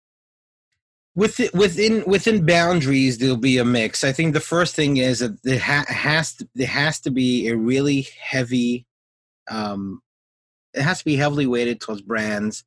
Within 1.13 1.49
within 1.53 2.03
within 2.05 2.45
boundaries, 2.45 3.17
there'll 3.17 3.35
be 3.35 3.57
a 3.57 3.65
mix. 3.65 4.03
I 4.03 4.13
think 4.13 4.33
the 4.33 4.39
first 4.39 4.75
thing 4.75 4.97
is 4.97 5.19
that 5.19 5.43
there 5.43 5.59
ha- 5.59 5.85
has 5.87 6.35
to 6.35 6.47
there 6.55 6.67
has 6.67 7.01
to 7.01 7.11
be 7.11 7.49
a 7.49 7.57
really 7.57 8.07
heavy, 8.21 8.85
um, 9.49 10.01
it 10.73 10.83
has 10.83 10.99
to 10.99 11.05
be 11.05 11.17
heavily 11.17 11.45
weighted 11.45 11.81
towards 11.81 12.01
brands 12.01 12.63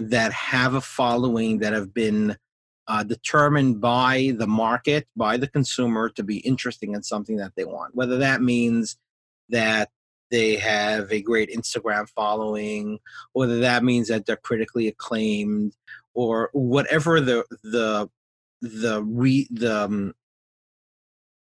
that 0.00 0.32
have 0.32 0.74
a 0.74 0.80
following 0.80 1.58
that 1.58 1.72
have 1.72 1.94
been 1.94 2.36
uh, 2.88 3.04
determined 3.04 3.80
by 3.80 4.32
the 4.38 4.46
market, 4.46 5.06
by 5.14 5.36
the 5.36 5.46
consumer 5.46 6.08
to 6.08 6.24
be 6.24 6.38
interesting 6.38 6.94
in 6.94 7.02
something 7.02 7.36
that 7.36 7.52
they 7.56 7.64
want. 7.64 7.94
Whether 7.94 8.18
that 8.18 8.42
means 8.42 8.96
that 9.50 9.90
they 10.30 10.56
have 10.56 11.10
a 11.12 11.22
great 11.22 11.50
Instagram 11.50 12.08
following, 12.08 12.98
whether 13.32 13.60
that 13.60 13.84
means 13.84 14.08
that 14.08 14.26
they're 14.26 14.36
critically 14.36 14.88
acclaimed, 14.88 15.74
or 16.14 16.50
whatever 16.52 17.20
the 17.20 17.44
the 17.62 18.08
the 18.60 19.02
re 19.04 19.46
the 19.50 19.84
um, 19.84 20.14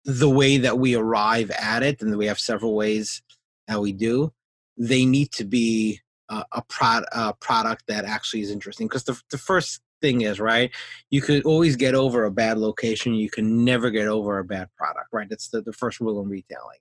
the 0.06 0.30
way 0.30 0.58
that 0.58 0.80
we 0.80 0.96
arrive 0.96 1.52
at 1.52 1.84
it, 1.84 2.02
and 2.02 2.16
we 2.18 2.28
have 2.28 2.40
several 2.40 2.76
ways 2.76 3.22
that 3.68 3.82
we 3.82 3.92
do. 3.92 4.32
They 4.78 5.06
need 5.06 5.32
to 5.34 5.46
be 5.46 6.02
a, 6.30 6.62
prod, 6.70 7.04
a 7.12 7.34
product 7.34 7.86
that 7.88 8.06
actually 8.06 8.42
is 8.42 8.52
interesting 8.52 8.88
because 8.88 9.04
the 9.04 9.20
the 9.32 9.38
first 9.38 9.82
thing 10.02 10.22
is 10.22 10.40
right 10.40 10.72
you 11.10 11.22
could 11.22 11.44
always 11.44 11.76
get 11.76 11.96
over 11.96 12.26
a 12.26 12.32
bad 12.32 12.58
location 12.58 13.14
you 13.14 13.30
can 13.30 13.64
never 13.64 13.90
get 13.90 14.08
over 14.08 14.40
a 14.40 14.44
bad 14.44 14.68
product 14.76 15.08
right 15.12 15.30
that's 15.30 15.50
the, 15.50 15.62
the 15.62 15.74
first 15.74 16.00
rule 16.00 16.22
in 16.22 16.30
retailing. 16.30 16.80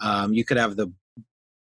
Um, 0.00 0.32
you 0.32 0.44
could 0.44 0.56
have 0.56 0.76
the 0.76 0.92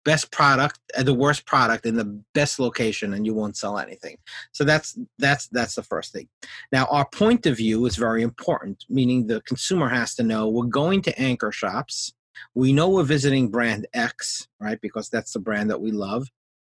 best 0.05 0.32
product 0.32 0.80
uh, 0.96 1.03
the 1.03 1.12
worst 1.12 1.44
product 1.44 1.84
in 1.84 1.94
the 1.94 2.22
best 2.32 2.59
location 2.59 3.12
and 3.12 3.26
you 3.26 3.34
won't 3.34 3.57
sell 3.57 3.78
anything. 3.78 4.16
So 4.53 4.64
that's 4.64 4.98
that's 5.18 5.48
that's 5.48 5.74
the 5.74 5.82
first 5.82 6.12
thing. 6.12 6.28
Now 6.72 6.86
our 6.86 7.07
point 7.07 7.44
of 7.46 7.57
view 7.57 7.84
is 7.86 7.96
very 7.96 8.22
important 8.22 8.84
meaning 8.88 9.26
the 9.26 9.42
consumer 9.42 9.88
has 9.88 10.14
to 10.14 10.22
know 10.22 10.48
we're 10.48 10.64
going 10.64 11.03
to 11.03 11.20
anchor 11.20 11.53
shops. 11.53 12.14
We 12.55 12.72
know 12.72 12.88
we're 12.88 13.03
visiting 13.03 13.51
brand 13.51 13.86
x 13.92 14.48
right 14.59 14.80
because 14.80 15.11
that's 15.11 15.32
the 15.32 15.40
brand 15.40 15.70
that 15.70 15.80
we 15.80 15.90
love 15.90 16.28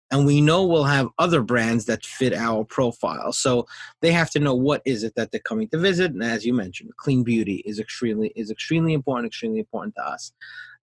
and 0.10 0.26
we 0.26 0.40
know 0.40 0.66
we'll 0.66 0.86
have 0.86 1.10
other 1.20 1.42
brands 1.42 1.86
that 1.86 2.06
fit 2.06 2.34
our 2.34 2.64
profile. 2.64 3.34
So 3.34 3.68
they 4.02 4.12
have 4.12 4.30
to 4.32 4.40
know 4.40 4.56
what 4.56 4.82
is 4.86 5.04
it 5.04 5.16
that 5.16 5.32
they're 5.32 5.42
coming 5.42 5.68
to 5.70 5.78
visit. 5.78 6.12
And 6.12 6.24
as 6.24 6.46
you 6.46 6.54
mentioned 6.54 6.96
clean 6.98 7.24
beauty 7.24 7.64
is 7.66 7.80
extremely 7.80 8.30
is 8.36 8.52
extremely 8.52 8.94
important 8.94 9.28
extremely 9.28 9.60
important 9.60 9.96
to 9.96 10.06
us. 10.06 10.32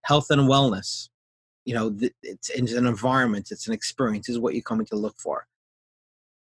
Health 0.03 0.31
and 0.31 0.43
wellness 0.43 1.09
you 1.65 1.75
know 1.75 1.97
it's, 2.23 2.51
it's 2.51 2.73
an 2.73 2.87
environment 2.87 3.51
it's 3.51 3.67
an 3.67 3.73
experience 3.73 4.29
is 4.29 4.39
what 4.39 4.55
you're 4.55 4.63
coming 4.63 4.87
to 4.87 4.97
look 4.97 5.17
for. 5.19 5.47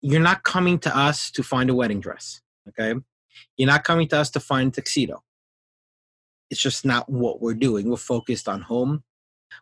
You're 0.01 0.21
not 0.21 0.43
coming 0.43 0.81
to 0.81 0.97
us 0.97 1.31
to 1.33 1.43
find 1.43 1.71
a 1.71 1.75
wedding 1.75 2.01
dress 2.01 2.41
okay? 2.69 2.95
You're 3.57 3.69
not 3.69 3.85
coming 3.85 4.09
to 4.09 4.19
us 4.19 4.31
to 4.31 4.41
find 4.41 4.69
a 4.69 4.73
tuxedo. 4.73 5.23
It's 6.51 6.61
just 6.61 6.85
not 6.85 7.09
what 7.09 7.41
we're 7.41 7.55
doing. 7.55 7.89
We're 7.89 7.97
focused 7.97 8.49
on 8.49 8.63
home. 8.63 9.05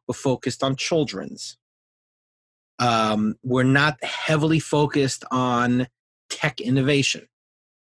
We're 0.07 0.14
focused 0.14 0.62
on 0.62 0.77
children's 0.77 1.57
um, 2.81 3.37
we're 3.45 3.62
not 3.62 4.03
heavily 4.03 4.59
focused 4.59 5.24
on 5.31 5.87
tech 6.31 6.61
innovation. 6.61 7.28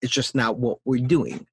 It's 0.03 0.13
just 0.13 0.35
not 0.35 0.59
what 0.59 0.79
we're 0.85 1.07
doing. 1.07 1.47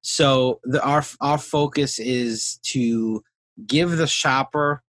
So 0.00 0.60
the, 0.62 0.82
our 0.82 1.04
our 1.20 1.38
focus 1.38 1.98
is 1.98 2.58
to 2.62 3.22
give 3.66 3.96
the 3.96 4.06
shopper 4.06 4.82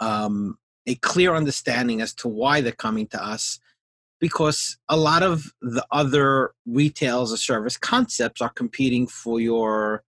um, 0.00 0.58
a 0.86 0.96
clear 0.96 1.34
understanding 1.34 2.00
as 2.00 2.12
to 2.14 2.28
why 2.28 2.60
they're 2.60 2.72
coming 2.72 3.06
to 3.08 3.22
us 3.22 3.60
because 4.18 4.76
a 4.88 4.96
lot 4.96 5.22
of 5.22 5.52
the 5.62 5.86
other 5.90 6.52
retail 6.66 7.22
as 7.22 7.32
a 7.32 7.36
service 7.36 7.76
concepts 7.76 8.40
are 8.40 8.50
competing 8.50 9.06
for 9.06 9.40
your 9.40 10.02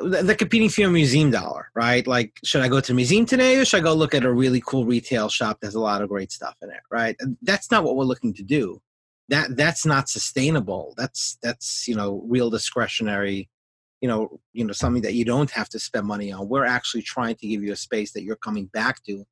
they're 0.00 0.34
competing 0.34 0.68
for 0.68 0.82
your 0.82 0.90
museum 0.90 1.30
dollar 1.30 1.70
right? 1.74 2.06
Like 2.06 2.38
should 2.44 2.62
i 2.62 2.68
go 2.68 2.80
to 2.80 2.88
the 2.88 2.94
museum 2.94 3.26
today 3.26 3.56
or 3.58 3.64
should 3.64 3.80
i 3.80 3.82
go 3.82 3.94
look 3.94 4.14
at 4.14 4.24
a 4.24 4.32
really 4.32 4.62
cool 4.66 4.84
retail 4.84 5.28
shop 5.28 5.60
that 5.60 5.68
has 5.68 5.74
a 5.74 5.80
lot 5.80 6.02
of 6.02 6.08
great 6.08 6.32
stuff 6.32 6.56
in 6.62 6.70
it 6.70 6.80
right? 6.90 7.16
That's 7.42 7.70
not 7.70 7.84
what 7.84 7.96
we're 7.96 8.04
looking 8.04 8.34
to 8.34 8.42
do. 8.42 8.80
That 9.28 9.56
that's 9.56 9.84
not 9.84 10.08
sustainable. 10.08 10.94
That's 10.96 11.38
that's 11.42 11.86
you 11.86 11.94
know 11.94 12.22
real 12.26 12.50
discretionary 12.50 13.48
you 14.00 14.08
know 14.08 14.40
you 14.52 14.64
know 14.64 14.72
something 14.72 15.02
that 15.02 15.14
you 15.14 15.24
don't 15.24 15.50
have 15.50 15.68
to 15.70 15.78
spend 15.78 16.06
money 16.06 16.32
on. 16.32 16.48
We're 16.48 16.64
actually 16.64 17.02
trying 17.02 17.36
to 17.36 17.46
give 17.46 17.62
you 17.62 17.72
a 17.72 17.76
space 17.76 18.12
that 18.12 18.22
you're 18.22 18.36
coming 18.36 18.66
back 18.66 19.02
to 19.04 19.24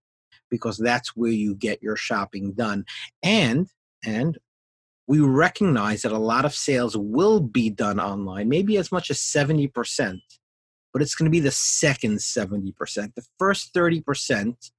because 0.51 0.79
that's 0.79 1.17
where 1.17 1.31
you 1.31 1.55
get 1.55 1.83
your 1.83 1.97
shopping 1.97 2.53
done. 2.53 2.85
And 3.23 3.69
and 4.05 4.39
we 5.07 5.21
recognize 5.21 6.03
that 6.03 6.13
a 6.13 6.19
lot 6.19 6.45
of 6.45 6.55
sales 6.55 6.97
will 6.97 7.41
be 7.41 7.71
done 7.71 8.01
online 8.01 8.49
maybe 8.49 8.77
as 8.77 8.91
much 8.91 9.11
as 9.11 9.19
70% 9.19 10.19
but 10.97 11.03
it's 11.03 11.15
going 11.15 11.27
to 11.27 11.31
be 11.31 11.41
the 11.41 11.51
second 11.51 12.17
70% 12.17 12.73
the 13.15 13.27
first 13.39 13.75
30% 13.75 14.71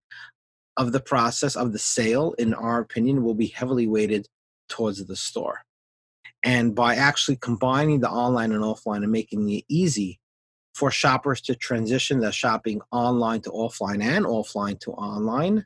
of 0.76 0.92
the 0.92 1.00
process 1.00 1.56
of 1.56 1.74
the 1.74 1.80
sale 1.80 2.34
in 2.40 2.56
our 2.56 2.80
opinion 2.80 3.24
will 3.24 3.36
be 3.36 3.46
heavily 3.48 3.86
weighted 3.86 4.28
towards 4.68 5.06
the 5.06 5.16
store 5.16 5.62
and 6.44 6.74
by 6.74 6.96
actually 6.96 7.36
combining 7.36 8.00
the 8.00 8.10
online 8.10 8.52
and 8.52 8.64
offline 8.64 9.04
and 9.04 9.12
making 9.12 9.48
it 9.50 9.64
easy 9.70 10.20
for 10.74 10.92
shoppers 10.92 11.42
to 11.42 11.56
transition 11.56 12.20
their 12.20 12.32
shopping 12.32 12.80
online 12.92 13.42
to 13.42 13.50
offline 13.50 14.04
and 14.04 14.26
offline 14.26 14.80
to 14.80 14.92
online, 14.92 15.66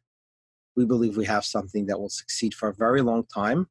we 0.77 0.85
believe 0.85 1.17
we 1.17 1.25
have 1.25 1.43
something 1.43 1.85
that 1.85 1.99
will 1.99 2.09
succeed 2.09 2.53
for 2.53 2.69
a 2.69 2.73
very 2.73 3.01
long 3.01 3.25
time. 3.25 3.67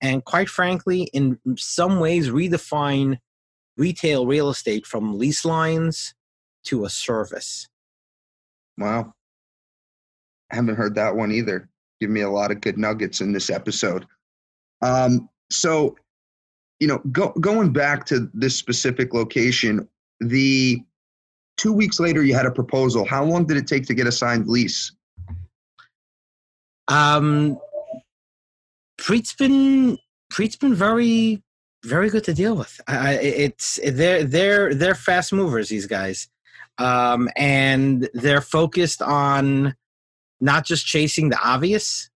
And 0.00 0.24
quite 0.24 0.48
frankly, 0.48 1.02
in 1.12 1.38
some 1.56 1.98
ways, 1.98 2.30
redefine 2.30 3.18
retail 3.78 4.26
real 4.26 4.50
estate 4.50 4.86
from 4.86 5.18
lease 5.18 5.44
lines 5.44 6.14
to 6.64 6.84
a 6.84 6.90
service. 6.90 7.68
Wow. 8.76 9.14
I 10.50 10.56
haven't 10.56 10.76
heard 10.76 10.94
that 10.96 11.16
one 11.16 11.32
either. 11.32 11.68
Give 12.00 12.10
me 12.10 12.20
a 12.20 12.30
lot 12.30 12.50
of 12.50 12.60
good 12.60 12.78
nuggets 12.78 13.20
in 13.20 13.32
this 13.32 13.50
episode. 13.50 14.06
Um, 14.82 15.28
so 15.50 15.96
you 16.80 16.86
know, 16.86 16.98
go, 17.10 17.30
going 17.40 17.72
back 17.72 18.06
to 18.06 18.30
this 18.34 18.54
specific 18.56 19.12
location, 19.12 19.88
the 20.20 20.80
two 21.56 21.72
weeks 21.72 21.98
later 21.98 22.22
you 22.22 22.34
had 22.34 22.46
a 22.46 22.50
proposal. 22.50 23.04
How 23.04 23.24
long 23.24 23.46
did 23.46 23.56
it 23.56 23.66
take 23.66 23.84
to 23.86 23.94
get 23.94 24.06
a 24.06 24.12
signed 24.12 24.46
lease? 24.46 24.92
Um, 26.86 27.58
PREIT's 28.96 29.34
been 29.34 29.98
PREIT's 30.30 30.56
been 30.56 30.74
very 30.74 31.42
very 31.84 32.10
good 32.10 32.24
to 32.24 32.34
deal 32.34 32.56
with. 32.56 32.80
I, 32.86 33.14
it's 33.14 33.78
they're 33.84 34.24
they're 34.24 34.74
they're 34.74 34.94
fast 34.94 35.32
movers. 35.32 35.68
These 35.68 35.86
guys, 35.86 36.28
um, 36.78 37.28
and 37.36 38.08
they're 38.14 38.40
focused 38.40 39.02
on 39.02 39.74
not 40.40 40.64
just 40.64 40.86
chasing 40.86 41.28
the 41.28 41.38
obvious. 41.42 42.10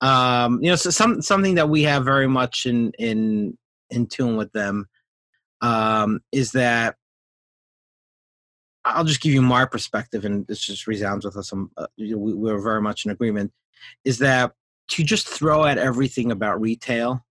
Um, 0.00 0.62
you 0.62 0.70
know, 0.70 0.76
so 0.76 0.90
some 0.90 1.22
something 1.22 1.54
that 1.54 1.68
we 1.68 1.82
have 1.82 2.04
very 2.04 2.28
much 2.28 2.66
in 2.66 2.92
in 2.98 3.56
in 3.90 4.06
tune 4.06 4.36
with 4.36 4.52
them 4.52 4.86
um, 5.60 6.20
is 6.32 6.52
that 6.52 6.96
I'll 8.84 9.04
just 9.04 9.22
give 9.22 9.32
you 9.32 9.40
my 9.40 9.64
perspective, 9.64 10.24
and 10.24 10.46
this 10.46 10.60
just 10.60 10.86
resounds 10.86 11.24
with 11.24 11.36
us. 11.36 11.48
Some 11.48 11.70
uh, 11.76 11.86
we, 11.96 12.14
we're 12.14 12.60
very 12.60 12.82
much 12.82 13.04
in 13.04 13.10
agreement. 13.10 13.52
Is 14.04 14.18
that 14.18 14.52
to 14.88 15.02
just 15.02 15.26
throw 15.26 15.64
at 15.64 15.78
everything 15.78 16.30
about 16.30 16.60
retail, 16.60 17.24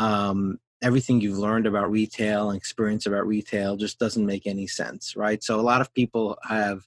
um, 0.00 0.58
everything 0.82 1.20
you've 1.20 1.38
learned 1.38 1.66
about 1.66 1.90
retail 1.90 2.48
and 2.48 2.56
experience 2.56 3.04
about 3.04 3.26
retail 3.26 3.76
just 3.76 3.98
doesn't 3.98 4.24
make 4.24 4.46
any 4.46 4.66
sense, 4.66 5.14
right? 5.14 5.44
So 5.44 5.60
a 5.60 5.62
lot 5.62 5.82
of 5.82 5.92
people 5.92 6.38
have 6.48 6.80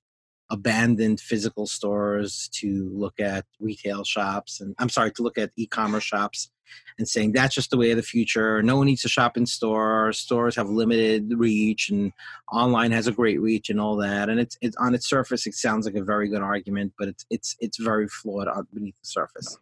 abandoned 0.49 1.19
physical 1.19 1.67
stores 1.67 2.49
to 2.53 2.89
look 2.91 3.19
at 3.19 3.45
retail 3.59 4.03
shops, 4.03 4.59
and 4.59 4.73
I'm 4.79 4.89
sorry, 4.89 5.11
to 5.11 5.21
look 5.21 5.37
at 5.37 5.51
e-commerce 5.55 6.03
shops 6.03 6.49
and 6.97 7.07
saying 7.07 7.33
that's 7.33 7.53
just 7.53 7.69
the 7.69 7.77
way 7.77 7.91
of 7.91 7.97
the 7.97 8.03
future. 8.03 8.63
No 8.63 8.77
one 8.77 8.87
needs 8.87 9.03
to 9.03 9.09
shop 9.09 9.37
in 9.37 9.45
store. 9.45 10.11
Stores 10.11 10.55
have 10.55 10.69
limited 10.69 11.33
reach, 11.37 11.91
and 11.91 12.13
online 12.51 12.91
has 12.91 13.05
a 13.05 13.11
great 13.11 13.39
reach, 13.39 13.69
and 13.69 13.79
all 13.79 13.95
that. 13.97 14.27
And 14.27 14.39
it's 14.39 14.57
it's 14.59 14.75
on 14.77 14.95
its 14.95 15.07
surface, 15.07 15.45
it 15.45 15.53
sounds 15.53 15.85
like 15.85 15.95
a 15.95 16.03
very 16.03 16.29
good 16.29 16.41
argument, 16.41 16.93
but 16.97 17.09
it's 17.09 17.25
it's 17.29 17.55
it's 17.59 17.77
very 17.77 18.07
flawed 18.07 18.47
beneath 18.73 18.95
the 19.03 19.07
surface. 19.07 19.59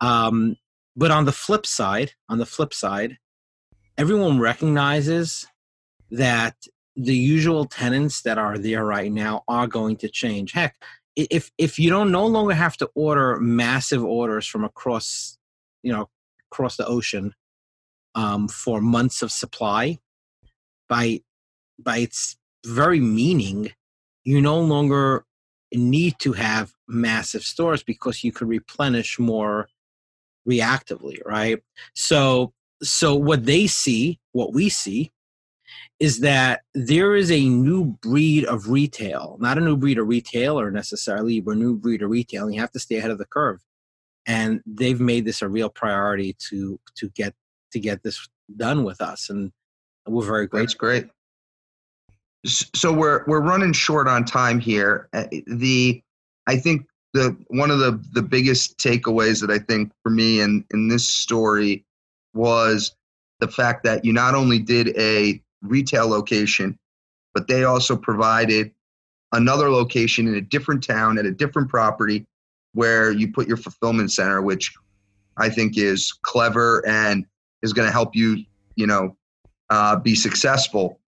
Um, 0.00 0.56
but 0.98 1.12
on 1.12 1.26
the 1.26 1.32
flip 1.32 1.64
side, 1.64 2.14
on 2.28 2.38
the 2.38 2.44
flip 2.44 2.74
side, 2.74 3.18
everyone 3.96 4.40
recognizes 4.40 5.46
that 6.10 6.56
the 6.96 7.14
usual 7.14 7.66
tenants 7.66 8.22
that 8.22 8.36
are 8.36 8.58
there 8.58 8.84
right 8.84 9.12
now 9.12 9.44
are 9.46 9.68
going 9.68 9.94
to 9.98 10.08
change. 10.08 10.50
Heck, 10.50 10.74
if 11.14 11.52
if 11.56 11.78
you 11.78 11.88
don't 11.88 12.10
no 12.10 12.26
longer 12.26 12.52
have 12.52 12.76
to 12.78 12.90
order 12.96 13.38
massive 13.38 14.04
orders 14.04 14.44
from 14.44 14.64
across, 14.64 15.38
you 15.84 15.92
know, 15.92 16.08
across 16.50 16.76
the 16.76 16.86
ocean 16.86 17.32
um, 18.16 18.48
for 18.48 18.80
months 18.80 19.22
of 19.22 19.30
supply, 19.30 20.00
by 20.88 21.20
by 21.78 21.98
its 21.98 22.36
very 22.66 22.98
meaning, 22.98 23.70
you 24.24 24.40
no 24.40 24.58
longer 24.58 25.24
need 25.72 26.18
to 26.18 26.32
have 26.32 26.72
massive 26.88 27.44
stores 27.44 27.84
because 27.84 28.24
you 28.24 28.32
can 28.32 28.48
replenish 28.48 29.20
more 29.20 29.68
reactively, 30.48 31.18
right? 31.24 31.62
So 31.94 32.52
so 32.82 33.14
what 33.14 33.44
they 33.44 33.66
see, 33.66 34.20
what 34.32 34.52
we 34.52 34.68
see, 34.68 35.10
is 35.98 36.20
that 36.20 36.60
there 36.74 37.16
is 37.16 37.30
a 37.30 37.48
new 37.48 37.84
breed 37.84 38.44
of 38.44 38.70
retail, 38.70 39.36
not 39.40 39.58
a 39.58 39.60
new 39.60 39.76
breed 39.76 39.98
of 39.98 40.06
retailer 40.06 40.70
necessarily, 40.70 41.40
but 41.40 41.52
a 41.52 41.58
new 41.58 41.76
breed 41.76 42.02
of 42.02 42.10
retail. 42.10 42.44
And 42.44 42.54
you 42.54 42.60
have 42.60 42.70
to 42.72 42.78
stay 42.78 42.96
ahead 42.96 43.10
of 43.10 43.18
the 43.18 43.26
curve. 43.26 43.60
And 44.26 44.60
they've 44.66 45.00
made 45.00 45.24
this 45.24 45.42
a 45.42 45.48
real 45.48 45.70
priority 45.70 46.36
to 46.50 46.78
to 46.96 47.08
get 47.10 47.34
to 47.72 47.80
get 47.80 48.02
this 48.02 48.28
done 48.56 48.84
with 48.84 49.00
us, 49.00 49.30
and 49.30 49.52
we're 50.06 50.24
very 50.24 50.46
grateful. 50.46 50.66
That's 50.66 50.74
great. 50.74 51.06
So 52.46 52.92
we're 52.92 53.24
we're 53.26 53.40
running 53.40 53.72
short 53.72 54.06
on 54.06 54.24
time 54.24 54.60
here. 54.60 55.08
Uh, 55.12 55.24
the 55.46 56.02
I 56.46 56.56
think 56.56 56.86
the 57.14 57.36
one 57.48 57.70
of 57.70 57.78
the 57.78 58.02
the 58.12 58.22
biggest 58.22 58.78
takeaways 58.78 59.40
that 59.40 59.50
I 59.50 59.58
think 59.58 59.92
for 60.02 60.10
me 60.10 60.40
in 60.40 60.64
in 60.72 60.88
this 60.88 61.06
story 61.06 61.84
was 62.34 62.94
the 63.40 63.48
fact 63.48 63.84
that 63.84 64.04
you 64.04 64.12
not 64.12 64.34
only 64.34 64.58
did 64.58 64.96
a 64.98 65.40
retail 65.62 66.08
location, 66.08 66.78
but 67.34 67.48
they 67.48 67.64
also 67.64 67.96
provided 67.96 68.72
another 69.32 69.70
location 69.70 70.26
in 70.26 70.34
a 70.34 70.40
different 70.40 70.82
town 70.82 71.18
at 71.18 71.26
a 71.26 71.30
different 71.30 71.68
property 71.68 72.26
where 72.72 73.10
you 73.10 73.32
put 73.32 73.48
your 73.48 73.56
fulfillment 73.56 74.12
center, 74.12 74.42
which 74.42 74.72
I 75.36 75.48
think 75.48 75.76
is 75.76 76.12
clever 76.22 76.86
and 76.86 77.24
is 77.62 77.72
going 77.72 77.86
to 77.86 77.92
help 77.92 78.14
you, 78.14 78.44
you 78.76 78.86
know, 78.86 79.16
uh, 79.70 79.96
be 79.96 80.14
successful. 80.14 81.00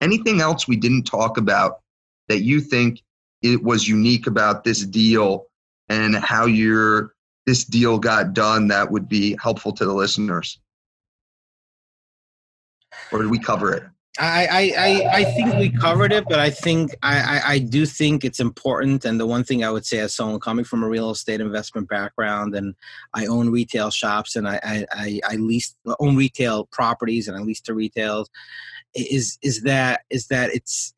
Anything 0.00 0.40
else 0.40 0.68
we 0.68 0.76
didn't 0.76 1.04
talk 1.04 1.38
about 1.38 1.80
that 2.28 2.42
you 2.42 2.60
think 2.60 3.02
it 3.44 3.62
was 3.62 3.86
unique 3.86 4.26
about 4.26 4.64
this 4.64 4.84
deal 4.84 5.46
and 5.88 6.16
how 6.16 6.46
your 6.46 7.14
this 7.46 7.64
deal 7.64 7.98
got 7.98 8.32
done 8.32 8.68
that 8.68 8.90
would 8.90 9.08
be 9.08 9.36
helpful 9.40 9.72
to 9.72 9.84
the 9.84 9.92
listeners? 9.92 10.58
or 13.12 13.22
did 13.22 13.30
we 13.30 13.38
cover 13.38 13.72
it? 13.72 13.84
I, 14.16 14.72
I, 14.76 15.08
I 15.12 15.24
think 15.24 15.54
we 15.54 15.70
covered 15.70 16.12
it, 16.12 16.24
but 16.28 16.38
I 16.38 16.48
think 16.48 16.94
I, 17.02 17.18
I, 17.18 17.52
I, 17.54 17.58
do 17.58 17.84
think 17.84 18.24
it's 18.24 18.38
important. 18.38 19.04
And 19.04 19.18
the 19.18 19.26
one 19.26 19.42
thing 19.42 19.64
I 19.64 19.72
would 19.72 19.84
say, 19.84 19.98
as 19.98 20.14
someone 20.14 20.38
coming 20.38 20.64
from 20.64 20.84
a 20.84 20.88
real 20.88 21.10
estate 21.10 21.40
investment 21.40 21.88
background, 21.88 22.54
and 22.54 22.76
I 23.12 23.26
own 23.26 23.50
retail 23.50 23.90
shops, 23.90 24.36
and 24.36 24.46
I 24.46 24.86
I, 24.92 25.20
I 25.28 25.34
lease 25.34 25.74
own 25.98 26.14
retail 26.14 26.66
properties, 26.66 27.26
and 27.26 27.36
I 27.36 27.40
lease 27.40 27.60
to 27.62 27.74
retail, 27.74 28.28
is 28.94 29.36
is 29.42 29.62
that 29.62 30.02
is 30.10 30.28
that 30.28 30.54
it's 30.54 30.94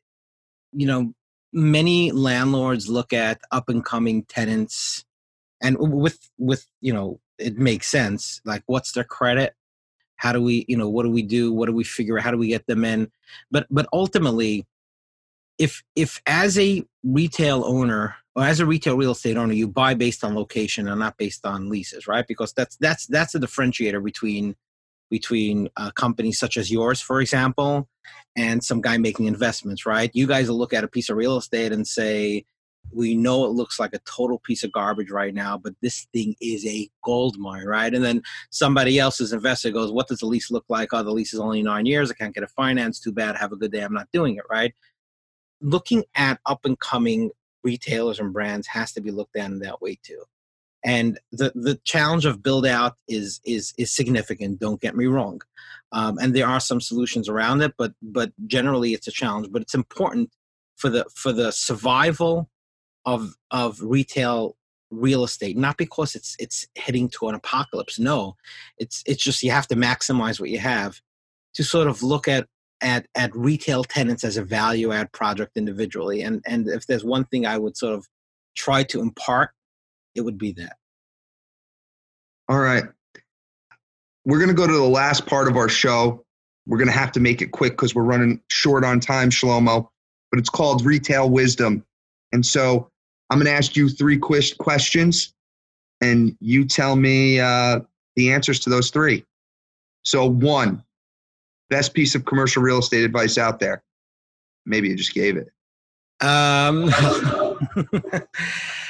you 0.71 0.85
know 0.85 1.11
many 1.53 2.11
landlords 2.11 2.89
look 2.89 3.13
at 3.13 3.39
up 3.51 3.69
and 3.69 3.83
coming 3.83 4.23
tenants, 4.23 5.05
and 5.61 5.77
with 5.79 6.29
with 6.37 6.67
you 6.81 6.93
know 6.93 7.19
it 7.37 7.57
makes 7.57 7.87
sense. 7.87 8.41
Like, 8.45 8.63
what's 8.65 8.93
their 8.93 9.03
credit? 9.03 9.53
how 10.17 10.31
do 10.33 10.41
we 10.41 10.65
you 10.67 10.75
know 10.75 10.89
what 10.89 11.03
do 11.03 11.09
we 11.09 11.21
do 11.21 11.53
what 11.53 11.67
do 11.67 11.73
we 11.73 11.83
figure 11.83 12.17
out 12.17 12.23
how 12.23 12.31
do 12.31 12.37
we 12.37 12.47
get 12.47 12.65
them 12.67 12.83
in 12.83 13.09
but 13.49 13.65
but 13.71 13.87
ultimately 13.93 14.65
if 15.57 15.83
if 15.95 16.21
as 16.25 16.59
a 16.59 16.83
retail 17.03 17.63
owner 17.65 18.15
or 18.35 18.43
as 18.43 18.59
a 18.59 18.65
retail 18.65 18.97
real 18.97 19.11
estate 19.11 19.37
owner 19.37 19.53
you 19.53 19.67
buy 19.67 19.93
based 19.93 20.23
on 20.23 20.35
location 20.35 20.87
and 20.87 20.99
not 20.99 21.17
based 21.17 21.45
on 21.45 21.69
leases 21.69 22.07
right 22.07 22.27
because 22.27 22.53
that's 22.53 22.75
that's 22.77 23.07
that's 23.07 23.33
a 23.33 23.39
differentiator 23.39 24.03
between 24.03 24.55
between 25.09 25.69
uh, 25.77 25.89
companies 25.91 26.37
such 26.37 26.57
as 26.57 26.69
yours 26.69 26.99
for 26.99 27.21
example 27.21 27.87
and 28.35 28.63
some 28.63 28.81
guy 28.81 28.97
making 28.97 29.25
investments 29.25 29.85
right 29.85 30.11
you 30.13 30.27
guys 30.27 30.49
will 30.49 30.57
look 30.57 30.73
at 30.73 30.83
a 30.83 30.87
piece 30.87 31.09
of 31.09 31.17
real 31.17 31.37
estate 31.37 31.71
and 31.71 31.87
say 31.87 32.43
we 32.91 33.15
know 33.15 33.45
it 33.45 33.51
looks 33.51 33.79
like 33.79 33.93
a 33.93 33.99
total 33.99 34.39
piece 34.39 34.63
of 34.63 34.71
garbage 34.71 35.11
right 35.11 35.33
now, 35.33 35.57
but 35.57 35.73
this 35.81 36.07
thing 36.13 36.35
is 36.41 36.65
a 36.65 36.89
gold 37.03 37.37
mine, 37.37 37.65
right? 37.65 37.93
And 37.93 38.03
then 38.03 38.21
somebody 38.49 38.99
else's 38.99 39.33
investor 39.33 39.71
goes, 39.71 39.91
What 39.91 40.07
does 40.07 40.19
the 40.19 40.25
lease 40.25 40.51
look 40.51 40.65
like? 40.69 40.93
Oh, 40.93 41.03
the 41.03 41.11
lease 41.11 41.33
is 41.33 41.39
only 41.39 41.61
nine 41.61 41.85
years. 41.85 42.11
I 42.11 42.15
can't 42.15 42.33
get 42.33 42.43
a 42.43 42.47
finance. 42.47 42.99
Too 42.99 43.11
bad. 43.11 43.35
Have 43.35 43.51
a 43.51 43.57
good 43.57 43.71
day. 43.71 43.81
I'm 43.81 43.93
not 43.93 44.07
doing 44.13 44.35
it, 44.35 44.43
right? 44.49 44.73
Looking 45.61 46.03
at 46.15 46.39
up 46.45 46.65
and 46.65 46.79
coming 46.79 47.31
retailers 47.63 48.19
and 48.19 48.31
brands 48.31 48.67
has 48.67 48.93
to 48.93 49.01
be 49.01 49.11
looked 49.11 49.35
at 49.35 49.45
in 49.45 49.59
that 49.59 49.81
way 49.81 49.99
too. 50.01 50.23
And 50.87 51.19
the, 51.33 51.51
the 51.53 51.77
challenge 51.83 52.25
of 52.25 52.41
build 52.41 52.65
out 52.65 52.95
is 53.09 53.41
is 53.43 53.73
is 53.77 53.91
significant. 53.91 54.59
Don't 54.59 54.79
get 54.79 54.95
me 54.95 55.05
wrong, 55.05 55.41
um, 55.91 56.17
and 56.17 56.33
there 56.33 56.47
are 56.47 56.61
some 56.61 56.79
solutions 56.79 57.27
around 57.27 57.61
it, 57.61 57.73
but 57.77 57.91
but 58.01 58.31
generally 58.47 58.93
it's 58.93 59.07
a 59.07 59.11
challenge. 59.11 59.49
But 59.51 59.61
it's 59.61 59.75
important 59.75 60.31
for 60.77 60.89
the 60.89 61.05
for 61.13 61.33
the 61.33 61.51
survival 61.51 62.49
of 63.05 63.35
of 63.51 63.81
retail 63.81 64.55
real 64.89 65.25
estate 65.25 65.57
not 65.57 65.75
because 65.75 66.15
it's 66.15 66.37
it's 66.39 66.65
heading 66.77 67.09
to 67.09 67.27
an 67.27 67.35
apocalypse 67.35 67.99
no 67.99 68.37
it's 68.77 69.03
it's 69.05 69.21
just 69.21 69.43
you 69.43 69.51
have 69.51 69.67
to 69.67 69.75
maximize 69.75 70.39
what 70.39 70.49
you 70.49 70.59
have 70.59 71.01
to 71.53 71.61
sort 71.61 71.87
of 71.87 72.01
look 72.01 72.25
at 72.25 72.47
at 72.79 73.05
at 73.13 73.35
retail 73.35 73.83
tenants 73.83 74.23
as 74.23 74.37
a 74.37 74.43
value 74.43 74.93
add 74.93 75.11
project 75.11 75.57
individually 75.57 76.21
and 76.21 76.41
and 76.45 76.69
if 76.69 76.87
there's 76.87 77.03
one 77.03 77.25
thing 77.25 77.45
i 77.45 77.57
would 77.57 77.75
sort 77.75 77.93
of 77.93 78.07
try 78.55 78.81
to 78.81 79.01
impart 79.01 79.49
it 80.17 80.21
would 80.21 80.37
be 80.37 80.51
that 80.51 80.77
all 82.49 82.59
right 82.59 82.83
we're 84.25 84.39
going 84.39 84.49
to 84.49 84.55
go 84.55 84.67
to 84.67 84.73
the 84.73 84.83
last 84.83 85.25
part 85.25 85.47
of 85.47 85.55
our 85.55 85.69
show 85.69 86.23
we're 86.65 86.77
going 86.77 86.89
to 86.89 86.93
have 86.93 87.13
to 87.13 87.21
make 87.21 87.41
it 87.41 87.51
quick 87.51 87.73
because 87.73 87.95
we're 87.95 88.03
running 88.03 88.41
short 88.49 88.83
on 88.83 88.99
time 88.99 89.29
shlomo 89.29 89.87
but 90.31 90.39
it's 90.39 90.49
called 90.49 90.83
retail 90.83 91.29
wisdom 91.29 91.83
and 92.33 92.45
so 92.45 92.91
I'm 93.29 93.39
going 93.39 93.47
to 93.47 93.51
ask 93.51 93.75
you 93.75 93.89
three 93.89 94.17
questions, 94.17 95.33
and 96.01 96.35
you 96.39 96.65
tell 96.65 96.95
me 96.95 97.39
uh, 97.39 97.81
the 98.15 98.31
answers 98.31 98.59
to 98.61 98.69
those 98.69 98.89
three. 98.89 99.25
So, 100.03 100.25
one, 100.25 100.83
best 101.69 101.93
piece 101.93 102.15
of 102.15 102.23
commercial 102.25 102.63
real 102.63 102.79
estate 102.79 103.03
advice 103.03 103.37
out 103.37 103.59
there. 103.59 103.83
Maybe 104.65 104.87
you 104.89 104.95
just 104.95 105.13
gave 105.13 105.35
it. 105.37 105.51
Um, 106.25 106.89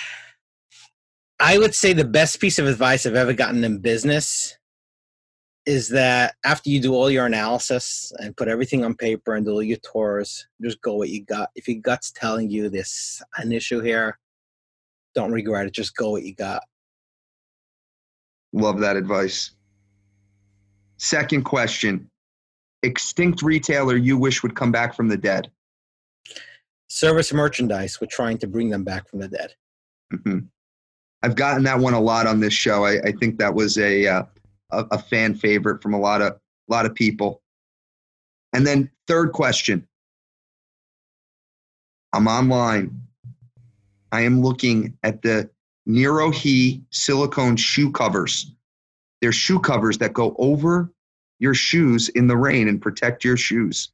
I 1.39 1.57
would 1.57 1.75
say 1.75 1.93
the 1.93 2.05
best 2.05 2.41
piece 2.41 2.57
of 2.57 2.65
advice 2.65 3.05
I've 3.05 3.15
ever 3.15 3.33
gotten 3.33 3.63
in 3.63 3.79
business 3.79 4.57
is 5.67 5.89
that 5.89 6.35
after 6.45 6.69
you 6.69 6.81
do 6.81 6.95
all 6.95 7.11
your 7.11 7.25
analysis 7.25 8.11
and 8.19 8.35
put 8.35 8.47
everything 8.47 8.83
on 8.85 8.95
paper 8.95 9.35
and 9.35 9.45
do 9.45 9.51
all 9.51 9.61
your 9.61 9.77
tours, 9.77 10.47
just 10.61 10.81
go 10.81 10.95
what 10.95 11.09
you 11.09 11.23
got. 11.25 11.49
If 11.55 11.67
your 11.67 11.81
gut's 11.81 12.11
telling 12.11 12.49
you 12.49 12.69
this 12.69 13.21
an 13.37 13.51
issue 13.51 13.81
here, 13.81 14.17
don't 15.13 15.31
regret 15.31 15.67
it. 15.67 15.73
Just 15.73 15.95
go 15.95 16.11
what 16.11 16.23
you 16.23 16.33
got. 16.33 16.63
Love 18.53 18.79
that 18.79 18.95
advice. 18.95 19.51
Second 20.97 21.43
question 21.43 22.09
Extinct 22.83 23.41
retailer 23.41 23.97
you 23.97 24.17
wish 24.17 24.41
would 24.41 24.55
come 24.55 24.71
back 24.71 24.95
from 24.95 25.07
the 25.07 25.17
dead? 25.17 25.51
Service 26.87 27.33
merchandise. 27.33 27.99
We're 27.99 28.07
trying 28.07 28.37
to 28.39 28.47
bring 28.47 28.69
them 28.69 28.83
back 28.83 29.09
from 29.09 29.19
the 29.19 29.27
dead. 29.27 29.53
Mm-hmm. 30.13 30.39
I've 31.23 31.35
gotten 31.35 31.63
that 31.63 31.79
one 31.79 31.93
a 31.93 31.99
lot 31.99 32.27
on 32.27 32.39
this 32.39 32.53
show. 32.53 32.85
I, 32.85 32.99
I 33.01 33.11
think 33.11 33.39
that 33.39 33.53
was 33.53 33.77
a, 33.77 34.07
uh, 34.07 34.23
a, 34.71 34.85
a 34.91 34.99
fan 34.99 35.35
favorite 35.35 35.81
from 35.81 35.93
a 35.93 35.99
lot 35.99 36.21
of 36.21 36.33
a 36.33 36.73
lot 36.73 36.85
of 36.85 36.93
people. 36.95 37.41
And 38.53 38.65
then 38.65 38.91
third 39.07 39.31
question. 39.31 39.87
I'm 42.13 42.27
online. 42.27 43.01
I 44.11 44.21
am 44.21 44.41
looking 44.41 44.97
at 45.03 45.21
the 45.21 45.49
Nirohi 45.87 46.81
silicone 46.91 47.57
shoe 47.57 47.91
covers. 47.91 48.51
They're 49.21 49.31
shoe 49.31 49.59
covers 49.59 49.97
that 49.99 50.13
go 50.13 50.35
over 50.37 50.91
your 51.39 51.53
shoes 51.53 52.09
in 52.09 52.27
the 52.27 52.37
rain 52.37 52.67
and 52.67 52.81
protect 52.81 53.23
your 53.23 53.37
shoes. 53.37 53.91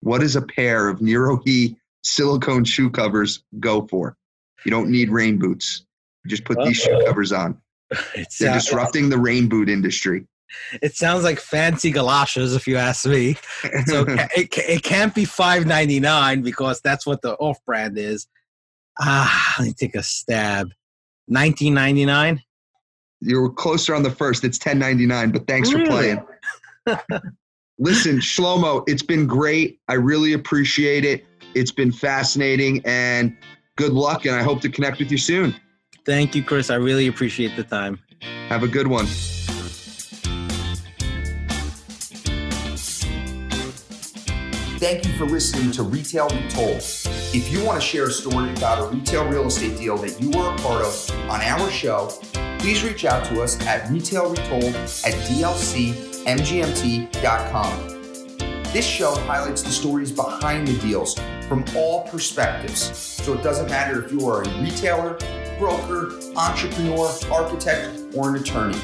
What 0.00 0.20
does 0.20 0.36
a 0.36 0.42
pair 0.42 0.88
of 0.88 1.00
Nirohi 1.00 1.76
silicone 2.02 2.64
shoe 2.64 2.90
covers 2.90 3.42
go 3.58 3.86
for? 3.86 4.16
You 4.64 4.70
don't 4.70 4.90
need 4.90 5.10
rain 5.10 5.38
boots. 5.38 5.84
You 6.24 6.30
just 6.30 6.44
put 6.44 6.58
these 6.64 6.76
shoe 6.76 7.02
covers 7.06 7.32
on. 7.32 7.60
It's 8.14 8.36
They're 8.36 8.52
disrupting 8.52 9.08
the 9.08 9.16
rain 9.16 9.48
boot 9.48 9.70
industry. 9.70 10.26
It 10.82 10.94
sounds 10.94 11.24
like 11.24 11.40
fancy 11.40 11.90
galoshes, 11.90 12.54
if 12.54 12.66
you 12.66 12.76
ask 12.76 13.06
me. 13.06 13.36
So 13.86 14.04
it, 14.36 14.48
it 14.58 14.82
can't 14.82 15.14
be 15.14 15.24
five 15.24 15.66
ninety 15.66 15.98
nine 15.98 16.42
because 16.42 16.82
that's 16.82 17.06
what 17.06 17.22
the 17.22 17.34
off 17.36 17.58
brand 17.64 17.96
is. 17.96 18.26
Ah, 19.00 19.56
let 19.58 19.68
me 19.68 19.72
take 19.72 19.94
a 19.94 20.02
stab. 20.02 20.68
Nineteen 21.28 21.72
ninety 21.72 22.04
nine. 22.04 22.42
You 23.20 23.40
were 23.40 23.50
closer 23.50 23.94
on 23.94 24.02
the 24.02 24.10
first. 24.10 24.44
It's 24.44 24.58
ten 24.58 24.78
ninety 24.78 25.06
nine. 25.06 25.30
But 25.30 25.46
thanks 25.46 25.72
really? 25.72 25.86
for 25.86 26.26
playing. 26.86 27.22
Listen, 27.78 28.18
Shlomo, 28.18 28.84
it's 28.86 29.02
been 29.02 29.26
great. 29.26 29.80
I 29.88 29.94
really 29.94 30.32
appreciate 30.32 31.04
it. 31.04 31.24
It's 31.54 31.70
been 31.70 31.92
fascinating 31.92 32.82
and 32.84 33.36
good 33.78 33.94
luck. 33.94 34.26
And 34.26 34.34
I 34.34 34.42
hope 34.42 34.60
to 34.62 34.68
connect 34.68 34.98
with 34.98 35.10
you 35.10 35.16
soon. 35.16 35.54
Thank 36.04 36.34
you, 36.34 36.42
Chris. 36.42 36.68
I 36.68 36.74
really 36.74 37.06
appreciate 37.06 37.56
the 37.56 37.62
time. 37.62 37.98
Have 38.48 38.62
a 38.62 38.68
good 38.68 38.88
one. 38.88 39.06
Thank 44.78 45.06
you 45.06 45.12
for 45.14 45.24
listening 45.26 45.72
to 45.72 45.82
Retail 45.82 46.28
Retold. 46.28 46.82
If 47.34 47.52
you 47.52 47.64
want 47.64 47.80
to 47.80 47.86
share 47.86 48.06
a 48.06 48.10
story 48.10 48.50
about 48.50 48.78
a 48.78 48.86
retail 48.94 49.28
real 49.28 49.46
estate 49.46 49.76
deal 49.76 49.96
that 49.98 50.20
you 50.20 50.30
were 50.30 50.54
a 50.54 50.56
part 50.58 50.82
of 50.84 51.10
on 51.28 51.40
our 51.40 51.70
show, 51.70 52.08
please 52.58 52.84
reach 52.84 53.04
out 53.04 53.24
to 53.26 53.42
us 53.42 53.60
at 53.66 53.88
retailretold 53.90 54.74
at 55.04 55.14
dlcmgmt.com. 55.28 56.18
This 58.72 58.86
show 58.86 59.14
highlights 59.14 59.62
the 59.62 59.70
stories 59.70 60.12
behind 60.12 60.68
the 60.68 60.78
deals 60.78 61.18
from 61.48 61.64
all 61.74 62.06
perspectives. 62.08 62.96
So 62.96 63.32
it 63.32 63.42
doesn't 63.42 63.68
matter 63.68 64.04
if 64.04 64.12
you 64.12 64.28
are 64.28 64.42
a 64.42 64.62
retailer, 64.62 65.18
broker, 65.58 66.12
entrepreneur, 66.36 67.10
architect, 67.30 68.14
or 68.14 68.28
an 68.28 68.36
attorney. 68.36 68.78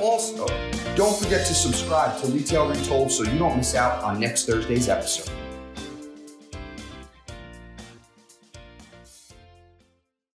Also, 0.00 0.46
don't 0.96 1.16
forget 1.16 1.46
to 1.46 1.54
subscribe 1.54 2.20
to 2.20 2.26
Retail 2.26 2.68
Retold 2.68 3.10
so 3.10 3.22
you 3.22 3.38
don't 3.38 3.56
miss 3.56 3.74
out 3.74 4.02
on 4.02 4.20
next 4.20 4.46
Thursday's 4.46 4.88
episode. 4.88 5.30